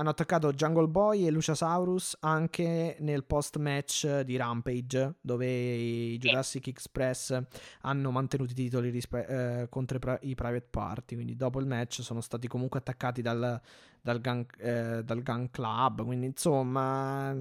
[0.00, 7.38] hanno attaccato Jungle Boy e Luciasaurus anche nel post-match di Rampage, dove i Jurassic Express
[7.82, 11.16] hanno mantenuto i titoli rispe- eh, contro i, pra- i, Private Party.
[11.16, 13.60] Quindi dopo il match sono stati comunque attaccati dal,
[14.00, 16.02] dal, gang, eh, dal gang Club.
[16.02, 17.36] Quindi insomma,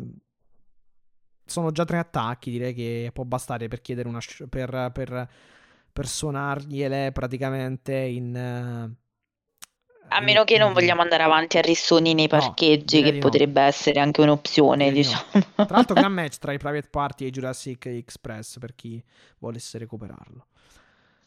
[1.45, 2.52] sono già tre attacchi.
[2.52, 4.19] Direi che può bastare per chiedere una.
[4.19, 5.30] Sh- per, per,
[5.94, 8.91] per suonargliele praticamente in.
[8.98, 8.98] Uh,
[10.10, 13.68] a meno che non vogliamo andare avanti a rissoni nei parcheggi, no, che potrebbe no.
[13.68, 15.23] essere anche un'opzione, diciamo.
[15.34, 15.65] No.
[15.65, 19.02] Tra l'altro, gran match tra i Private Party e Jurassic Express per chi
[19.38, 20.48] volesse recuperarlo.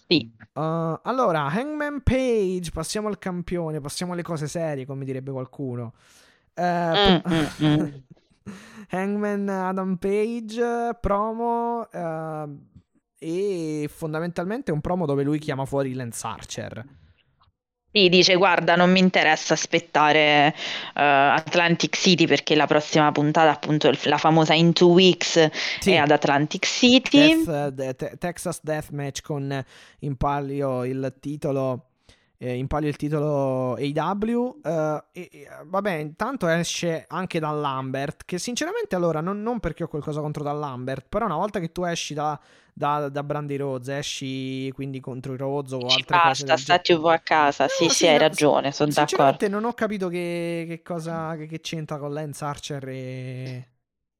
[0.07, 0.31] Sì.
[0.53, 5.95] Uh, allora, Hangman Page, passiamo al campione, passiamo alle cose serie, come direbbe qualcuno.
[6.55, 7.89] Uh, mm, mm, mm.
[8.91, 11.89] Hangman Adam Page, promo.
[11.93, 12.71] Uh,
[13.19, 16.85] e fondamentalmente un promo dove lui chiama fuori Lance Archer
[17.93, 23.91] sì, dice guarda, non mi interessa aspettare uh, Atlantic City perché la prossima puntata, appunto,
[24.05, 25.93] la famosa In Two Weeks sì.
[25.93, 27.45] è ad Atlantic City.
[27.45, 29.65] Death, uh, de- Texas Deathmatch con
[30.01, 31.92] in palio il titolo
[32.43, 34.61] eh, in palio il titolo AW.
[34.65, 38.25] Eh, e, vabbè, intanto esce anche da Lambert.
[38.25, 41.71] Che sinceramente, allora, non, non, perché ho qualcosa contro da Lambert, però una volta che
[41.71, 42.39] tu esci da,
[42.73, 46.63] da, da Brandy Rose, esci quindi contro i Rose o altre basta, cose.
[46.63, 47.69] stati un po' a casa.
[47.69, 48.73] sì, sì, sì, hai ragione.
[48.73, 49.49] Sono d'accordo.
[49.49, 53.67] non ho capito che, che cosa che, che c'entra con Lance Archer e.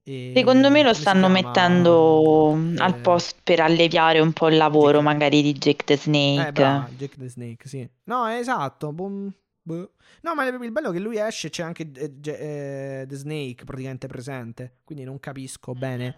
[0.05, 4.99] E Secondo me lo stanno mettendo eh, al posto per alleviare un po' il lavoro
[4.99, 5.05] Jake...
[5.05, 6.49] magari di Jake the Snake.
[6.49, 7.89] Eh, brava, Jake the Snake, sì.
[8.05, 8.93] No, esatto.
[8.93, 9.33] Boom.
[9.65, 13.65] No, ma il bello è che lui esce e c'è anche eh, eh, The Snake
[13.65, 16.17] praticamente presente, quindi non capisco bene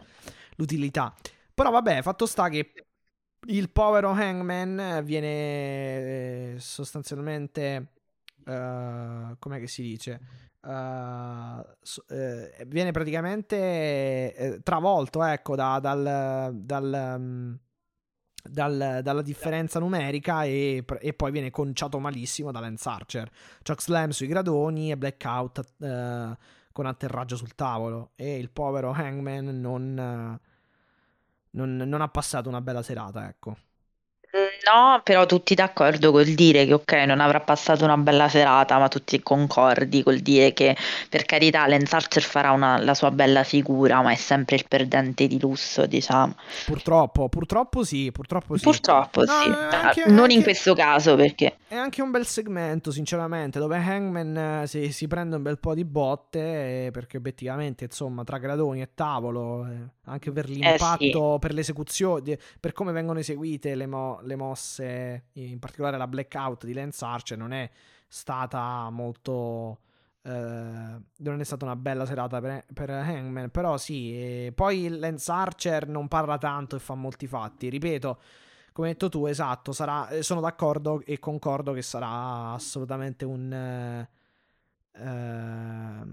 [0.56, 1.14] l'utilità.
[1.52, 2.72] Però vabbè, fatto sta che
[3.48, 7.88] il povero Hangman viene eh, sostanzialmente
[8.46, 10.20] uh, com'è che si dice?
[10.64, 17.58] Uh, so, eh, viene praticamente eh, travolto ecco da, dal, dal, um,
[18.42, 23.30] dal, dalla differenza numerica e, e, poi viene conciato malissimo da Lance Archer.
[23.62, 26.34] Chuck Slam sui gradoni e blackout uh,
[26.72, 28.12] con atterraggio sul tavolo.
[28.16, 30.40] E il povero Hangman non,
[31.50, 33.56] non, non ha passato una bella serata ecco
[34.64, 38.88] No, però tutti d'accordo col dire che ok, non avrà passato una bella serata, ma
[38.88, 40.76] tutti concordi col dire che
[41.08, 45.26] per carità Lance Archer farà una, la sua bella figura, ma è sempre il perdente
[45.26, 46.34] di lusso, diciamo.
[46.66, 48.62] Purtroppo, purtroppo sì, purtroppo sì.
[48.64, 51.56] Purtroppo no, sì, anche, non anche, in questo caso perché...
[51.66, 55.74] È anche un bel segmento, sinceramente, dove Hangman eh, si, si prende un bel po'
[55.74, 61.38] di botte, eh, perché obiettivamente, insomma, tra gradoni e tavolo, eh, anche per l'impatto, sì.
[61.38, 66.72] per l'esecuzione, per come vengono eseguite le, mo- le mosse, in particolare la blackout di
[66.72, 67.70] Lance Archer, non è
[68.06, 69.80] stata molto.
[70.22, 73.50] Eh, non è stata una bella serata per, per Hangman.
[73.50, 77.68] Però sì, poi Lance Archer non parla tanto e fa molti fatti.
[77.68, 78.20] Ripeto,
[78.72, 79.72] come hai detto tu, esatto.
[79.72, 84.06] Sarà, eh, sono d'accordo e concordo che sarà assolutamente un.
[84.96, 86.06] Uh,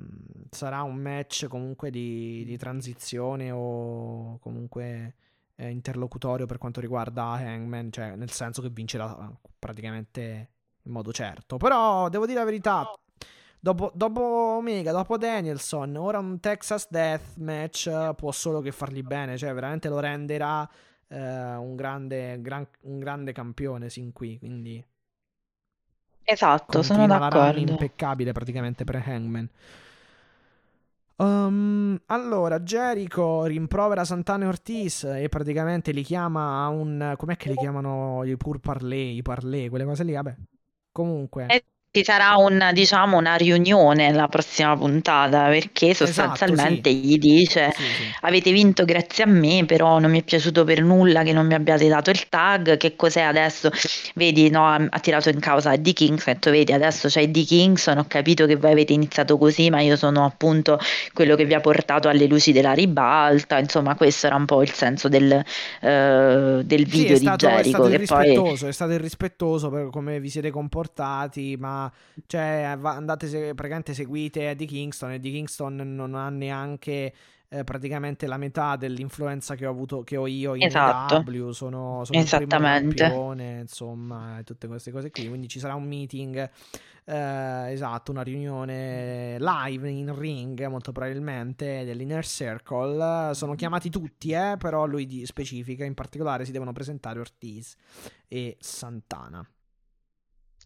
[0.49, 5.13] sarà un match comunque di, di transizione o comunque
[5.61, 10.49] eh, interlocutorio per quanto riguarda Hangman, cioè nel senso che vincerà praticamente
[10.81, 11.57] in modo certo.
[11.57, 12.91] Però devo dire la verità,
[13.59, 19.03] dopo, dopo Omega, dopo Danielson, ora un Texas Death match uh, può solo che fargli
[19.03, 24.83] bene, cioè veramente lo renderà uh, un, grande, gran, un grande campione sin qui, quindi...
[26.23, 27.59] Esatto, sono d'accordo.
[27.59, 29.49] impeccabile praticamente per Hangman.
[31.21, 37.13] Um, allora, Jericho rimprovera Santana e Ortiz e praticamente li chiama a un...
[37.15, 40.13] Com'è che li chiamano i pur parlé, i parlé, quelle cose lì?
[40.13, 40.35] Vabbè.
[40.91, 41.45] Comunque...
[41.45, 47.09] Eh, ci sarà un, diciamo, una riunione la prossima puntata perché sostanzialmente esatto, sì.
[47.09, 48.03] gli dice sì, sì.
[48.21, 51.53] avete vinto grazie a me però non mi è piaciuto per nulla che non mi
[51.53, 53.69] abbiate dato il tag che cos'è adesso
[54.15, 57.97] vedi no, ha tirato in causa Eddie Kingston ha detto vedi adesso c'è Eddie Kingston
[57.97, 60.79] ho capito che voi avete iniziato così ma io sono appunto
[61.11, 64.71] quello che vi ha portato alle luci della ribalta insomma questo era un po' il
[64.71, 65.43] senso del,
[65.81, 68.69] uh, del video di stato, Jericho è stato, che poi...
[68.69, 71.80] è stato irrispettoso per come vi siete comportati ma
[72.27, 77.13] cioè andate praticamente seguite Eddie Kingston Eddie Kingston non ha neanche
[77.53, 81.21] eh, praticamente la metà dell'influenza che ho avuto che ho io in esatto.
[81.25, 82.95] W sono, sono Esattamente.
[82.95, 86.49] campione insomma tutte queste cose qui quindi ci sarà un meeting
[87.03, 94.55] eh, esatto una riunione live in ring molto probabilmente dell'inner circle sono chiamati tutti eh,
[94.57, 97.75] però lui specifica in particolare si devono presentare Ortiz
[98.29, 99.45] e Santana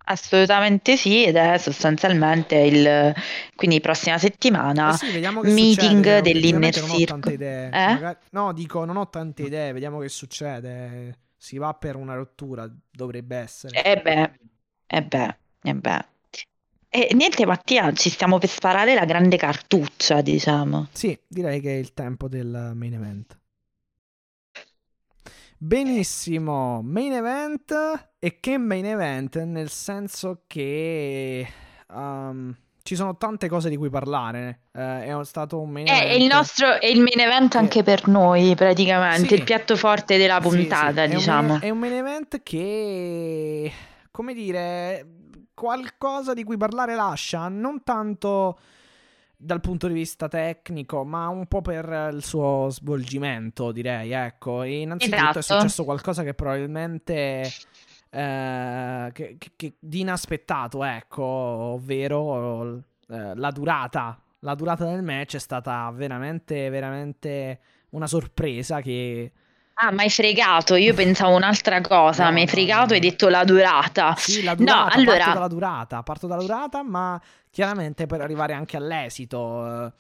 [0.05, 3.13] Assolutamente sì, ed è sostanzialmente il
[3.55, 5.11] quindi prossima settimana Eh sì,
[5.41, 7.33] meeting dell'Inner Circle.
[7.33, 7.67] idee.
[7.67, 7.93] Eh?
[7.93, 11.17] Magari- No, dico, non ho tante idee, vediamo che succede.
[11.37, 13.81] Si va per una rottura, dovrebbe essere.
[13.83, 14.31] E beh,
[14.87, 16.05] e beh, e beh.
[16.89, 20.87] E niente Mattia, ci stiamo per sparare la grande cartuccia, diciamo.
[20.91, 23.37] Sì, direi che è il tempo del main event.
[25.65, 27.73] Benissimo, main event
[28.19, 31.47] e che main event nel senso che
[31.87, 34.65] um, ci sono tante cose di cui parlare.
[34.73, 36.21] Uh, è stato un main è event.
[36.21, 37.57] Il nostro è il main event che...
[37.57, 39.33] anche per noi, praticamente, sì.
[39.33, 41.15] il piatto forte della puntata, sì, sì.
[41.15, 41.39] diciamo.
[41.39, 43.71] È un, main, è un main event che,
[44.11, 45.07] come dire,
[45.55, 48.59] qualcosa di cui parlare lascia, non tanto
[49.37, 54.63] dal punto di vista tecnico, ma un po' per il suo svolgimento, direi, ecco.
[54.63, 55.39] E innanzitutto esatto.
[55.39, 57.49] è successo qualcosa che probabilmente
[58.09, 62.77] eh, che, che, che di inaspettato, ecco, ovvero
[63.09, 64.19] eh, la durata.
[64.39, 67.59] La durata del match è stata veramente, veramente
[67.89, 69.31] una sorpresa che
[69.77, 72.91] Ah, mi hai fregato, io pensavo un'altra cosa, No, mi hai no, fregato no.
[72.91, 74.15] e hai detto la durata.
[74.15, 78.53] Sì, la No, durata, parto allora, dalla durata, parto dalla durata, ma chiaramente per arrivare
[78.53, 79.85] anche all'esito.
[79.87, 79.91] eh,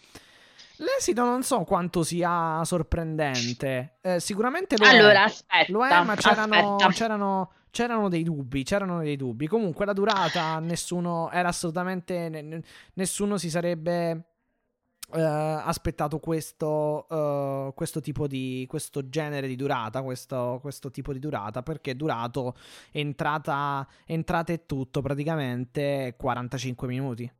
[0.77, 3.97] L'esito non so quanto sia sorprendente.
[4.01, 5.65] Eh, sicuramente lo allora, è.
[5.67, 6.91] Lo è, aspetta, ma c'erano, aspetta.
[6.91, 9.47] c'erano, c'erano dei dubbi, c'erano dei dubbi.
[9.47, 12.61] Comunque la durata nessuno era assolutamente ne- ne-
[12.93, 14.21] nessuno si sarebbe
[15.13, 21.19] eh, aspettato questo, eh, questo tipo di questo genere di durata, questo, questo tipo di
[21.19, 22.55] durata, perché è durato
[22.91, 27.31] entrata, entrata e tutto praticamente 45 minuti.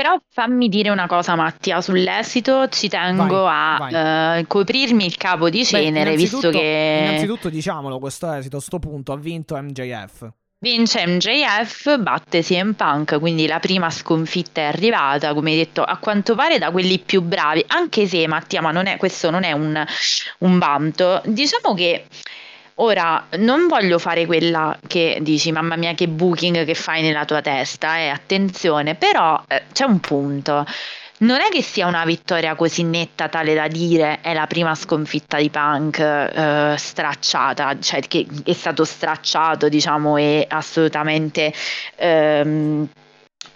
[0.00, 5.50] Però fammi dire una cosa, Mattia, sull'esito ci tengo Vai, a eh, coprirmi il capo
[5.50, 7.00] di Beh, cenere, visto innanzitutto, che...
[7.02, 10.32] innanzitutto diciamolo questo esito, a sto punto ha vinto MJF.
[10.62, 15.96] Vince MJF, batte CM Punk, quindi la prima sconfitta è arrivata, come hai detto, a
[15.96, 19.52] quanto pare da quelli più bravi, anche se Mattia, ma non è, questo non è
[19.52, 19.82] un,
[20.40, 22.04] un vanto, diciamo che
[22.74, 27.40] ora non voglio fare quella che dici, mamma mia che booking che fai nella tua
[27.40, 30.66] testa, eh, attenzione, però eh, c'è un punto
[31.20, 35.38] non è che sia una vittoria così netta tale da dire è la prima sconfitta
[35.38, 41.52] di Punk eh, stracciata, cioè che è stato stracciato, diciamo, e assolutamente
[41.96, 42.88] ehm,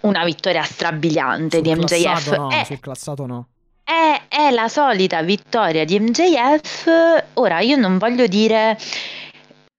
[0.01, 2.35] una vittoria strabiliante di MJF.
[2.35, 3.47] No, è, sul classato no.
[3.83, 7.23] È, è la solita vittoria di MJF.
[7.33, 8.77] Ora, io non voglio dire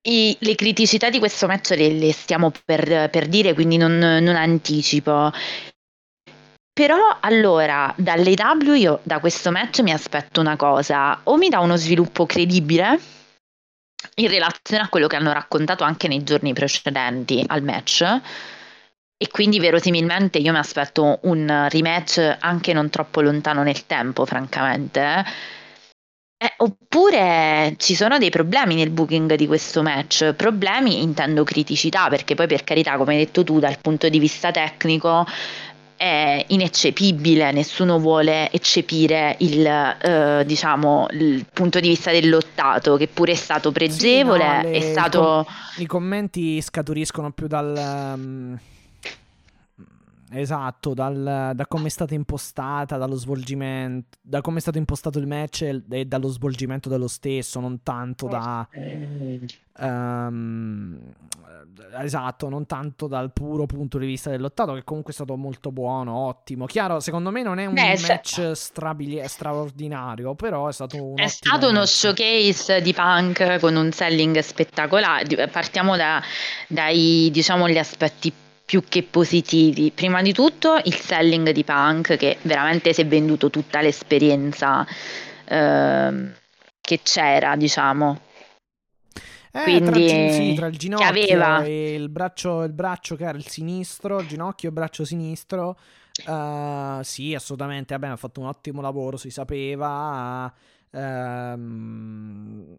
[0.02, 4.36] i, le criticità di questo match le, le stiamo per, per, dire, quindi non, non,
[4.36, 5.32] anticipo.
[6.76, 11.76] Però allora, dall'AW io da questo match mi aspetto una cosa, o mi dà uno
[11.76, 13.00] sviluppo credibile
[14.16, 18.02] in relazione a quello che hanno raccontato anche nei giorni precedenti al match,
[19.16, 25.24] e quindi verosimilmente io mi aspetto un rematch anche non troppo lontano nel tempo, francamente.
[26.38, 30.34] Eh, oppure ci sono dei problemi nel booking di questo match.
[30.34, 34.50] Problemi intendo criticità, perché poi per carità, come hai detto tu, dal punto di vista
[34.50, 35.26] tecnico
[35.96, 43.08] è ineccepibile, nessuno vuole eccepire il, eh, diciamo, il punto di vista del lottato, che
[43.08, 45.18] pure è stato pregevole, sì, no, le, è stato...
[45.18, 48.14] I, com- I, commenti scaturiscono più dal...
[48.16, 48.58] Um
[50.30, 55.26] Esatto, dal, da come è stata impostata, dallo svolgimento, da come è stato impostato il
[55.26, 58.68] match e, e dallo svolgimento dello stesso, non tanto da...
[59.78, 60.98] Um,
[62.00, 65.70] esatto, non tanto dal puro punto di vista del lottato, che comunque è stato molto
[65.70, 66.66] buono, ottimo.
[66.66, 71.18] Chiaro, secondo me non è un Beh, match strabili- straordinario, però è stato un...
[71.18, 75.48] È stato uno showcase di punk con un selling spettacolare.
[75.48, 76.22] Partiamo da,
[76.68, 78.32] dai, diciamo, gli aspetti
[78.66, 79.92] più che positivi.
[79.92, 84.84] Prima di tutto il selling di Punk che veramente si è venduto tutta l'esperienza
[85.44, 86.32] eh,
[86.80, 88.20] che c'era, diciamo.
[89.56, 91.64] Eh, Quindi, tra, sì, tra il ginocchio aveva...
[91.64, 95.78] e il braccio, il braccio che era il sinistro, il ginocchio e il braccio sinistro,
[96.26, 97.96] uh, sì, assolutamente.
[97.96, 100.52] Vabbè, ha fatto un ottimo lavoro, si sapeva.
[100.90, 102.78] Uh,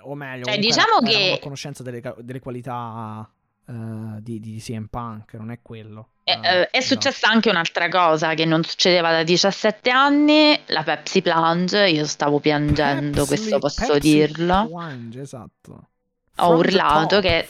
[0.00, 3.26] o meglio, cioè, diciamo era, che a conoscenza delle, delle qualità
[3.64, 6.10] uh, di, di CM Punk, non è quello.
[6.24, 7.00] È, uh, è esatto.
[7.00, 7.34] successa no.
[7.34, 13.24] anche un'altra cosa che non succedeva da 17 anni, la Pepsi Plunge, io stavo piangendo,
[13.24, 14.66] Pepsi, questo posso Pepsi dirlo.
[14.66, 15.87] Plunge, esatto
[16.40, 17.48] ho urlato che,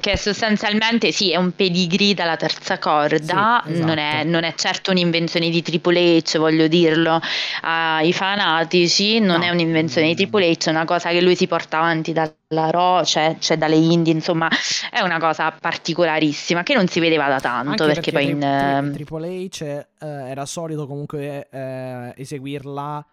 [0.00, 3.86] che, sostanzialmente sì è un pedigree dalla terza corda sì, esatto.
[3.86, 7.20] non, è, non, è, certo un'invenzione di Triple H voglio dirlo
[7.62, 9.44] ai fanatici non no.
[9.44, 13.04] è un'invenzione di Triple H è una cosa che lui si porta avanti dalla Raw
[13.04, 14.48] cioè, cioè, dalle indie insomma
[14.90, 18.82] è una cosa particolarissima che non si vedeva da tanto Anche perché, perché poi in
[18.84, 19.86] tri- Triple H eh,
[20.30, 23.06] era solito comunque eh, eseguirla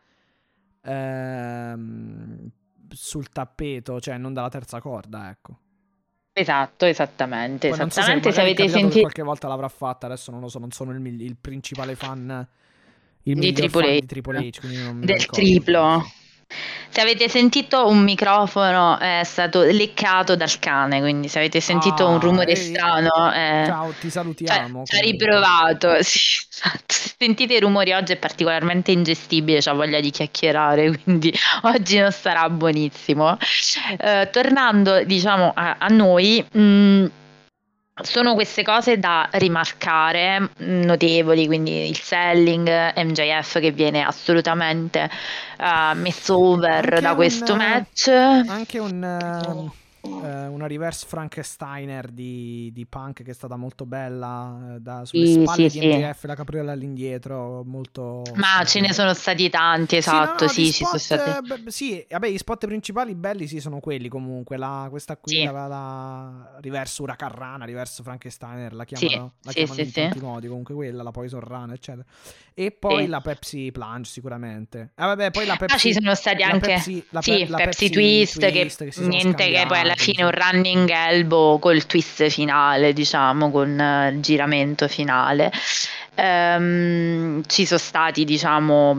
[0.86, 2.52] ehm
[2.94, 5.58] sul tappeto, cioè non dalla terza corda, ecco.
[6.34, 7.70] Esatto, esattamente.
[7.70, 8.30] Poi esattamente.
[8.30, 9.02] So se, se avete sentito.
[9.02, 12.48] Qualche volta l'avrà fatta, adesso non lo so, non sono il, il principale fan
[13.24, 14.00] il di Triple H.
[14.00, 16.04] Di Triple H del triplo.
[16.90, 22.10] Se avete sentito un microfono è stato leccato dal cane, quindi se avete sentito ah,
[22.10, 23.34] un rumore ehi, strano...
[23.34, 24.84] Eh, ciao, ti salutiamo.
[24.86, 26.84] Ci ha riprovato, sì, esatto.
[26.86, 32.12] Se sentite i rumori oggi è particolarmente ingestibile, ho voglia di chiacchierare, quindi oggi non
[32.12, 33.38] sarà buonissimo.
[33.98, 36.46] Eh, tornando, diciamo, a, a noi...
[36.52, 37.06] Mh, mm,
[38.02, 45.10] sono queste cose da rimarcare, mm, notevoli, quindi il selling, MJF che viene assolutamente
[45.60, 48.08] uh, messo over anche da questo match.
[48.08, 49.72] Anche un...
[50.06, 55.26] Eh, una reverse Frankensteiner di, di, Punk che è stata molto bella, eh, da, sulle
[55.26, 56.28] sì, spalle sì, di MJF, sì.
[56.28, 58.22] la capriola all'indietro, molto...
[58.34, 61.48] Ma ce ne sono stati tanti, esatto, sì, no, sì, spot, sono stati...
[61.48, 65.68] Beh, sì, vabbè, i spot principali belli sì sono quelli comunque, la, questa qui, la,
[65.68, 71.12] la reverse Uracarrana, reverse Frankensteiner, la chiamano, la chiamano in tanti modi, comunque quella, la
[71.12, 72.06] Poison Run, eccetera.
[72.54, 74.92] E poi la Pepsi Plunge sicuramente.
[74.96, 75.76] Ah, vabbè, poi la Pepsi...
[75.76, 76.74] Ah, ci sono stati anche...
[76.74, 79.96] Pepsi, la, sì, la Pepsi, Pepsi Twist, Twist, che, che niente che poi alla alla
[79.96, 85.52] fine un running elbow col twist finale, diciamo, con il giramento finale.
[86.16, 88.96] Um, ci sono stati, diciamo,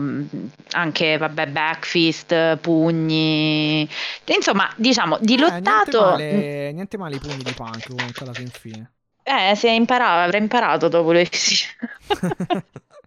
[0.71, 3.87] anche vabbè, backfist, pugni,
[4.25, 6.17] insomma, diciamo, di lottato.
[6.17, 8.91] Eh, niente, male, niente male i pugni di punk comunque alla fin fine.
[9.23, 11.27] Eh, si è imparato, avrà imparato dopo le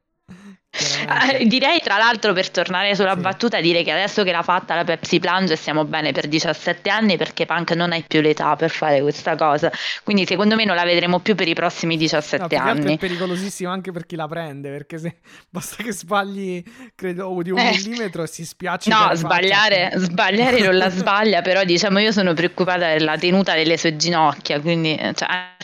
[0.71, 3.21] Eh, direi tra l'altro per tornare sulla sì.
[3.21, 7.17] battuta dire che adesso che l'ha fatta la Pepsi Plunge stiamo bene per 17 anni
[7.17, 9.73] perché Punk non hai più l'età per fare questa cosa.
[10.05, 13.71] Quindi secondo me non la vedremo più per i prossimi 17 no, anni è pericolosissimo
[13.71, 15.17] anche per chi la prende perché se
[15.49, 16.63] basta che sbagli
[16.95, 17.71] credo di un eh.
[17.71, 22.89] millimetro e si spiace no sbagliare, sbagliare non la sbaglia però diciamo io sono preoccupata
[22.89, 25.57] della tenuta delle sue ginocchia quindi cioè,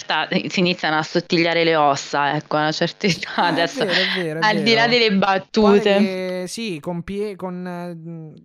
[0.48, 4.22] si iniziano a sottigliare le ossa ecco a una certa età adesso è vero, è
[4.22, 5.96] vero, al di là delle battute.
[5.96, 7.62] Che, sì, con, pie, con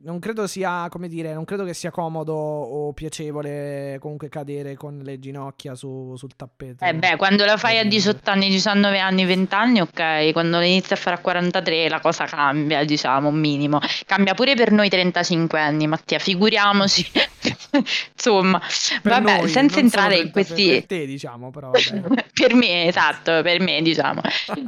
[0.04, 5.02] non credo sia, come dire, non credo che sia comodo o piacevole comunque cadere con
[5.04, 6.84] le ginocchia su, sul tappeto.
[6.84, 10.94] Eh beh, quando la fai a 18 anni, 19 anni, 20 anni, ok, quando inizi
[10.94, 13.80] a fare a 43 la cosa cambia, diciamo, un minimo.
[14.06, 17.10] Cambia pure per noi 35 anni, Mattia, figuriamoci.
[18.14, 18.60] Insomma,
[19.02, 20.70] per vabbè, noi, senza entrare in questi...
[20.70, 21.72] Per te, diciamo, però.
[22.34, 24.22] per me, esatto, per me, diciamo.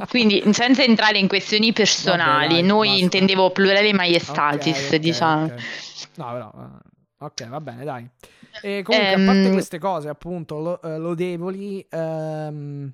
[0.08, 3.02] Quindi, senza entrare in questioni personali, Vabbè, dai, noi basta.
[3.02, 5.44] intendevo plurale maiestatis, okay, diciamo.
[5.44, 5.58] Okay.
[6.16, 8.08] No, però, eh, ok, va bene, dai.
[8.60, 11.86] E comunque, um, a parte ehm, queste cose, appunto, lo, uh, lodevoli...
[11.90, 12.92] Um...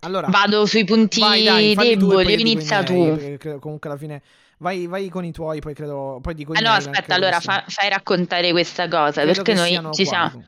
[0.00, 3.38] Allora, vado sui punti vai, dai, deboli, inizia tu.
[3.58, 4.22] comunque alla fine
[4.58, 8.50] vai, vai, con i tuoi, poi credo poi dico Allora, aspetta, allora fa, fai raccontare
[8.52, 10.44] questa cosa credo perché noi ci siamo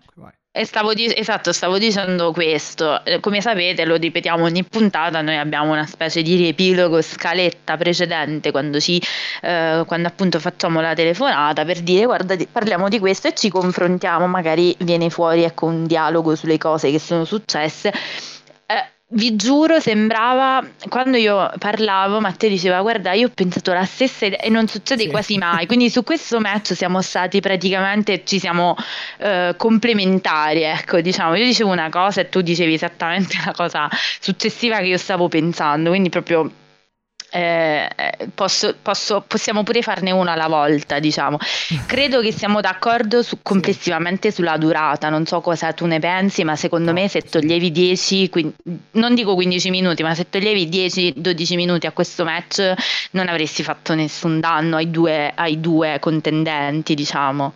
[0.59, 3.05] e stavo di- esatto, stavo dicendo questo.
[3.05, 8.51] Eh, come sapete, lo ripetiamo ogni puntata, noi abbiamo una specie di riepilogo, scaletta precedente
[8.51, 9.01] quando, ci,
[9.43, 14.26] eh, quando appunto facciamo la telefonata per dire guarda, parliamo di questo e ci confrontiamo,
[14.26, 17.93] magari viene fuori ecco, un dialogo sulle cose che sono successe.
[19.10, 24.40] Vi giuro, sembrava quando io parlavo, Matteo diceva: Guarda, io ho pensato la stessa idea
[24.40, 25.09] e non succede sì.
[25.09, 25.64] quasi mai.
[25.66, 28.76] Quindi su questo match siamo stati praticamente, ci siamo
[29.16, 30.62] eh, complementari.
[30.62, 33.89] Ecco, diciamo, io dicevo una cosa e tu dicevi esattamente la cosa
[34.20, 35.89] successiva che io stavo pensando.
[35.89, 36.51] Quindi proprio
[37.30, 37.88] eh,
[38.34, 41.38] posso, posso, possiamo pure farne uno alla volta, diciamo.
[41.86, 46.56] Credo che siamo d'accordo su, complessivamente sulla durata, non so cosa tu ne pensi, ma
[46.56, 48.55] secondo me se toglievi 10, quindi,
[48.92, 52.72] non dico 15 minuti, ma se toglievi 10-12 minuti a questo match
[53.12, 57.52] non avresti fatto nessun danno ai due, ai due contendenti, diciamo.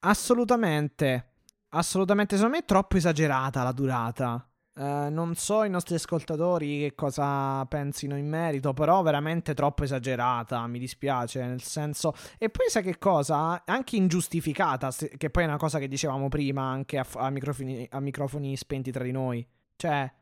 [0.00, 1.32] Assolutamente,
[1.70, 4.47] assolutamente, secondo me è troppo esagerata la durata.
[4.78, 10.64] Uh, non so i nostri ascoltatori che cosa pensino in merito, però veramente troppo esagerata,
[10.68, 12.14] mi dispiace, nel senso...
[12.38, 13.64] E poi sai che cosa?
[13.66, 17.98] Anche ingiustificata, che poi è una cosa che dicevamo prima anche a, a, microfoni, a
[17.98, 19.44] microfoni, spenti tra di noi.
[19.74, 20.12] Cioè...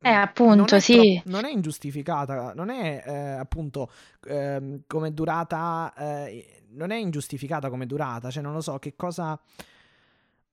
[0.00, 1.20] Eh, appunto, non sì.
[1.22, 3.90] Tro- non è ingiustificata, non è eh, appunto
[4.26, 5.92] eh, come durata...
[5.94, 9.38] Eh, non è ingiustificata come durata, cioè non lo so che cosa...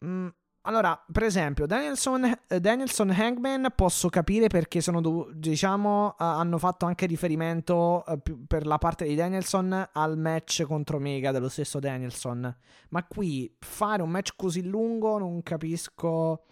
[0.03, 0.27] Mm,
[0.65, 7.05] allora, per esempio, Danielson, eh, Danielson Hangman posso capire perché sono, diciamo, hanno fatto anche
[7.05, 12.55] riferimento uh, per la parte di Danielson al match contro Mega dello stesso Danielson.
[12.89, 16.43] Ma qui fare un match così lungo non capisco.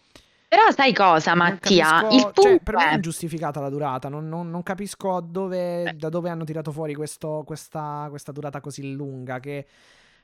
[0.49, 2.01] Però sai cosa, Mattia?
[2.01, 4.09] Capisco, il punto cioè, per me è ingiustificata la durata.
[4.09, 8.91] Non, non, non capisco dove, da dove hanno tirato fuori questo, questa, questa durata così
[8.91, 9.39] lunga.
[9.39, 9.65] Che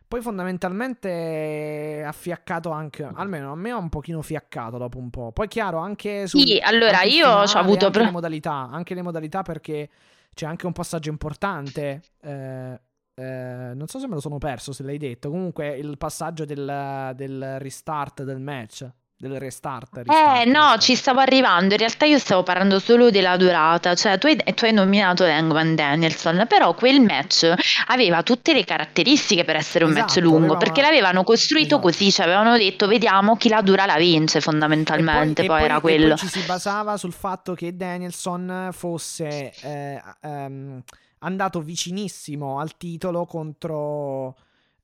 [0.07, 5.31] poi fondamentalmente ha fiaccato anche, almeno a me ha un pochino fiaccato dopo un po'.
[5.31, 6.39] Poi chiaro, anche su...
[6.39, 7.87] Sì, allora io ho avuto...
[7.87, 9.89] Anche le modalità, anche le modalità perché
[10.33, 12.01] c'è anche un passaggio importante.
[12.21, 12.79] Eh,
[13.15, 15.29] eh, non so se me lo sono perso, se l'hai detto.
[15.29, 18.89] Comunque il passaggio del, del restart del match
[19.19, 20.41] del restart, restart.
[20.41, 21.73] Eh no, ci stavo arrivando.
[21.73, 23.95] In realtà io stavo parlando solo della durata.
[23.95, 27.51] Cioè, tu hai, tu hai nominato Langman Danielson, però quel match
[27.87, 30.53] aveva tutte le caratteristiche per essere un esatto, match lungo.
[30.53, 30.57] Aveva...
[30.59, 31.81] Perché l'avevano costruito esatto.
[31.81, 32.11] così.
[32.11, 35.41] Cioè, avevano detto, vediamo chi la dura la vince, fondamentalmente.
[35.41, 36.13] E poi, poi, era poi, quello.
[36.13, 40.79] E poi ci si basava sul fatto che Danielson fosse eh, um,
[41.19, 44.35] andato vicinissimo al titolo contro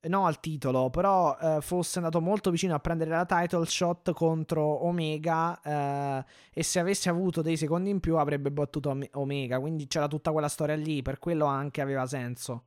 [0.08, 4.86] no al titolo, però eh, fosse andato molto vicino a prendere la title shot contro
[4.86, 10.08] Omega eh, e se avesse avuto dei secondi in più avrebbe battuto Omega, quindi c'era
[10.08, 12.66] tutta quella storia lì, per quello anche aveva senso.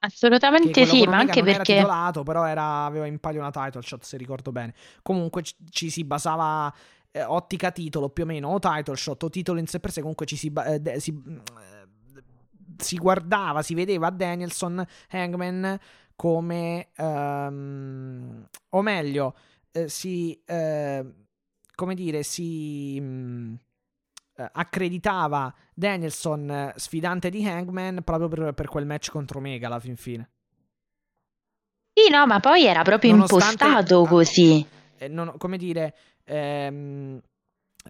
[0.00, 1.72] Assolutamente sì, ma anche perché...
[1.74, 4.74] Era titolato, però era, aveva in palio una title shot, se ricordo bene.
[5.02, 6.72] Comunque ci, ci si basava
[7.10, 10.00] eh, ottica titolo più o meno, o title shot o titolo in sé per sé,
[10.00, 10.52] comunque ci si...
[10.54, 11.20] Eh, si
[12.78, 15.78] si guardava, si vedeva Danielson Hangman
[16.18, 19.36] come, um, o meglio,
[19.70, 21.06] eh, si, eh,
[21.76, 23.54] come dire, si mh,
[24.34, 29.78] eh, accreditava Danielson eh, sfidante di Hangman proprio per, per, quel match contro Omega alla
[29.78, 30.28] fin fine.
[31.92, 34.66] Sì, no, ma poi era proprio Nonostante, impostato così.
[34.98, 37.20] Ah, non, come dire, ehm,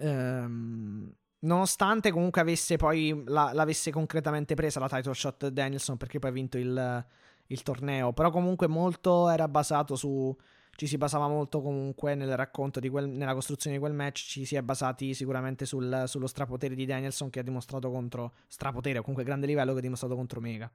[0.00, 1.12] ehm,
[1.46, 6.32] nonostante comunque avesse poi la, l'avesse concretamente presa la title shot Danielson perché poi ha
[6.34, 7.06] vinto il,
[7.48, 10.36] il torneo, però comunque molto era basato su
[10.78, 14.44] ci si basava molto comunque nel racconto di quel, nella costruzione di quel match, ci
[14.44, 19.00] si è basati sicuramente sul, sullo strapotere di Danielson che ha dimostrato contro strapotere o
[19.00, 20.70] comunque grande livello che ha dimostrato contro Mega.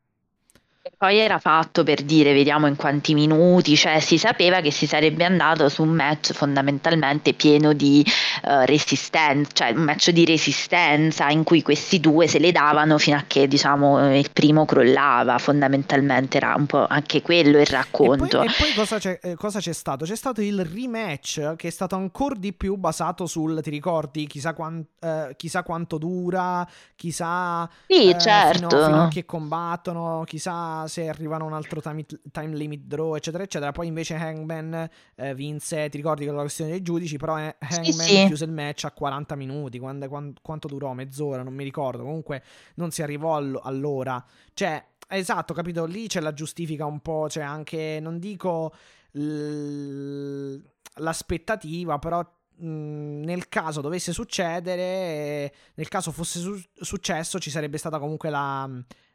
[0.98, 5.24] Poi era fatto per dire, vediamo in quanti minuti, cioè si sapeva che si sarebbe
[5.24, 8.06] andato su un match fondamentalmente pieno di
[8.44, 13.16] uh, resistenza, cioè un match di resistenza in cui questi due se le davano fino
[13.16, 18.42] a che diciamo il primo crollava, fondamentalmente era un po' anche quello il racconto.
[18.42, 20.04] E poi, e poi cosa, c'è, eh, cosa, c'è, stato?
[20.04, 24.54] C'è stato il rematch che è stato ancora di più basato sul, ti ricordi, chissà,
[24.54, 28.68] quant, eh, chissà quanto dura, chissà sì, eh, certo.
[28.68, 33.44] fino, fino a che combattono, chissà se arrivano un altro time, time, limit draw, eccetera,
[33.44, 33.72] eccetera.
[33.72, 37.94] Poi invece Hangman eh, vinse, ti ricordi che la questione dei giudici, però eh, Hangman
[37.94, 38.26] sì, sì.
[38.26, 40.94] chiuse il match a 40 minuti, quando, quando, quanto durò?
[40.94, 42.04] Mezz'ora, non mi ricordo.
[42.04, 42.44] Comunque
[42.76, 44.24] non si arrivò all'ora.
[44.54, 45.86] Cioè, esatto, capito?
[45.86, 48.74] Lì c'è la giustifica un po', cioè anche, non dico
[49.12, 50.58] l-
[50.96, 52.26] l'aspettativa, però
[52.56, 58.70] nel caso dovesse succedere, nel caso fosse su- successo, ci sarebbe stata comunque la,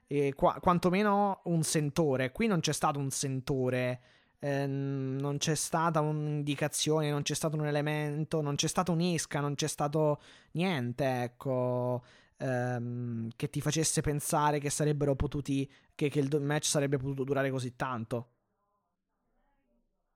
[0.09, 2.32] eh, qua- quantomeno un sentore.
[2.32, 4.01] Qui non c'è stato un sentore,
[4.40, 9.55] eh, non c'è stata un'indicazione, non c'è stato un elemento, non c'è stato un'isca, non
[9.55, 10.20] c'è stato
[10.52, 12.02] niente, ecco,
[12.39, 17.51] ehm, che ti facesse pensare che sarebbero potuti, che, che il match sarebbe potuto durare
[17.51, 18.30] così tanto.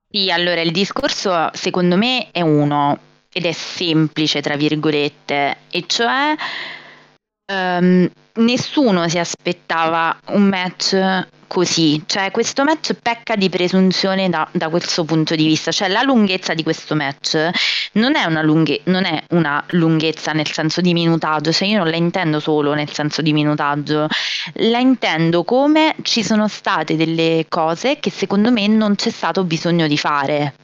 [0.08, 2.98] Sì, allora il discorso secondo me è uno
[3.32, 6.36] ed è semplice, tra virgolette, e cioè
[7.52, 14.70] um, nessuno si aspettava un match così, cioè questo match pecca di presunzione da, da,
[14.70, 17.50] questo punto di vista, cioè la lunghezza di questo match
[17.92, 21.96] non è, lunghe, non è una lunghezza nel senso di minutaggio, cioè io non la
[21.96, 24.08] intendo solo nel senso di minutaggio,
[24.54, 29.86] la intendo come ci sono state delle cose che secondo me non c'è stato bisogno
[29.86, 30.54] di fare.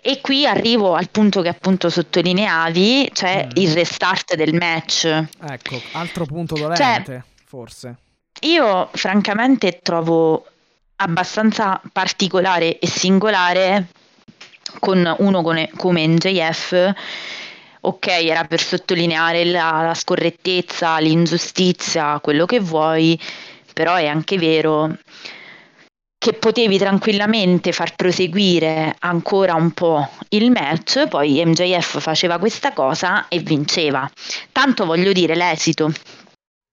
[0.00, 3.50] E qui arrivo al punto che appunto sottolineavi, cioè mm.
[3.54, 5.06] il restart del match.
[5.06, 7.96] Ecco, altro punto dolente, cioè, forse.
[8.40, 10.44] Io francamente trovo
[10.96, 13.86] abbastanza particolare e singolare
[14.78, 16.92] con uno come, come NJF.
[17.80, 23.18] Ok, era per sottolineare la, la scorrettezza, l'ingiustizia, quello che vuoi,
[23.72, 24.96] però è anche vero
[26.24, 33.28] che potevi tranquillamente far proseguire ancora un po' il match, poi MJF faceva questa cosa
[33.28, 34.10] e vinceva.
[34.50, 35.92] Tanto voglio dire, l'esito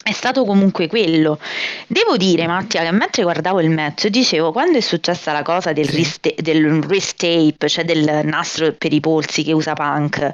[0.01, 1.37] è stato comunque quello.
[1.85, 5.89] Devo dire, Mattia, che mentre guardavo il match dicevo quando è successa la cosa del,
[5.89, 10.31] wrist, del wrist tape, cioè del nastro per i polsi che usa Punk,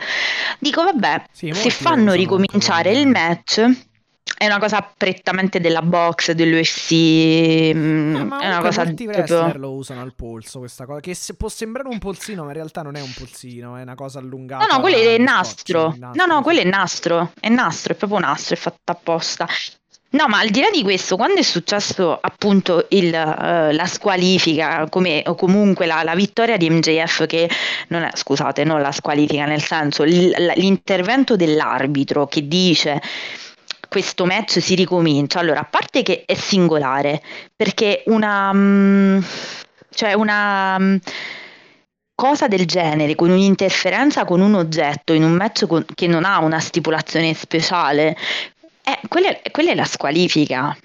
[0.60, 3.68] dico vabbè, sì, se fanno ricominciare il match
[4.38, 6.93] è una cosa prettamente della box, dell'UFC.
[7.73, 9.51] Mm, eh, ma è una cosa molti proprio...
[9.57, 10.99] lo usano al polso questa cosa.
[10.99, 13.95] Che se può sembrare un polsino, ma in realtà non è un polsino, è una
[13.95, 14.64] cosa allungata.
[14.68, 15.95] No, no, quello è nastro.
[15.97, 16.11] nastro.
[16.14, 17.31] No, no, quello è nastro.
[17.39, 19.47] È nastro, è proprio nastro, è fatto apposta.
[20.09, 24.88] No, ma al di là di questo, quando è successo appunto il, uh, la squalifica
[24.88, 27.49] come, o comunque la, la, vittoria di MJF, che
[27.89, 33.01] non è, scusate, non la squalifica, nel senso l'intervento dell'arbitro che dice
[33.98, 35.40] questo match si ricomincia.
[35.40, 37.19] Allora, a parte che è singolare,
[37.56, 38.52] perché una...
[38.52, 39.26] Um,
[39.90, 40.76] cioè una...
[40.78, 40.99] Um,
[42.14, 46.40] cosa del genere, con un'interferenza con un oggetto in un match con, che non ha
[46.40, 48.18] una stipulazione speciale,
[48.84, 50.76] eh, quella, quella è la squalifica.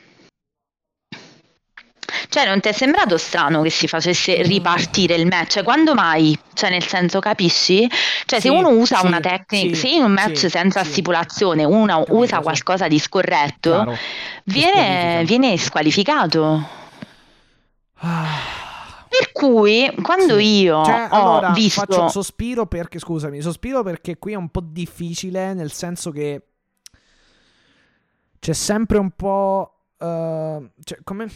[2.28, 5.52] Cioè, non ti è sembrato strano che si facesse ripartire il match?
[5.52, 6.38] Cioè, quando mai?
[6.54, 7.88] Cioè, nel senso, capisci?
[8.24, 11.64] Cioè, sì, se uno usa sì, una tecnica, sì, se in un match senza stipulazione
[11.64, 13.96] uno usa qualcosa di scorretto, Chiaro.
[14.44, 16.68] viene, viene squalificato.
[17.98, 18.60] Ah.
[19.12, 21.84] Per cui quando io cioè, ho allora, visto.
[21.84, 26.42] Faccio sospiro perché, scusami, sospiro perché qui è un po' difficile, nel senso che
[28.38, 29.74] c'è sempre un po'.
[29.98, 31.30] Uh, cioè, come,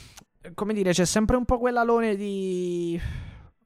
[0.55, 3.01] come dire, c'è sempre un po' quell'alone di.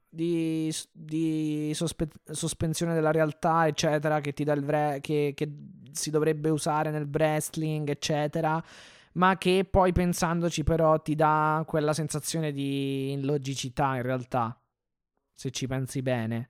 [0.09, 5.49] di, di sospe- sospensione della realtà, eccetera, che ti dà il vre- che, che
[5.91, 8.63] si dovrebbe usare nel wrestling, eccetera.
[9.13, 14.57] Ma che poi pensandoci, però, ti dà quella sensazione di illogicità in realtà.
[15.33, 16.49] Se ci pensi bene.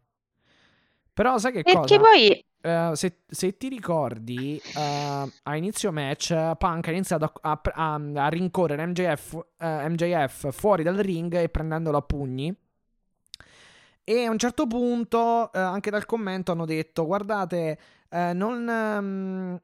[1.13, 1.99] Però sai che Perché cosa?
[1.99, 7.93] poi Uh, se, se, ti ricordi, uh, a inizio match, Punk ha iniziato a, a,
[7.93, 12.55] a rincorrere MJF, uh, eh, MJF, fuori dal ring e prendendolo a pugni.
[14.03, 17.79] E a un certo punto, anche dal commento, hanno detto: Guardate,
[18.09, 19.59] non.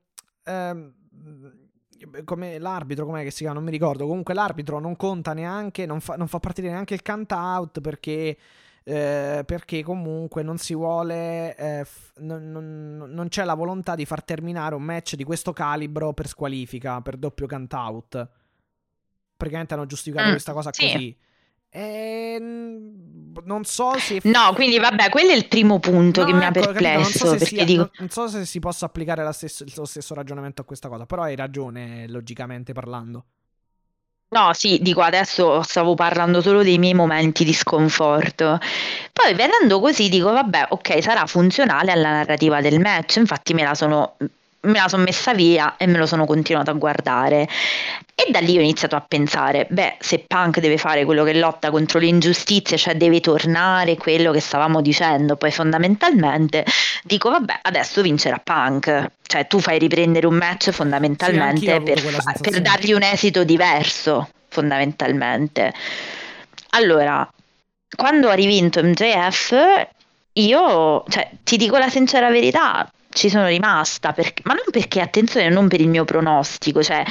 [0.46, 0.94] Um,
[2.24, 3.56] come l'arbitro, com'è che si chiama?
[3.56, 4.06] Non mi ricordo.
[4.08, 8.38] Comunque l'arbitro non conta neanche, non fa, non fa partire neanche il count out perché,
[8.90, 14.06] eh, perché comunque non si vuole, eh, f- non, non- non c'è la volontà di
[14.06, 18.30] far terminare un match di questo calibro per squalifica, per doppio count out.
[19.36, 20.82] Praticamente hanno giustificato Mm, questa cosa sì.
[20.84, 21.18] così.
[21.70, 24.22] E, mm, non so se...
[24.24, 27.04] No, quindi vabbè, quello è il primo punto che No, mi ha ecco, capito, non
[27.04, 27.92] so perplesso, sia- dico...
[28.00, 31.36] non- so se si possa applicare stesso- lo stesso ragionamento a questa cosa, però hai
[31.36, 33.26] ragione, logicamente parlando.
[34.30, 38.60] No, sì, dico adesso stavo parlando solo dei miei momenti di sconforto.
[39.14, 43.16] Poi vedendo così dico, vabbè, ok, sarà funzionale alla narrativa del match.
[43.18, 44.18] Infatti me la sono,
[44.62, 47.48] me la sono messa via e me lo sono continuato a guardare.
[48.16, 51.70] E da lì ho iniziato a pensare, beh, se Punk deve fare quello che lotta
[51.70, 56.66] contro le ingiustizie, cioè deve tornare quello che stavamo dicendo, poi fondamentalmente
[57.04, 59.12] dico, vabbè, adesso vincerà Punk.
[59.22, 64.30] Cioè tu fai riprendere un match Sì, fondamentalmente avuto per, per dargli un esito diverso,
[64.48, 65.74] fondamentalmente.
[66.72, 67.28] Allora,
[67.96, 69.88] quando ha rivinto MJF,
[70.34, 75.50] io, cioè, ti dico la sincera verità, ci sono rimasta, perché- ma non perché, attenzione,
[75.50, 77.04] non per il mio pronostico, cioè,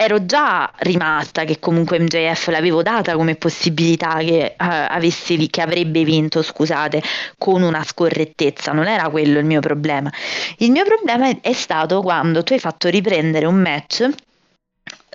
[0.00, 6.04] ero già rimasta che comunque MJF l'avevo data come possibilità che, avesse vi- che avrebbe
[6.04, 7.02] vinto, scusate,
[7.36, 10.12] con una scorrettezza, non era quello il mio problema.
[10.58, 14.08] Il mio problema è- è stato quando tu hai fatto riprendere un match,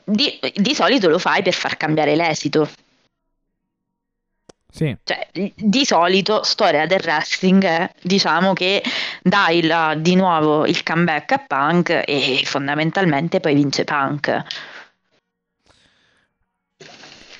[0.05, 2.67] di, di solito lo fai per far cambiare l'esito.
[4.75, 4.95] Sì.
[5.03, 8.81] Cioè, di solito, storia del wrestling è, diciamo che
[9.21, 14.43] dai il- di nuovo il comeback a Punk e fondamentalmente poi vince Punk.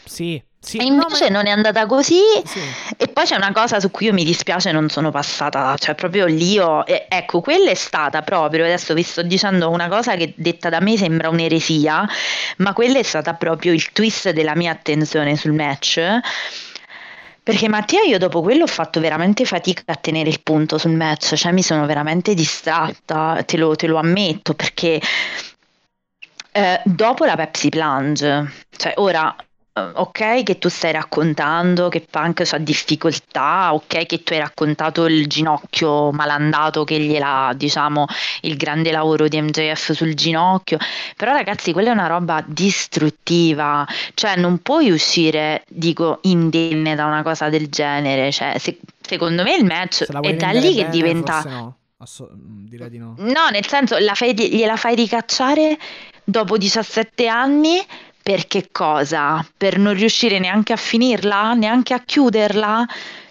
[0.06, 0.78] Sì, sì.
[0.78, 2.20] E no, invece ma- non è andata così.
[2.46, 2.60] sì.
[2.98, 6.28] E poi c'è una cosa su cui io mi dispiace non sono passata, cioè proprio
[6.28, 10.36] lì ho, e- ecco, quella è stata proprio, adesso vi sto dicendo una cosa che
[10.38, 12.08] detta da me sembra un'eresia,
[12.58, 16.00] ma quella è stata proprio il twist della mia attenzione sul match.
[17.44, 21.36] Perché Mattia, io dopo quello ho fatto veramente fatica a tenere il punto sul match,
[21.36, 25.02] cioè mi sono veramente distratta, te lo, te lo ammetto, perché
[26.54, 29.36] eh, dopo la Pepsi Plunge, cioè ora,
[29.76, 35.26] ok che tu stai raccontando che Punk ha difficoltà, ok che tu hai raccontato il
[35.28, 38.06] ginocchio malandato che gliela, diciamo,
[38.42, 40.78] il grande lavoro di MJF sul ginocchio,
[41.18, 47.24] però ragazzi quella è una roba distruttiva, cioè non puoi uscire, dico, indenne da una
[47.24, 51.38] cosa del genere, cioè se- secondo me il match è da lì che bene, diventa...
[51.98, 53.16] Asso- mm, direi di no.
[53.18, 55.78] No, nel senso, la fai- gliela fai ricacciare
[56.24, 57.82] dopo 17 anni
[58.24, 59.46] per che cosa?
[59.56, 62.86] Per non riuscire neanche a finirla, neanche a chiuderla?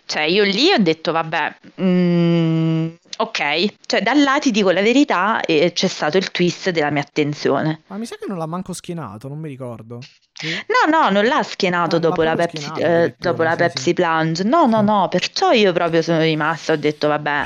[0.04, 5.40] Cioè, io lì ho detto, vabbè, mm, ok, cioè da là ti dico la verità
[5.40, 7.80] e c'è stato il twist della mia attenzione.
[7.86, 10.00] Ma mi sa che non l'ha manco schienato, non mi ricordo.
[10.42, 13.94] No, no, non l'ha schienato Ah, dopo la Pepsi, schienato, eh, dopo la Pepsi sì.
[13.94, 14.42] Plunge.
[14.44, 17.44] No, no, no, perciò io proprio sono rimasta, ho detto, vabbè.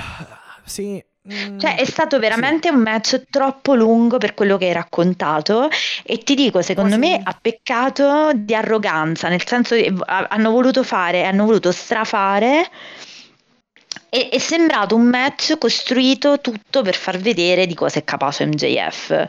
[0.64, 1.05] Sì.
[1.32, 2.22] Mm, Cioè, è stato sì.
[2.22, 5.68] veramente un match troppo lungo per quello che hai raccontato
[6.04, 10.50] e ti dico, secondo Quasi- me ha peccato di arroganza, nel senso che ha- hanno
[10.50, 12.68] voluto fare, hanno voluto strafare
[14.08, 19.26] e è sembrato un match costruito tutto per far vedere di cosa è capace MJF.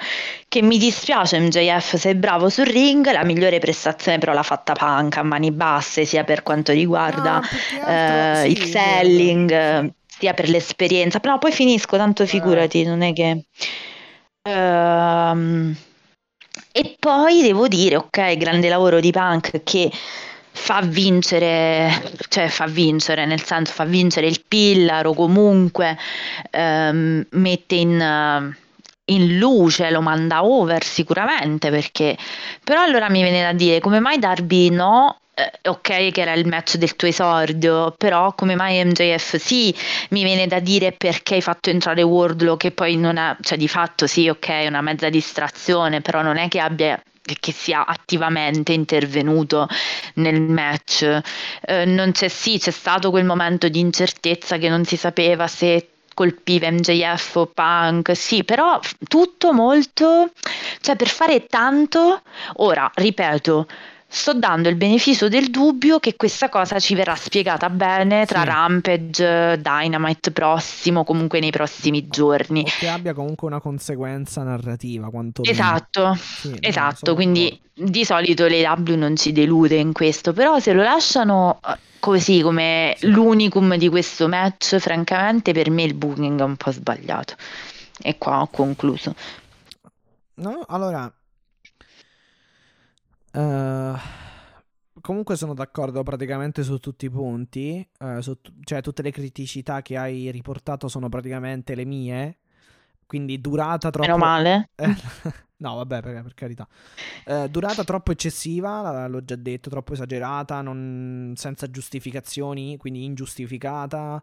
[0.47, 5.17] Che mi dispiace MJF, sei bravo sul ring, la migliore prestazione però l'ha fatta Punk
[5.17, 9.93] a mani basse, sia per quanto riguarda più che altro- eh, sì, il selling, eh,
[10.17, 11.19] sia per l'esperienza.
[11.19, 13.45] Però poi finisco, tanto figurati, non è che...
[14.43, 15.75] Ehm,
[16.71, 19.91] e poi devo dire, ok, grande lavoro di Punk che
[20.51, 21.89] fa vincere,
[22.29, 25.97] cioè fa vincere, nel senso fa vincere il Pillaro comunque,
[26.51, 28.57] ehm, mette in, eh,
[29.05, 32.17] in luce, lo manda over sicuramente perché
[32.63, 35.19] però allora mi viene da dire come mai Darby no?
[35.39, 39.73] Eh, ok che era il match del tuo esordio, però come mai MJF sì?
[40.09, 43.67] Mi viene da dire perché hai fatto entrare Wardlow che poi non è, cioè di
[43.67, 46.99] fatto sì, ok, è una mezza distrazione, però non è che abbia
[47.39, 49.67] che sia attivamente intervenuto
[50.15, 51.21] nel match.
[51.61, 55.89] Eh, non c'è sì, c'è stato quel momento di incertezza che non si sapeva se
[56.15, 60.31] colpiva MJF o Punk, sì, però tutto molto,
[60.81, 62.21] cioè per fare tanto,
[62.55, 63.67] ora ripeto,
[64.09, 68.45] sto dando il beneficio del dubbio che questa cosa ci verrà spiegata bene tra Sì.
[68.47, 72.61] Rampage, Dynamite prossimo, comunque nei prossimi giorni.
[72.61, 75.09] O che abbia comunque una conseguenza narrativa.
[75.41, 80.73] Esatto, Sì, esatto, quindi di solito le W non ci delude in questo, però se
[80.73, 83.07] lo lasciano eh, così come Sì.
[83.09, 87.35] l'unicum di questo match, francamente per me il booking è un po' sbagliato.
[88.01, 89.13] E qua ho concluso.
[90.35, 91.11] No, allora...
[93.37, 93.93] eh,
[95.01, 99.81] comunque sono d'accordo praticamente su tutti i punti, eh, su tu- cioè tutte le criticità
[99.81, 102.37] che hai riportato sono praticamente le mie,
[103.05, 104.07] quindi durata troppo...
[104.07, 104.69] Meno male.
[104.75, 104.87] Eh,
[105.57, 106.67] no, vabbè, per, per carità.
[107.25, 114.21] Eh, durata troppo eccessiva, l'ho già detto, troppo esagerata, non- senza giustificazioni, quindi ingiustificata,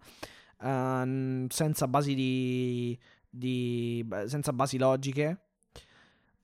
[0.60, 2.98] ehm, senza basi di,
[3.30, 5.38] di- senza basi logiche.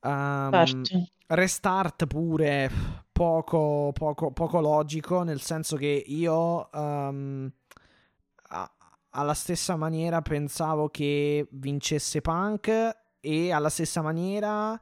[0.00, 1.06] Certo.
[1.28, 2.70] restart pure
[3.12, 7.52] poco, poco, poco logico, nel senso che io ehm,
[8.48, 8.72] a-
[9.10, 14.78] alla stessa maniera pensavo che vincesse Punk e alla stessa maniera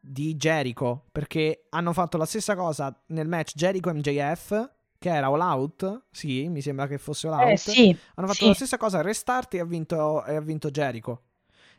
[0.00, 5.40] di Jericho, perché hanno fatto la stessa cosa nel match Jericho MJF, che era All
[5.40, 7.48] Out, sì, mi sembra che fosse All Out.
[7.50, 8.46] Eh sì, Hanno fatto sì.
[8.48, 11.22] la stessa cosa restart e ha vinto, e ha vinto Jericho.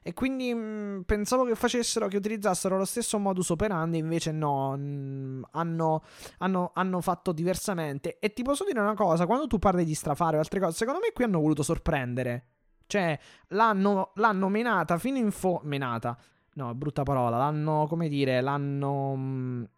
[0.01, 5.47] E quindi mh, pensavo che facessero, che utilizzassero lo stesso modus operandi, invece no, mh,
[5.51, 6.03] hanno,
[6.39, 8.17] hanno- hanno fatto diversamente.
[8.19, 10.99] E ti posso dire una cosa, quando tu parli di strafare o altre cose, secondo
[11.01, 12.45] me qui hanno voluto sorprendere.
[12.87, 13.19] Cioè,
[13.49, 15.61] l'hanno, l'hanno menata fino in fondo...
[15.63, 16.17] Menata,
[16.53, 19.15] no, brutta parola, l'hanno, come dire, l'hanno...
[19.15, 19.69] mh,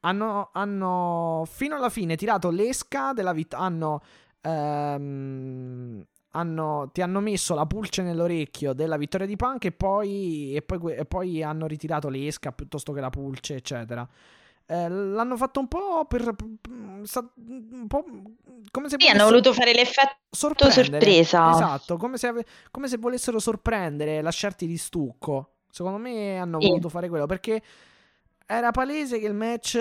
[0.00, 3.66] hanno, hanno fino alla fine tirato l'esca della vittoria.
[3.66, 4.02] Hanno,
[4.40, 10.62] ehm, hanno- ti hanno messo la pulce nell'orecchio della vittoria di Punk e poi, e
[10.62, 14.06] poi, e poi hanno ritirato l'esca piuttosto che la pulce, eccetera.
[14.66, 16.32] Eh, l'hanno fatto un po' per.
[16.32, 18.04] Un po'
[18.70, 21.50] come se Sì, hanno voluto fare l'effetto sorpresa.
[21.50, 25.54] Esatto, come se, ave- come se volessero sorprendere, lasciarti di stucco.
[25.68, 26.68] Secondo me hanno Sì.
[26.68, 27.60] voluto fare quello perché
[28.52, 29.78] era palese che il match,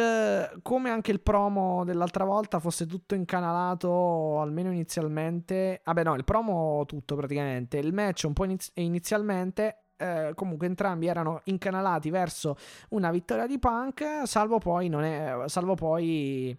[0.62, 5.82] come anche il promo dell'altra volta, fosse tutto incanalato, almeno inizialmente.
[5.84, 7.78] Vabbè, no, il promo tutto praticamente.
[7.78, 9.84] Il match un po' iniz- inizialmente.
[10.02, 12.56] eh, comunque entrambi erano incanalati verso
[12.91, 16.58] una vittoria di Punk, salvo poi non è, salvo poi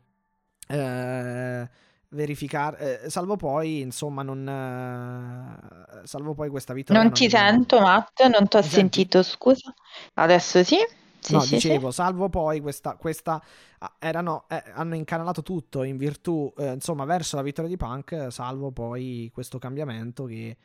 [0.68, 1.70] eh,
[2.10, 7.80] verificare, eh, salvo poi insomma non, eh, salvo poi questa vittoria Non ti non- sento,
[7.80, 9.06] Matt, non ti ho senti?
[9.06, 9.72] sentito, scusa.
[10.14, 10.76] Adesso sì?
[11.20, 11.54] Sì, no, sì, sì.
[11.54, 13.42] dicevo, salvo poi questa, questa
[13.78, 18.28] ah, erano, eh, hanno incanalato tutto in virtù, eh, insomma, verso la vittoria di Punk,
[18.30, 20.56] salvo poi questo cambiamento che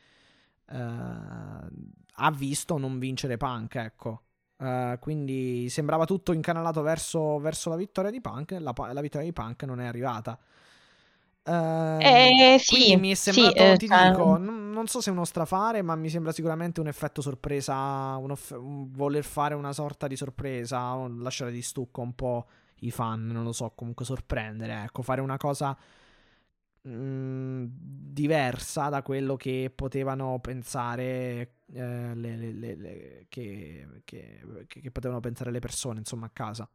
[0.68, 4.22] eh, ha visto non vincere Punk, ecco.
[4.58, 9.34] Eh, quindi sembrava tutto incanalato verso, verso la vittoria di Punk, la, la vittoria di
[9.34, 10.40] Punk non è arrivata.
[11.48, 15.02] Ehm, Eh, sì, quindi mi è sì, sembrato, eh, ti cioè- dico, non, non so
[15.02, 17.74] se è uno strafare, ma mi sembra sicuramente un effetto sorpresa,
[18.18, 22.48] un, off- un voler fare una sorta di sorpresa, lasciare di stucco un po'
[22.80, 25.78] i fan, non lo so, comunque sorprendere, ecco, fare una cosa
[26.84, 35.20] mh, diversa da quello che potevano pensare eh, le- le- le- che- che- che potevano
[35.20, 36.70] pensare le persone, insomma, a casa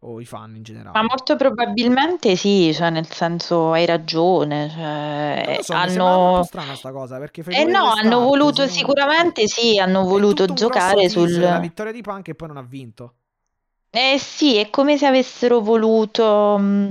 [0.00, 0.98] o i fan in generale.
[0.98, 6.36] Ma molto probabilmente sì, cioè nel senso hai ragione, cioè so, hanno...
[6.38, 10.46] po' strana sta cosa, perché Eh no, hanno voluto se non- sicuramente sì, hanno voluto
[10.46, 11.38] giocare sul...
[11.38, 13.14] La vittoria di Punk e poi non ha vinto.
[13.90, 16.90] Eh sì, è come se avessero voluto mh,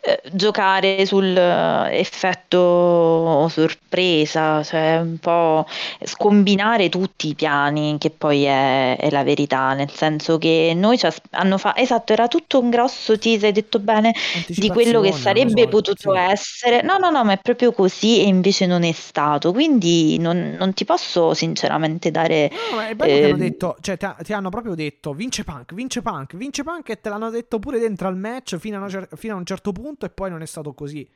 [0.00, 5.66] eh, giocare sull'effetto sorpresa, cioè un po'
[6.04, 10.98] scombinare tutti i piani, che poi è, è la verità, nel senso che noi
[11.30, 14.14] hanno fatto, esatto, era tutto un grosso teaser, hai detto bene,
[14.46, 16.18] di quello che sarebbe so, potuto sì.
[16.18, 16.82] essere.
[16.82, 20.72] No, no, no, ma è proprio così e invece non è stato, quindi non, non
[20.74, 22.50] ti posso sinceramente dare...
[22.70, 25.12] No, ma è bello che hanno ehm, detto, cioè ti, ha- ti hanno proprio detto
[25.12, 28.84] vince Punk, vince Punk, vince Punk e te l'hanno detto pure dentro al match fino
[28.84, 31.08] a, cer- fino a un certo punto e poi non è stato così.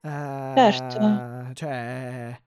[0.00, 1.50] Eh, Certo.
[1.54, 2.40] Cioè,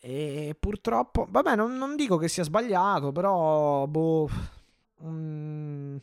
[0.00, 4.28] e purtroppo, vabbè, non, non dico che sia sbagliato, però, boh,
[5.04, 5.96] mm,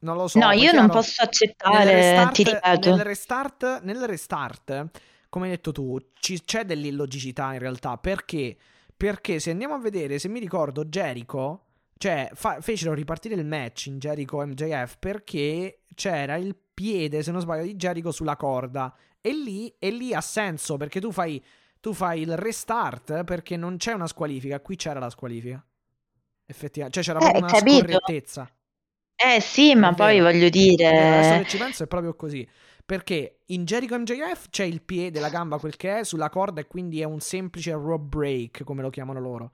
[0.00, 0.38] non lo so.
[0.38, 2.90] No, io perché non posso nel accettare, restart, ti ripeto.
[2.96, 4.90] nel restart, nel restart,
[5.28, 7.96] come hai detto tu, ci- c'è dell'illogicità in realtà.
[7.98, 8.56] Perché?
[8.96, 11.66] Perché se andiamo a vedere, se mi ricordo, Jericho,
[11.98, 17.40] cioè fa- fecero ripartire il match in Jericho MJF perché c'era il piede, se non
[17.40, 18.94] sbaglio, di Jericho sulla corda.
[19.20, 21.42] E lì, e lì ha senso perché tu fai,
[21.80, 24.60] tu fai il restart perché non c'è una squalifica.
[24.60, 25.64] Qui c'era la squalifica.
[26.46, 27.78] Effettivamente, cioè c'era Eh, proprio una capito.
[27.78, 28.50] scorrettezza.
[29.14, 31.38] Eh sì, ma poi voglio vero, Adesso dire...
[31.42, 32.46] che ci penso è proprio così.
[32.84, 36.66] Perché in Jericho MJF c'è il piede, la gamba, quel che è, sulla corda e
[36.66, 39.52] quindi è un semplice rope break, come lo chiamano loro.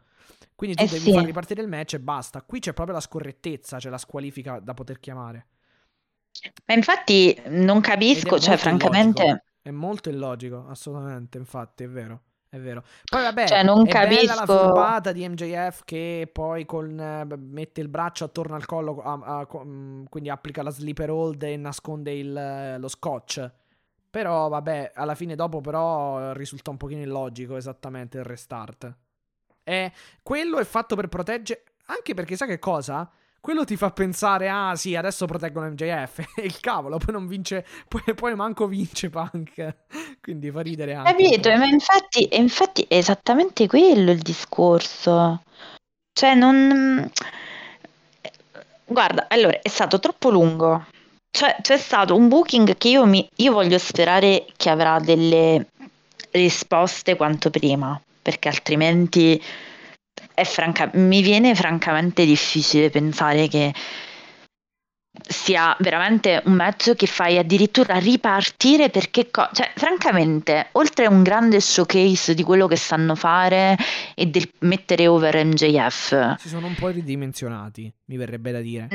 [0.54, 1.12] Quindi tu Eh devi sì.
[1.12, 2.42] far ripartire il match e basta.
[2.42, 5.46] Qui c'è proprio la scorrettezza, c'è la squalifica da poter chiamare.
[6.66, 9.22] Ma infatti non capisco, cioè francamente...
[9.22, 9.44] illogico.
[9.62, 12.22] È molto illogico, assolutamente, infatti, è vero.
[12.48, 12.82] è vero.
[13.04, 14.58] Poi vabbè, Cioè, non è bella la capisco.
[14.58, 19.46] furbata di MJF che poi con, eh, mette il braccio attorno al collo, a- a-
[19.64, 23.50] mm, quindi applica la sleeper hold e nasconde il, eh, lo scotch.
[24.10, 28.90] Però vabbè, alla fine dopo però risulta un pochino illogico esattamente il restart.
[29.62, 29.92] E
[30.22, 31.64] quello è fatto per proteggere...
[31.90, 33.10] Anche perché sai che cosa?
[33.40, 36.34] Quello ti fa pensare, ah sì, adesso proteggono MJF.
[36.36, 39.74] E il cavolo, poi non vince, poi, poi manco vince Punk.
[40.20, 41.10] Quindi fa ridere anche.
[41.12, 41.56] Capito?
[41.56, 45.42] Ma infatti, infatti è esattamente quello il discorso.
[46.12, 47.10] Cioè, non...
[48.84, 50.86] Guarda, allora, è stato troppo lungo.
[51.30, 53.28] Cioè, c'è stato un booking che io, mi...
[53.36, 55.68] io voglio sperare che avrà delle
[56.32, 59.40] risposte quanto prima, perché altrimenti
[60.44, 60.90] franca...
[60.94, 63.72] mi viene francamente difficile pensare che
[65.26, 71.22] sia veramente un match che fai addirittura ripartire perché, co- cioè, francamente, oltre a un
[71.22, 73.76] grande showcase di quello che sanno fare
[74.14, 78.88] e del mettere over MJF, Si sono un po' ridimensionati, mi verrebbe da dire.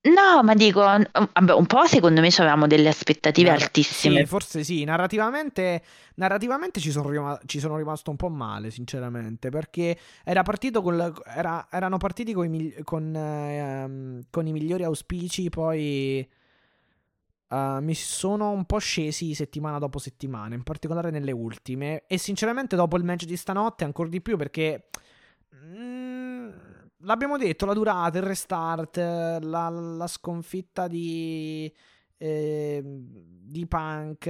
[0.00, 4.20] No, ma dico, vabbè, un po' secondo me avevamo delle aspettative Narra- altissime.
[4.20, 4.84] Sì, forse sì.
[4.84, 5.82] Narrativamente,
[6.14, 9.50] narrativamente ci, sono rima- ci sono rimasto un po' male, sinceramente.
[9.50, 15.48] Perché era partito col- era- erano partiti coi migli- con, ehm, con i migliori auspici.
[15.50, 16.28] Poi
[17.50, 22.04] eh, mi sono un po' scesi settimana dopo settimana, in particolare nelle ultime.
[22.06, 24.84] E sinceramente, dopo il match di stanotte, ancora di più perché.
[25.54, 26.50] mm,
[26.98, 31.72] l'abbiamo detto, la durata, il restart, la, la sconfitta di,
[32.16, 34.24] eh, di Punk,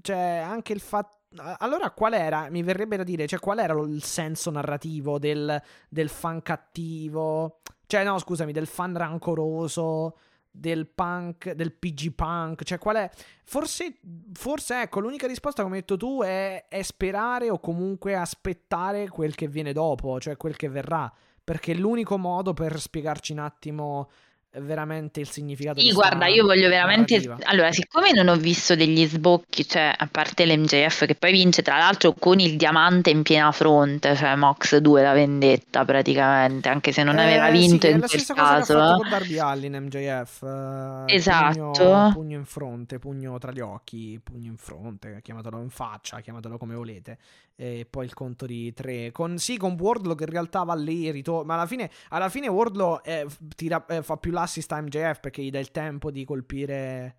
[0.00, 1.18] cioè anche il fatto...
[1.58, 2.50] Allora, qual era?
[2.50, 7.60] Mi verrebbe da dire, cioè, qual era il senso narrativo del, del fan cattivo?
[7.86, 10.18] Cioè, no, scusami, del fan rancoroso,
[10.50, 12.64] del punk, del PG punk?
[12.64, 13.10] Cioè, qual è?
[13.44, 13.98] Forse,
[14.34, 19.34] forse ecco, l'unica risposta, come hai detto tu, è, è sperare o comunque aspettare quel
[19.34, 21.10] che viene dopo, cioè quel che verrà.
[21.44, 24.10] Perché è l'unico modo per spiegarci un attimo
[24.50, 27.16] eh, veramente il significato Sì, di guarda, io voglio veramente.
[27.16, 27.42] narrativa.
[27.44, 31.78] Allora, siccome non ho visto degli sbocchi, cioè, a parte l'MJF che poi vince, tra
[31.78, 37.02] l'altro, con il diamante in piena fronte, cioè Mox 2 la vendetta praticamente, anche se
[37.02, 38.64] non aveva Eh, vinto sì, è in la quel stessa cosa caso.
[38.66, 40.42] fatto con Darby Allin MJF.
[40.42, 41.34] eh, Esatto.
[41.34, 46.58] Pugno, pugno in fronte, pugno tra gli occhi, pugno in fronte, chiamatelo in faccia, chiamatelo
[46.58, 47.18] come volete.
[47.62, 49.12] E poi il conto di tre.
[49.12, 51.46] Con, sì, con Wardlow che in realtà va lì, ritorna.
[51.46, 53.24] Ma alla fine, alla fine Wardlow eh,
[53.54, 57.16] tira- eh, fa più l'assist a MJF perché gli dà il tempo di colpire.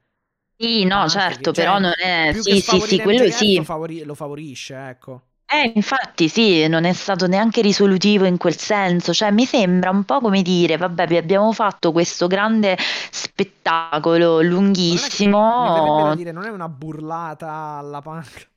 [0.57, 2.33] Sì, no, certo, che- però cioè, non è.
[2.33, 3.55] Sì, sì, sì, quello MJF, sì.
[3.55, 5.21] Lo, favori- lo favorisce, ecco.
[5.45, 10.03] Eh, infatti sì, non è stato neanche risolutivo in quel senso, cioè mi sembra un
[10.03, 12.75] po' come dire, vabbè, vi abbiamo fatto questo grande
[13.11, 18.51] spettacolo Ma non è che- lunghissimo, dire, non è una burlata alla punk.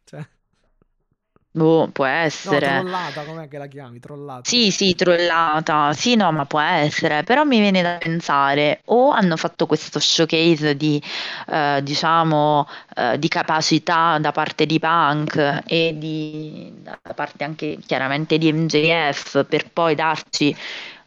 [1.56, 2.66] Boh, può no, essere.
[2.66, 3.98] trollata, com'è che la chiami?
[3.98, 4.42] Trollata.
[4.44, 9.38] Sì, sì, trollata, sì, no, ma può essere, però mi viene da pensare, o hanno
[9.38, 11.02] fatto questo showcase di,
[11.48, 18.36] eh, diciamo, eh, di capacità da parte di Punk e di, da parte anche chiaramente
[18.36, 20.54] di MJF per poi darci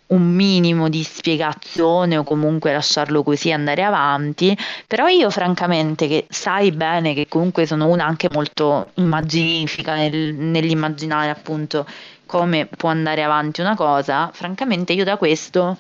[0.10, 4.58] un minimo di spiegazione o comunque lasciarlo così e andare avanti,
[4.88, 11.30] però io francamente che sai bene che comunque sono una anche molto immaginifica nel- nell'immaginare
[11.30, 11.86] appunto
[12.26, 15.78] come può andare avanti una cosa, francamente io da questo,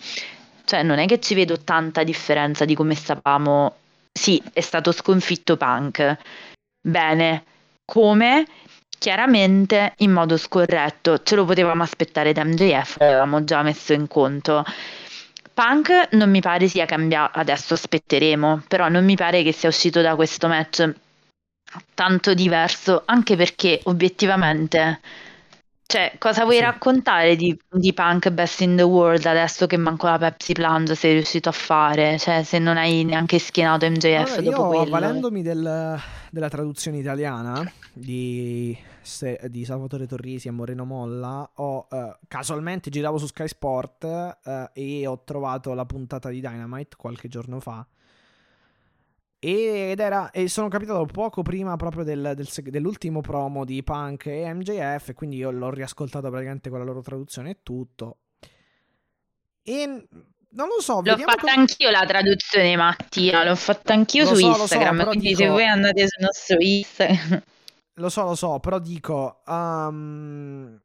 [0.65, 3.75] cioè non è che ci vedo tanta differenza di come stavamo,
[4.11, 6.17] sì, è stato sconfitto Punk,
[6.81, 7.43] bene,
[7.85, 8.45] come?
[8.99, 14.63] Chiaramente in modo scorretto, ce lo potevamo aspettare da MJF, l'avevamo già messo in conto.
[15.53, 20.01] Punk non mi pare sia cambiato, adesso aspetteremo, però non mi pare che sia uscito
[20.01, 20.93] da questo match
[21.93, 24.99] tanto diverso, anche perché obiettivamente,
[25.85, 26.61] cioè, cosa vuoi Sì.
[26.61, 31.13] raccontare di, di Punk Best in the World adesso che manco la Pepsi Plunge sei
[31.13, 32.17] riuscito a fare?
[32.17, 34.95] Cioè, se non hai neanche schienato MJF Allora, dopo io quello.
[34.95, 35.99] avvalendomi del-
[36.31, 38.77] della traduzione italiana di,
[39.47, 44.03] di Salvatore Torrisi e Moreno Molla, ho eh, casualmente giravo su Sky Sport
[44.43, 47.85] eh, e ho trovato la puntata di Dynamite qualche giorno fa.
[49.41, 54.53] Ed era, e sono capitato poco prima proprio del- del dell'ultimo promo di Punk e
[54.53, 58.17] MJF, quindi io l'ho riascoltato praticamente con la loro traduzione e tutto.
[59.63, 60.07] E
[60.51, 64.35] non lo so, L'ho fatta come- anch'io la traduzione, Mattia, l'ho fatta anch'io Lo su
[64.37, 67.43] so, so, Instagram, però quindi dico- se voi andate sul nostro Instagram...
[67.99, 70.79] Lo so, lo so, però dico, um,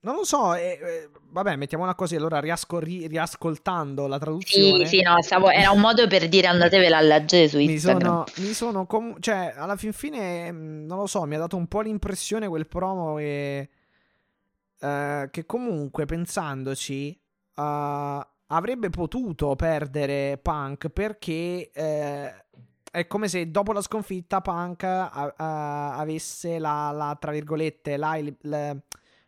[0.00, 4.84] non lo so, eh, eh, vabbè, mettiamola così, allora riasco- ri- riascoltando la traduzione.
[4.86, 8.00] Sì, sì, no, stavo, era un modo per dire andatevela a leggere su Mi Instagram.
[8.02, 11.56] sono, mi sono com- cioè, alla fin fine, mh, non lo so, mi ha dato
[11.56, 13.68] un po' l'impressione quel promo che,
[14.78, 17.18] eh, che comunque, pensandoci,
[17.54, 22.34] eh, avrebbe potuto perdere Punk perché eh,
[22.90, 28.16] è come se dopo la sconfitta Punk a- a- avesse la, la, tra virgolette, la,
[28.16, 28.82] il- le-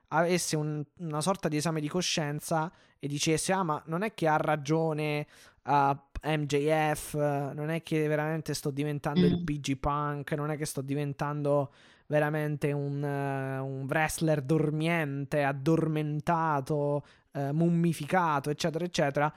[0.08, 4.28] avesse un- una sorta di esame di coscienza e dicesse, ah ma non è che
[4.28, 5.26] ha ragione
[5.64, 7.14] uh, MJF,
[7.54, 9.44] non è che veramente sto diventando il Mm.
[9.44, 11.72] PG Punk, non è che sto diventando
[12.06, 17.04] veramente un, eh, un wrestler dormiente, addormentato,
[17.36, 19.32] eh, mummificato, eccetera, eccetera.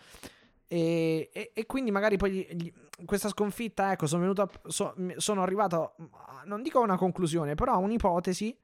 [0.68, 2.74] E, e- e quindi magari poi gli- gli-
[3.06, 7.56] questa sconfitta, ecco, sono venuto a- so- sono arrivato, a- non dico a una conclusione,
[7.56, 8.56] però a un'ipotesi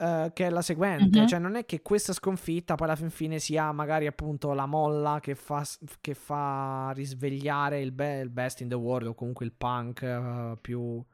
[0.00, 1.26] eh, che è la seguente, Mhm.
[1.26, 5.18] cioè non è che questa sconfitta poi alla fin fine sia magari appunto la molla
[5.20, 5.66] che fa,
[6.00, 10.56] che fa risvegliare il, be- il best in the world o comunque il punk eh,
[10.60, 11.04] più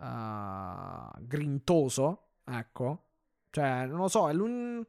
[0.00, 3.04] eh, grintoso, ecco,
[3.50, 4.84] cioè non lo so, è l'un-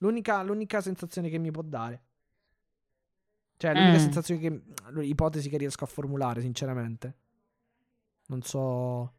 [0.00, 2.02] l'unica, l'unica sensazione che mi può dare.
[3.56, 4.00] Cioè, l'unica Mm.
[4.00, 5.02] sensazione che.
[5.04, 7.14] ipotesi che riesco a formulare, sinceramente.
[8.26, 9.12] Non so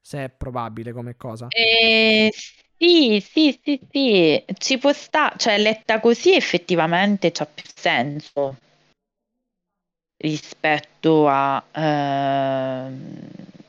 [0.00, 1.46] se è probabile come cosa.
[1.48, 2.30] Eh,
[2.76, 8.58] sì, sì, sì, sì, ci può stare, cioè letta così effettivamente c'ha più senso
[10.18, 13.20] rispetto a, ehm,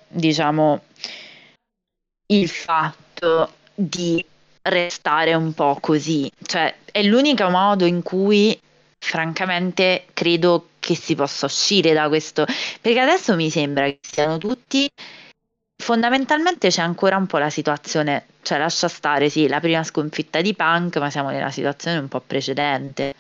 [0.10, 0.82] diciamo,
[2.28, 4.26] il fatto di
[4.66, 6.32] restare un po' così.
[6.42, 8.60] Cioè, è l'unico modo in cui,
[9.00, 12.46] francamente, credo che si possa uscire da questo,
[12.82, 14.90] perché adesso mi sembra che siano tutti
[15.78, 20.56] Fondamentalmente c'è ancora un po' la situazione, cioè lascia stare, sì, la prima sconfitta di
[20.56, 23.14] Punk, ma siamo nella situazione un po' precedente.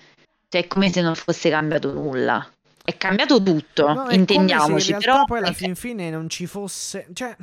[0.47, 2.49] Cioè è come se non fosse cambiato nulla.
[2.83, 7.07] È cambiato tutto, No, intendiamoci, in però poi alla fin fine non ci fosse.
[7.13, 7.35] Cioè,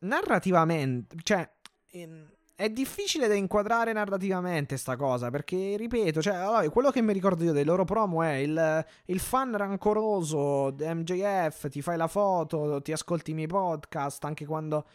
[0.00, 1.16] narrativamente.
[1.22, 1.48] Cioè,
[1.90, 2.26] ehm,
[2.56, 5.30] è difficile da inquadrare narrativamente sta cosa.
[5.30, 9.20] Perché, ripeto, cioè, allora, quello che mi ricordo io dei loro promo è il, il
[9.20, 11.68] fan rancoroso di MJF.
[11.68, 14.86] Ti fai la foto, ti ascolti i miei podcast anche quando.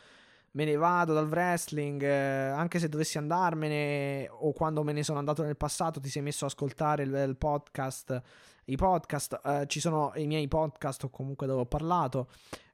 [0.53, 5.17] Me ne vado dal wrestling, eh, anche se dovessi andarmene o quando me ne sono
[5.17, 8.21] andato nel passato, ti sei messo ad ascoltare il, il podcast
[8.65, 12.29] i podcast, eh, ci sono i miei podcast o comunque dove ho parlato,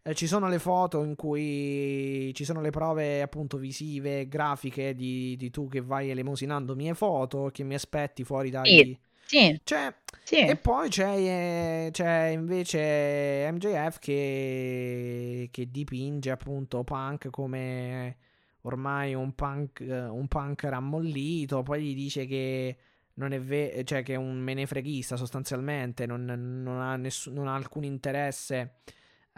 [0.08, 5.36] eh, ci sono le foto in cui ci sono le prove appunto visive, grafiche di,
[5.36, 8.68] di tu che vai elemosinando mie foto, che mi aspetti fuori dai...
[8.70, 9.00] Sì.
[9.26, 9.94] sì, Cioè,
[10.24, 10.46] sì.
[10.46, 18.16] e poi c'è, eh, c'è invece MJF che, che dipinge appunto Punk come
[18.62, 22.78] ormai un punk, un punk rammollito, poi gli dice che
[23.16, 27.56] non è vero, cioè che è un menefreghista sostanzialmente, non, non ha, nessun, non ha
[27.56, 28.76] alcun interesse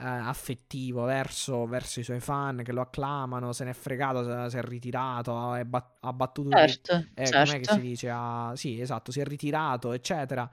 [0.05, 5.53] affettivo verso, verso i suoi fan che lo acclamano, se n'è fregato, si è ritirato,
[5.55, 6.49] è bat- ha battuto...
[6.55, 7.73] Certo, eh, com'è che certo.
[7.73, 8.09] si dice?
[8.09, 10.49] Ah, sì, esatto, si è ritirato, eccetera.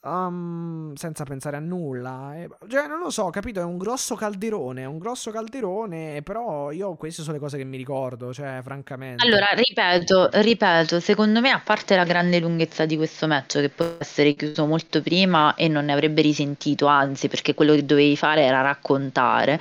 [0.00, 2.36] Um, senza pensare a nulla.
[2.36, 3.60] E- cioè, non lo so, capito?
[3.60, 4.82] È un grosso calderone.
[4.82, 6.22] È un grosso calderone.
[6.22, 8.32] Però io queste sono le cose che mi ricordo.
[8.32, 9.24] Cioè, francamente.
[9.24, 13.96] Allora, ripeto, ripeto, secondo me, a parte la grande lunghezza di questo match, che può
[13.98, 18.42] essere chiuso molto prima e non ne avrebbe risentito, anzi, perché quello che dovevi fare
[18.42, 19.58] era raccontare,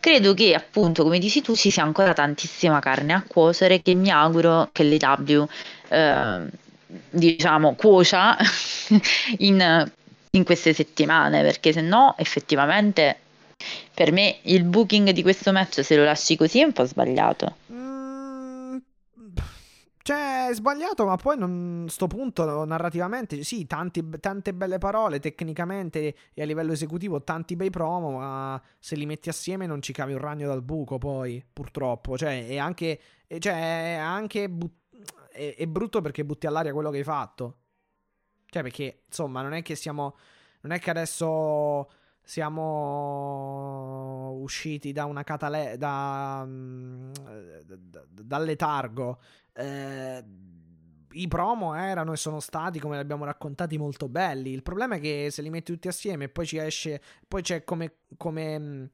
[0.00, 4.10] credo che, appunto, come dici tu, ci sia ancora tantissima carne a cuocere che mi
[4.10, 5.46] auguro che l'EW,
[5.88, 6.64] eh,
[7.10, 8.36] diciamo, cuocia
[9.38, 9.90] in,
[10.30, 13.18] in queste settimane, perché se no, effettivamente,
[13.92, 17.56] per me il booking di questo match, se lo lasci così, è un po' sbagliato.
[17.72, 18.76] Mm,
[20.06, 26.14] cioè, è sbagliato, ma poi non, sto punto narrativamente, sì, tanti- tante belle parole, tecnicamente
[26.32, 30.12] e a livello esecutivo tanti bei promo, ma se li metti assieme non ci cavi
[30.12, 32.16] un ragno dal buco poi, purtroppo.
[32.16, 33.00] Cioè, è anche,
[33.38, 34.70] cioè, anche bu-
[35.36, 37.58] è, è brutto perché butti all'aria quello che hai fatto.
[38.46, 40.16] Cioè, perché, insomma, non è che siamo,
[40.62, 41.90] non è che adesso
[42.22, 47.12] siamo usciti da una catale da, mm,
[47.62, 49.20] da- dal letargo.
[49.52, 50.24] Eh,
[51.12, 54.50] I promo erano e sono stati, come li abbiamo raccontati, molto belli.
[54.52, 57.64] Il problema è che se li metti tutti assieme e poi ci esce, poi c'è
[57.64, 58.84] come, come mm,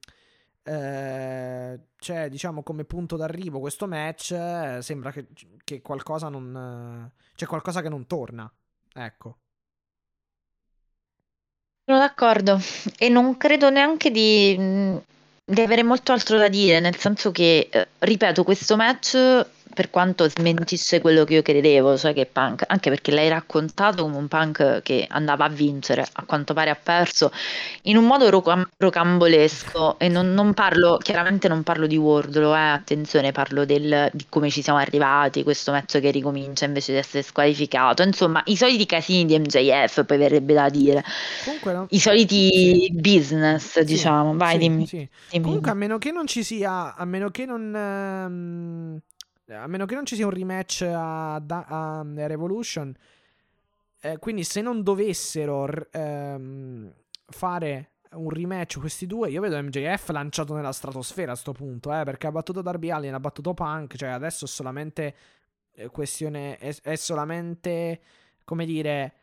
[0.64, 4.32] eh, c'è diciamo come punto d'arrivo questo match.
[4.32, 5.28] eh, sembra che,
[5.64, 8.50] che qualcosa non, eh, c'è qualcosa che non torna.
[8.94, 9.38] Ecco.
[11.84, 12.60] Sono d'accordo
[12.96, 14.56] e non credo neanche di,
[15.44, 17.68] di avere molto altro da dire, nel senso che,
[17.98, 19.16] ripeto, questo match
[19.74, 24.16] per quanto smentisce quello che io credevo, cioè che Punk, anche perché l'hai raccontato come
[24.16, 27.30] un Punk che andava a vincere, a quanto pare ha perso,
[27.82, 32.58] in un modo rocam- rocambolesco, e non, non, parlo, chiaramente non parlo di Wardlow, eh,
[32.58, 37.22] attenzione, parlo del, di come ci siamo arrivati, questo mezzo che ricomincia invece di essere
[37.22, 41.02] squalificato, insomma, i soliti casini di MJF, poi verrebbe da dire,
[41.44, 41.86] Comunque, no?
[41.90, 42.92] i soliti Sì.
[42.92, 44.88] business, Sì, diciamo, vai sì, dimmi.
[44.88, 45.08] dimmi.
[45.40, 49.00] Comunque, a meno che non ci sia, a meno che non, ehm,
[49.48, 52.94] a meno che non ci sia un rematch a, da- a Revolution,
[54.00, 56.92] eh, quindi se non dovessero r- ehm,
[57.26, 62.04] fare un rematch questi due, io vedo MJF lanciato nella stratosfera a sto punto, eh,
[62.04, 65.14] perché ha battuto Darby Allin, ha battuto Punk, cioè adesso è solamente
[65.72, 68.00] eh, questione, è, è solamente,
[68.44, 69.14] come dire,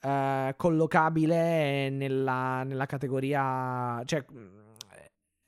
[0.00, 4.58] eh, collocabile nella, nella categoria, cioè mh,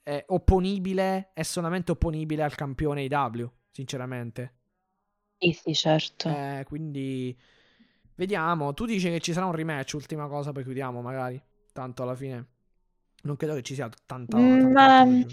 [0.02, 4.54] è opponibile, è solamente opponibile al campione IW, sinceramente.
[5.38, 6.28] Sì, sì, certo.
[6.28, 7.36] Eh, quindi
[8.14, 8.72] vediamo.
[8.74, 11.40] Tu dici che ci sarà un rematch, ultima cosa, poi chiudiamo magari.
[11.72, 12.46] Tanto alla fine
[13.22, 15.26] non credo che ci sia tanta, tanta ma-.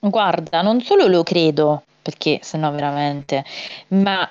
[0.00, 3.44] Guarda, non solo lo credo, perché sennò veramente,
[3.88, 4.28] ma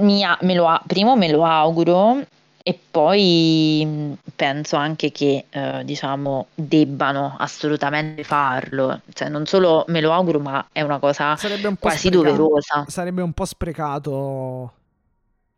[0.00, 2.20] mi a- me lo primo me lo auguro
[2.62, 9.00] e poi mh, penso anche che, eh, diciamo, debbano assolutamente farlo.
[9.12, 11.36] Cioè, non solo me lo auguro, ma è una cosa
[11.68, 12.10] un quasi sprecato.
[12.10, 12.84] doverosa.
[12.88, 14.72] Sarebbe un po' sprecato.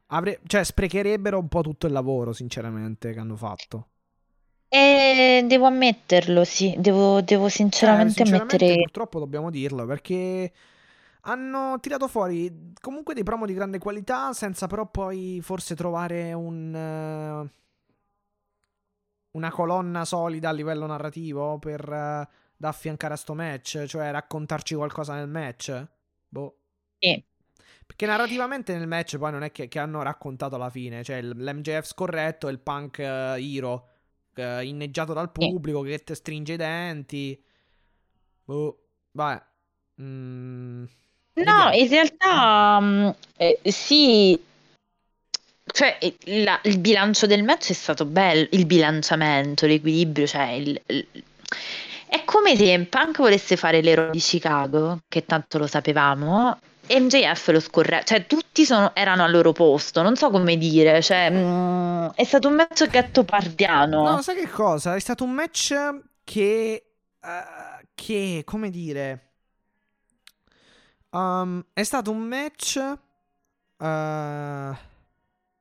[0.09, 3.89] Avre- cioè, sprecherebbero un po' tutto il lavoro, sinceramente, che hanno fatto.
[4.69, 8.83] E devo ammetterlo, sì, devo, devo sinceramente sinceramente, ammettere.
[8.83, 10.53] purtroppo dobbiamo dirlo perché
[11.25, 16.75] hanno tirato fuori comunque dei promo di grande qualità senza però poi forse trovare un,
[16.75, 17.53] eh,
[19.33, 24.75] una colonna solida a livello narrativo per eh, da affiancare a sto match, cioè raccontarci
[24.75, 25.87] qualcosa nel match.
[26.29, 26.59] Boh.
[26.99, 27.23] Sì.
[27.87, 31.85] Perché narrativamente nel match poi non è che, che hanno raccontato alla fine, cioè l'MJF
[31.85, 33.89] scorretto e il punk eh, hero
[34.35, 37.43] eh, inneggiato dal pubblico che te stringe i denti.
[38.45, 39.43] Boh, vabbè.
[40.01, 40.85] Mm,
[41.35, 44.41] No, in realtà mm, eh, sì,
[45.67, 50.81] cioè eh, la- il bilancio del match è stato bello, il bilanciamento, l'equilibrio, cioè il-
[50.87, 51.07] il-
[52.07, 56.57] è come se Punk volesse fare l'eroe di Chicago, che tanto lo sapevamo,
[56.87, 61.03] e MJF lo scorre, cioè tutti sono- erano al loro posto, non so come dire,
[61.03, 64.03] cioè mm, è stato un match gattopardiano.
[64.11, 64.95] No, sai che cosa?
[64.95, 65.75] È stato un match
[66.23, 66.85] che.
[67.25, 69.33] eh, che, come dire.
[71.19, 72.77] Um, è stato un match.
[73.79, 74.77] eh,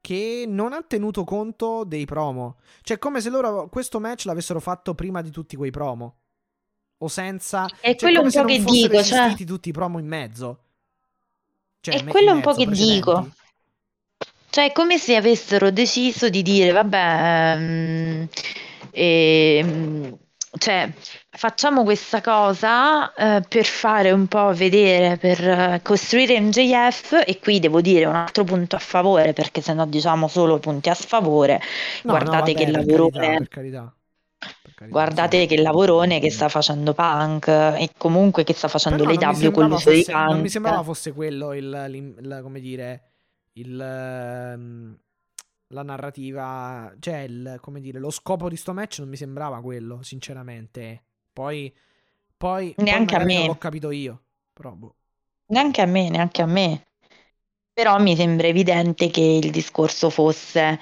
[0.02, 2.58] che non ha tenuto conto dei promo.
[2.82, 6.16] Cioè, come se loro questo match l'avessero fatto prima di tutti quei promo.
[6.98, 7.68] O senza.
[7.80, 10.60] È Cioè, quello un po' che dico, cioè, tutti i promo in mezzo.
[11.82, 13.12] Cioè, è me- quello un po' che dico.
[13.12, 13.42] precedenti.
[14.50, 18.28] Cioè, è come se avessero deciso di dire, vabbè, ehm,
[18.92, 20.18] ehm,
[20.58, 20.92] cioè,
[21.30, 27.60] facciamo questa cosa eh, per fare un po' vedere, per eh, costruire MJF e qui
[27.60, 31.60] devo dire un altro punto a favore, perché se no diciamo solo punti a sfavore.
[32.04, 33.96] No, Guardate no, che vabbè, lavorone, carità, per carità.
[34.62, 35.48] Per carità, guardate sì.
[35.48, 39.92] che lavorone che sta facendo Punk e comunque che sta facendo mi l'AEW con l'uso
[39.92, 40.50] di fosse, non mi Punk.
[40.50, 43.04] sembrava fosse quello il, l'im- la- come dire,
[43.54, 44.98] il, ehm,
[45.74, 50.02] la narrativa, cioè il, come dire, lo scopo di sto match non mi sembrava quello,
[50.04, 51.04] sinceramente.
[51.34, 51.74] Poi,
[52.38, 53.48] poi, poi Neanche a magari non me.
[53.48, 54.24] l'ho capito io,
[54.54, 54.96] però boh.
[55.48, 56.84] Neanche a me, neanche a me.
[57.74, 60.80] Però mi sembra evidente che il discorso fosse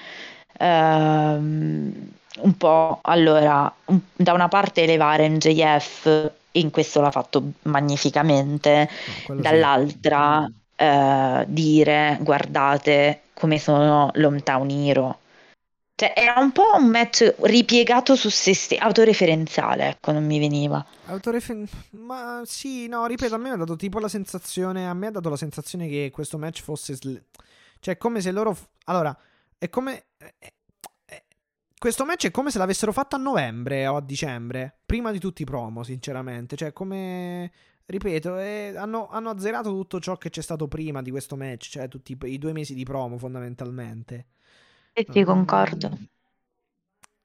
[0.57, 2.11] ehm,
[2.41, 9.22] un po', allora, un- da una parte elevare MJF, in questo l'ha fatto magnificamente, No,
[9.22, 9.68] quello sì.
[9.68, 10.45] dall'altra
[10.76, 15.20] eh, dire guardate come sono l'hometown hero.
[15.95, 20.84] Cioè era un po' un match ripiegato su se stesso, autoreferenziale, ecco, non mi veniva.
[21.06, 24.88] Autorefen- Ma sì, no, ripeto, a me ha dato tipo la sensazione.
[24.88, 26.95] A me ha dato la sensazione che questo match fosse.
[26.95, 27.22] sl-
[27.80, 28.53] Cioè, come se loro.
[28.56, 29.16] f- Allora,
[29.60, 30.06] è come.
[30.18, 30.34] eh,
[31.06, 31.24] eh,
[31.78, 34.78] Questo match è come se l'avessero fatto a novembre o a dicembre.
[34.86, 36.56] Prima di tutti i promo, sinceramente.
[36.56, 37.52] Cioè, come.
[37.91, 41.72] Ripeto, eh, hanno, hanno azzerato tutto ciò che c'è stato prima di questo match.
[41.72, 44.27] Cioè, tutti i, i due mesi di promo, fondamentalmente.
[44.93, 45.89] E sì, concordo.
[45.89, 46.03] Mm,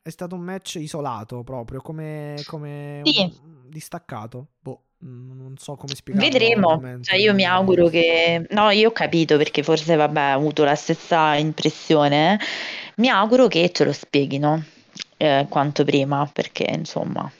[0.02, 3.20] È stato un match isolato proprio, come, come Sì.
[3.20, 4.48] un- distaccato.
[4.58, 6.26] Boh, non so come spiegarlo.
[6.26, 8.44] al Vedremo, cioè io mi auguro che...
[8.50, 12.40] No, io ho capito perché forse, vabbè, ho avuto la stessa impressione.
[12.96, 14.64] Mi auguro che ce lo spieghino
[15.16, 17.30] eh, quanto prima, perché insomma...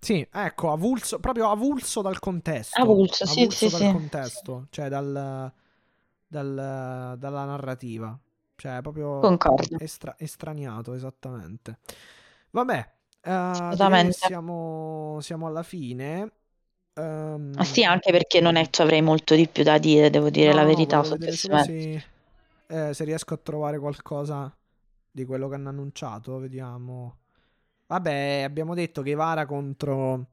[0.00, 2.80] Sì, ecco, avulso, proprio avulso dal contesto.
[2.80, 3.86] Avulso, sì, avulso sì, dal sì.
[3.86, 5.52] contesto, cioè dal,
[6.26, 8.18] dal- dalla narrativa.
[8.56, 9.76] Cioè, proprio Concordo.
[9.76, 11.78] estra- estraniato, esattamente.
[12.50, 12.94] Vabbè,
[13.52, 14.16] Assolutamente.
[14.16, 16.32] siamo, siamo alla fine.
[16.94, 20.30] Ehm, Ah, sì, anche perché non è che avrei molto di più da dire, devo
[20.30, 21.16] dire no, la verità su
[21.56, 22.02] se,
[22.66, 24.54] eh, se riesco a trovare qualcosa
[25.10, 26.38] di quello che hanno annunciato.
[26.38, 27.19] Vediamo.
[27.90, 30.26] Vabbè, abbiamo detto che Ivara contro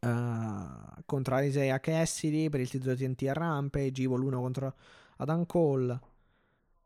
[0.00, 4.74] eh, contro Isaiah Cassidy per il titolo TNT a Rampage, Evil 1 contro
[5.16, 5.98] Adam Cole.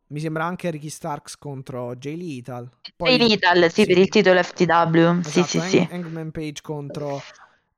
[0.06, 2.70] Mi sembra anche Ricky Starks contro Jay Lethal.
[2.97, 5.23] Jay Lethal, sì, per il titolo FTW.
[5.23, 5.89] Sì, Esatto, sì, Hang- sì.
[5.90, 7.20] Hangman Page contro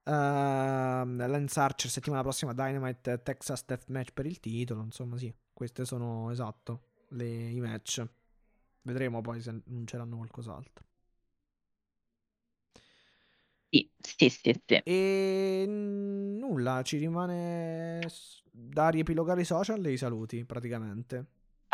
[0.04, 4.82] ehm, Lance Archer settimana prossima Dynamite Texas Deathmatch per il titolo.
[4.82, 8.06] Insomma, sì, queste sono esatto le, i match.
[8.82, 10.84] Vedremo poi se annunceranno qualcos'altro.
[13.74, 14.80] Sì, sì, sì, sì.
[14.84, 18.06] E mm, nulla, ci rimane
[18.52, 21.24] da riepilogare i social e i saluti praticamente.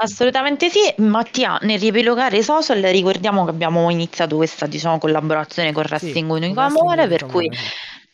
[0.02, 5.84] Assolutamente sì, Mattia, nel riepilogare i social ricordiamo che abbiamo iniziato questa diciamo, collaborazione con
[5.84, 7.50] Sì, Wrestling con Unico Amore, per cui.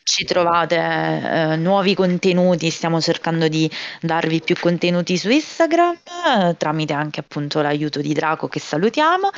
[0.07, 3.69] Ci trovate eh, nuovi contenuti, stiamo cercando di
[3.99, 5.97] darvi più contenuti su Instagram
[6.39, 9.29] eh, tramite anche appunto l'aiuto di Draco che salutiamo.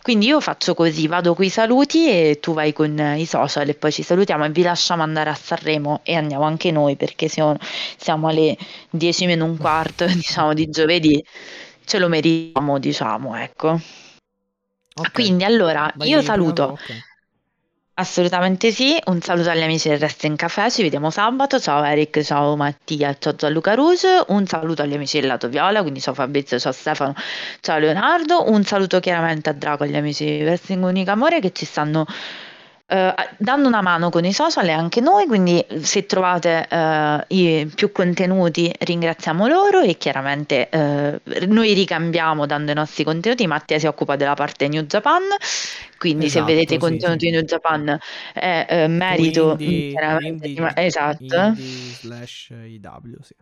[0.00, 3.74] Quindi io faccio così, vado con i saluti e tu vai con i social e
[3.74, 7.58] poi ci salutiamo e vi lasciamo andare a Sanremo e andiamo anche noi perché siamo,
[7.98, 8.56] siamo alle
[8.88, 11.22] 10 meno un quarto, diciamo, di giovedì.
[11.84, 13.78] Ce lo meritiamo, diciamo, ecco.
[14.96, 17.13] Ok, Quindi allora vai io saluto tu, ok.
[17.94, 22.56] Assolutamente sì, un saluto agli amici del Wrestling Café, ci vediamo sabato, ciao Eric, ciao
[22.56, 26.72] Mattia, ciao Gianluca Ruge, un saluto agli amici del Lato Viola, quindi ciao Fabrizio, ciao
[26.72, 27.14] Stefano,
[27.60, 31.64] ciao Leonardo, un saluto chiaramente a Draco agli amici di Wrestling Unica Amore che ci
[31.64, 32.04] stanno
[32.94, 37.70] eh, dando una mano con i social e anche noi, quindi se trovate eh, i
[37.74, 43.86] più contenuti ringraziamo loro e chiaramente eh, noi ricambiamo dando i nostri contenuti, Mattia si
[43.86, 45.22] occupa della parte New Japan,
[45.98, 47.30] quindi se Esatto, vedete i sì, contenuti sì.
[47.30, 47.98] New Japan
[48.32, 51.56] è eh, Su merito indie, chiaramente indie, di Ma- esatto.
[51.56, 53.34] indie slash IW, sì.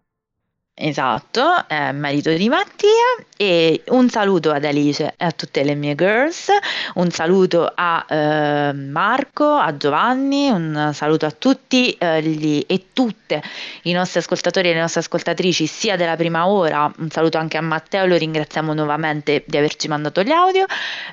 [0.75, 2.89] Esatto, è merito di Mattia
[3.37, 6.49] e un saluto ad Alice e a tutte le mie girls,
[6.95, 13.43] un saluto a eh, Marco, a Giovanni, un saluto a tutti eh, gli- e tutte
[13.83, 17.61] i nostri ascoltatori e le nostre ascoltatrici sia della prima ora, un saluto anche a
[17.61, 20.65] Matteo, lo ringraziamo nuovamente di averci mandato gli audio,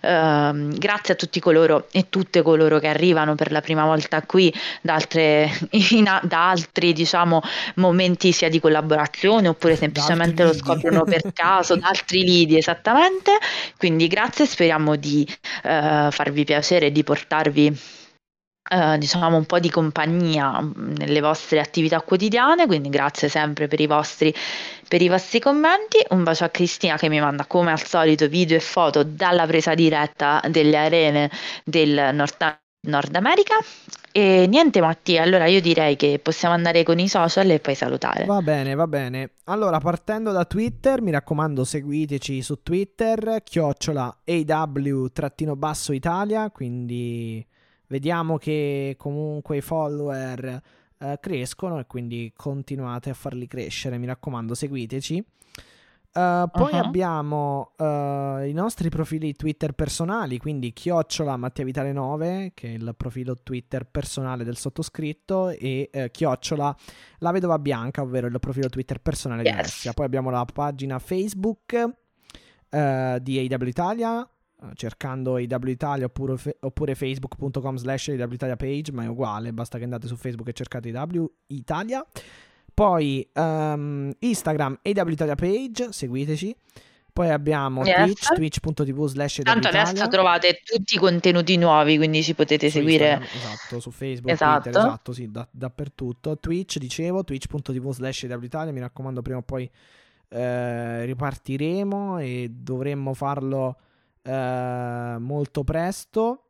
[0.02, 4.53] Ehm, grazie a tutti coloro e tutte coloro che arrivano per la prima volta qui
[4.81, 7.41] da, altre, in da altri diciamo
[7.76, 13.32] momenti sia di collaborazione oppure semplicemente lo scoprono per caso da altri lidi esattamente.
[13.78, 15.28] Quindi grazie speriamo di
[15.64, 17.80] eh, farvi piacere e di portarvi
[18.72, 22.68] eh, diciamo un po' di compagnia mm, nelle vostre attività quotidiane.
[22.68, 24.34] Quindi grazie sempre per i vostri
[24.88, 25.98] per i vostri commenti.
[26.10, 29.74] Un bacio a Cristina che mi manda come al solito video e foto dalla presa
[29.74, 31.32] diretta delle arene
[31.64, 33.56] del Nord, Nord America
[34.12, 38.24] e niente Mattia allora io direi che possiamo andare con i social e poi salutare
[38.24, 39.32] Va bene, va bene.
[39.46, 47.46] Allora, partendo da Twitter, mi raccomando, seguiteci su Twitter, chiocciola AW-basso Italia, quindi
[47.88, 50.62] vediamo che comunque i follower
[51.00, 55.24] eh, crescono e quindi continuate a farli crescere, mi raccomando, seguiteci.
[56.11, 56.80] Uh, poi Uh-huh.
[56.80, 62.94] abbiamo uh, i nostri profili Twitter personali, quindi chiocciola Mattia Vitale 9, che è il
[62.98, 66.76] profilo Twitter personale del sottoscritto, e eh, chiocciola
[67.19, 69.57] La Vedova Bianca, ovvero il profilo Twitter personale di Yes.
[69.60, 69.94] Alessia.
[69.94, 71.73] Poi abbiamo la pagina Facebook
[72.69, 74.22] eh, di AW Italia,
[74.61, 79.53] eh, cercando AW Italia oppure, fe- oppure facebook.com slash AW Italia page, ma è uguale,
[79.53, 82.03] basta che andate su Facebook e cercate AW Italia.
[82.80, 86.56] Poi ehm, Instagram AW Italia page, seguiteci.
[87.12, 88.06] Poi abbiamo Yes.
[88.06, 93.18] Twitch, twitch.tv slash tanto adesso trovate tutti i contenuti nuovi quindi ci potete Su seguire
[93.20, 94.62] Instagram, esatto, su Facebook, Esatto.
[94.62, 96.38] Twitter, esatto, sì, da- dappertutto.
[96.38, 99.70] Twitch, dicevo, twitch.tv slash Italia, mi raccomando, prima o poi
[100.30, 103.76] eh, ripartiremo e dovremmo farlo
[104.22, 106.44] eh, molto presto.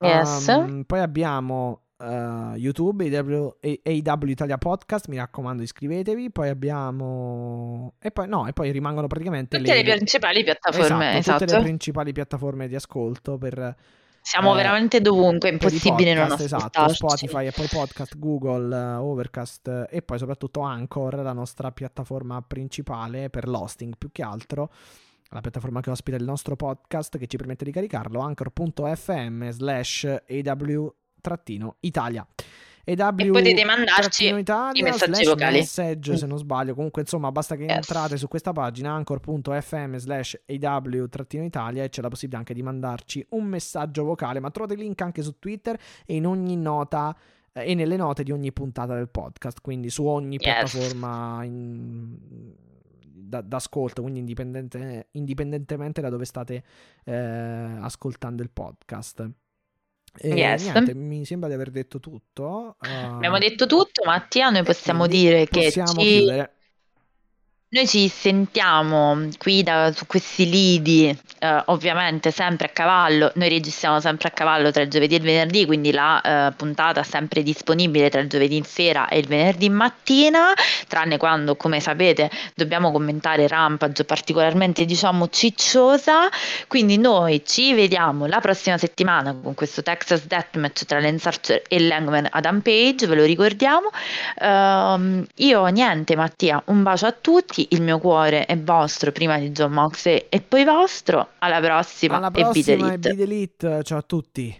[0.00, 0.48] Yes.
[0.48, 6.30] Um, poi abbiamo eh, YouTube, AW, AW Italia Podcast, mi raccomando iscrivetevi.
[6.30, 7.94] Poi abbiamo...
[8.00, 11.62] E poi no, e poi rimangono praticamente tutte le principali piattaforme Esatto, tutte le esatto
[11.62, 13.76] principali piattaforme di ascolto per...
[14.22, 18.94] siamo eh, veramente dovunque è impossibile non podcast, esatto, ascoltarci Spotify, Apple Podcast, Google, eh,
[18.94, 24.70] Overcast e poi soprattutto Anchor, la nostra piattaforma principale per l'hosting più che altro,
[25.30, 30.22] la piattaforma che ospita il nostro podcast che ci permette di caricarlo, anchor.fm slash
[31.80, 32.26] Italia.
[32.84, 35.58] E, w potete mandarci Italia, i messaggi vocali.
[35.58, 36.74] message se non sbaglio.
[36.74, 37.74] Comunque, insomma, basta che yes.
[37.74, 43.44] entrate su questa pagina anchor.fm slash aw-italia e c'è la possibilità anche di mandarci un
[43.44, 44.40] messaggio vocale.
[44.40, 47.16] Ma trovate il link anche su Twitter e in ogni nota
[47.52, 50.42] eh, e nelle note di ogni puntata del podcast, quindi su ogni yes.
[50.42, 52.16] piattaforma in,
[53.30, 56.62] da, d'ascolto, quindi indipendente, indipendentemente da dove state
[57.04, 59.30] eh, ascoltando il podcast.
[60.16, 60.62] E yes.
[60.62, 62.76] niente, mi sembra di aver detto tutto.
[62.80, 64.50] Uh, Abbiamo detto tutto, Mattia.
[64.50, 66.16] Noi possiamo dire possiamo che ci...
[66.16, 66.54] chiudere.
[67.72, 74.00] Noi ci sentiamo qui da, su questi lidi, eh, ovviamente sempre a cavallo, noi registriamo
[74.00, 77.44] sempre a cavallo tra il giovedì e il venerdì, quindi la eh, puntata è sempre
[77.44, 80.52] disponibile tra il giovedì sera e il venerdì mattina,
[80.88, 86.28] tranne quando, come sapete, dobbiamo commentare Rampage particolarmente, diciamo, cicciosa.
[86.66, 91.78] Quindi noi ci vediamo la prossima settimana con questo Texas Deathmatch tra Lance Archer e
[91.78, 93.90] Langman Adam Page, ve lo ricordiamo.
[94.40, 99.38] Uh, io niente, Mattia, un bacio a tutti tutti, il mio cuore è vostro prima
[99.38, 101.30] di John Moxley e poi vostro.
[101.38, 103.82] Alla prossima, Alla prossima e Beat Elite.
[103.82, 104.59] Ciao a tutti.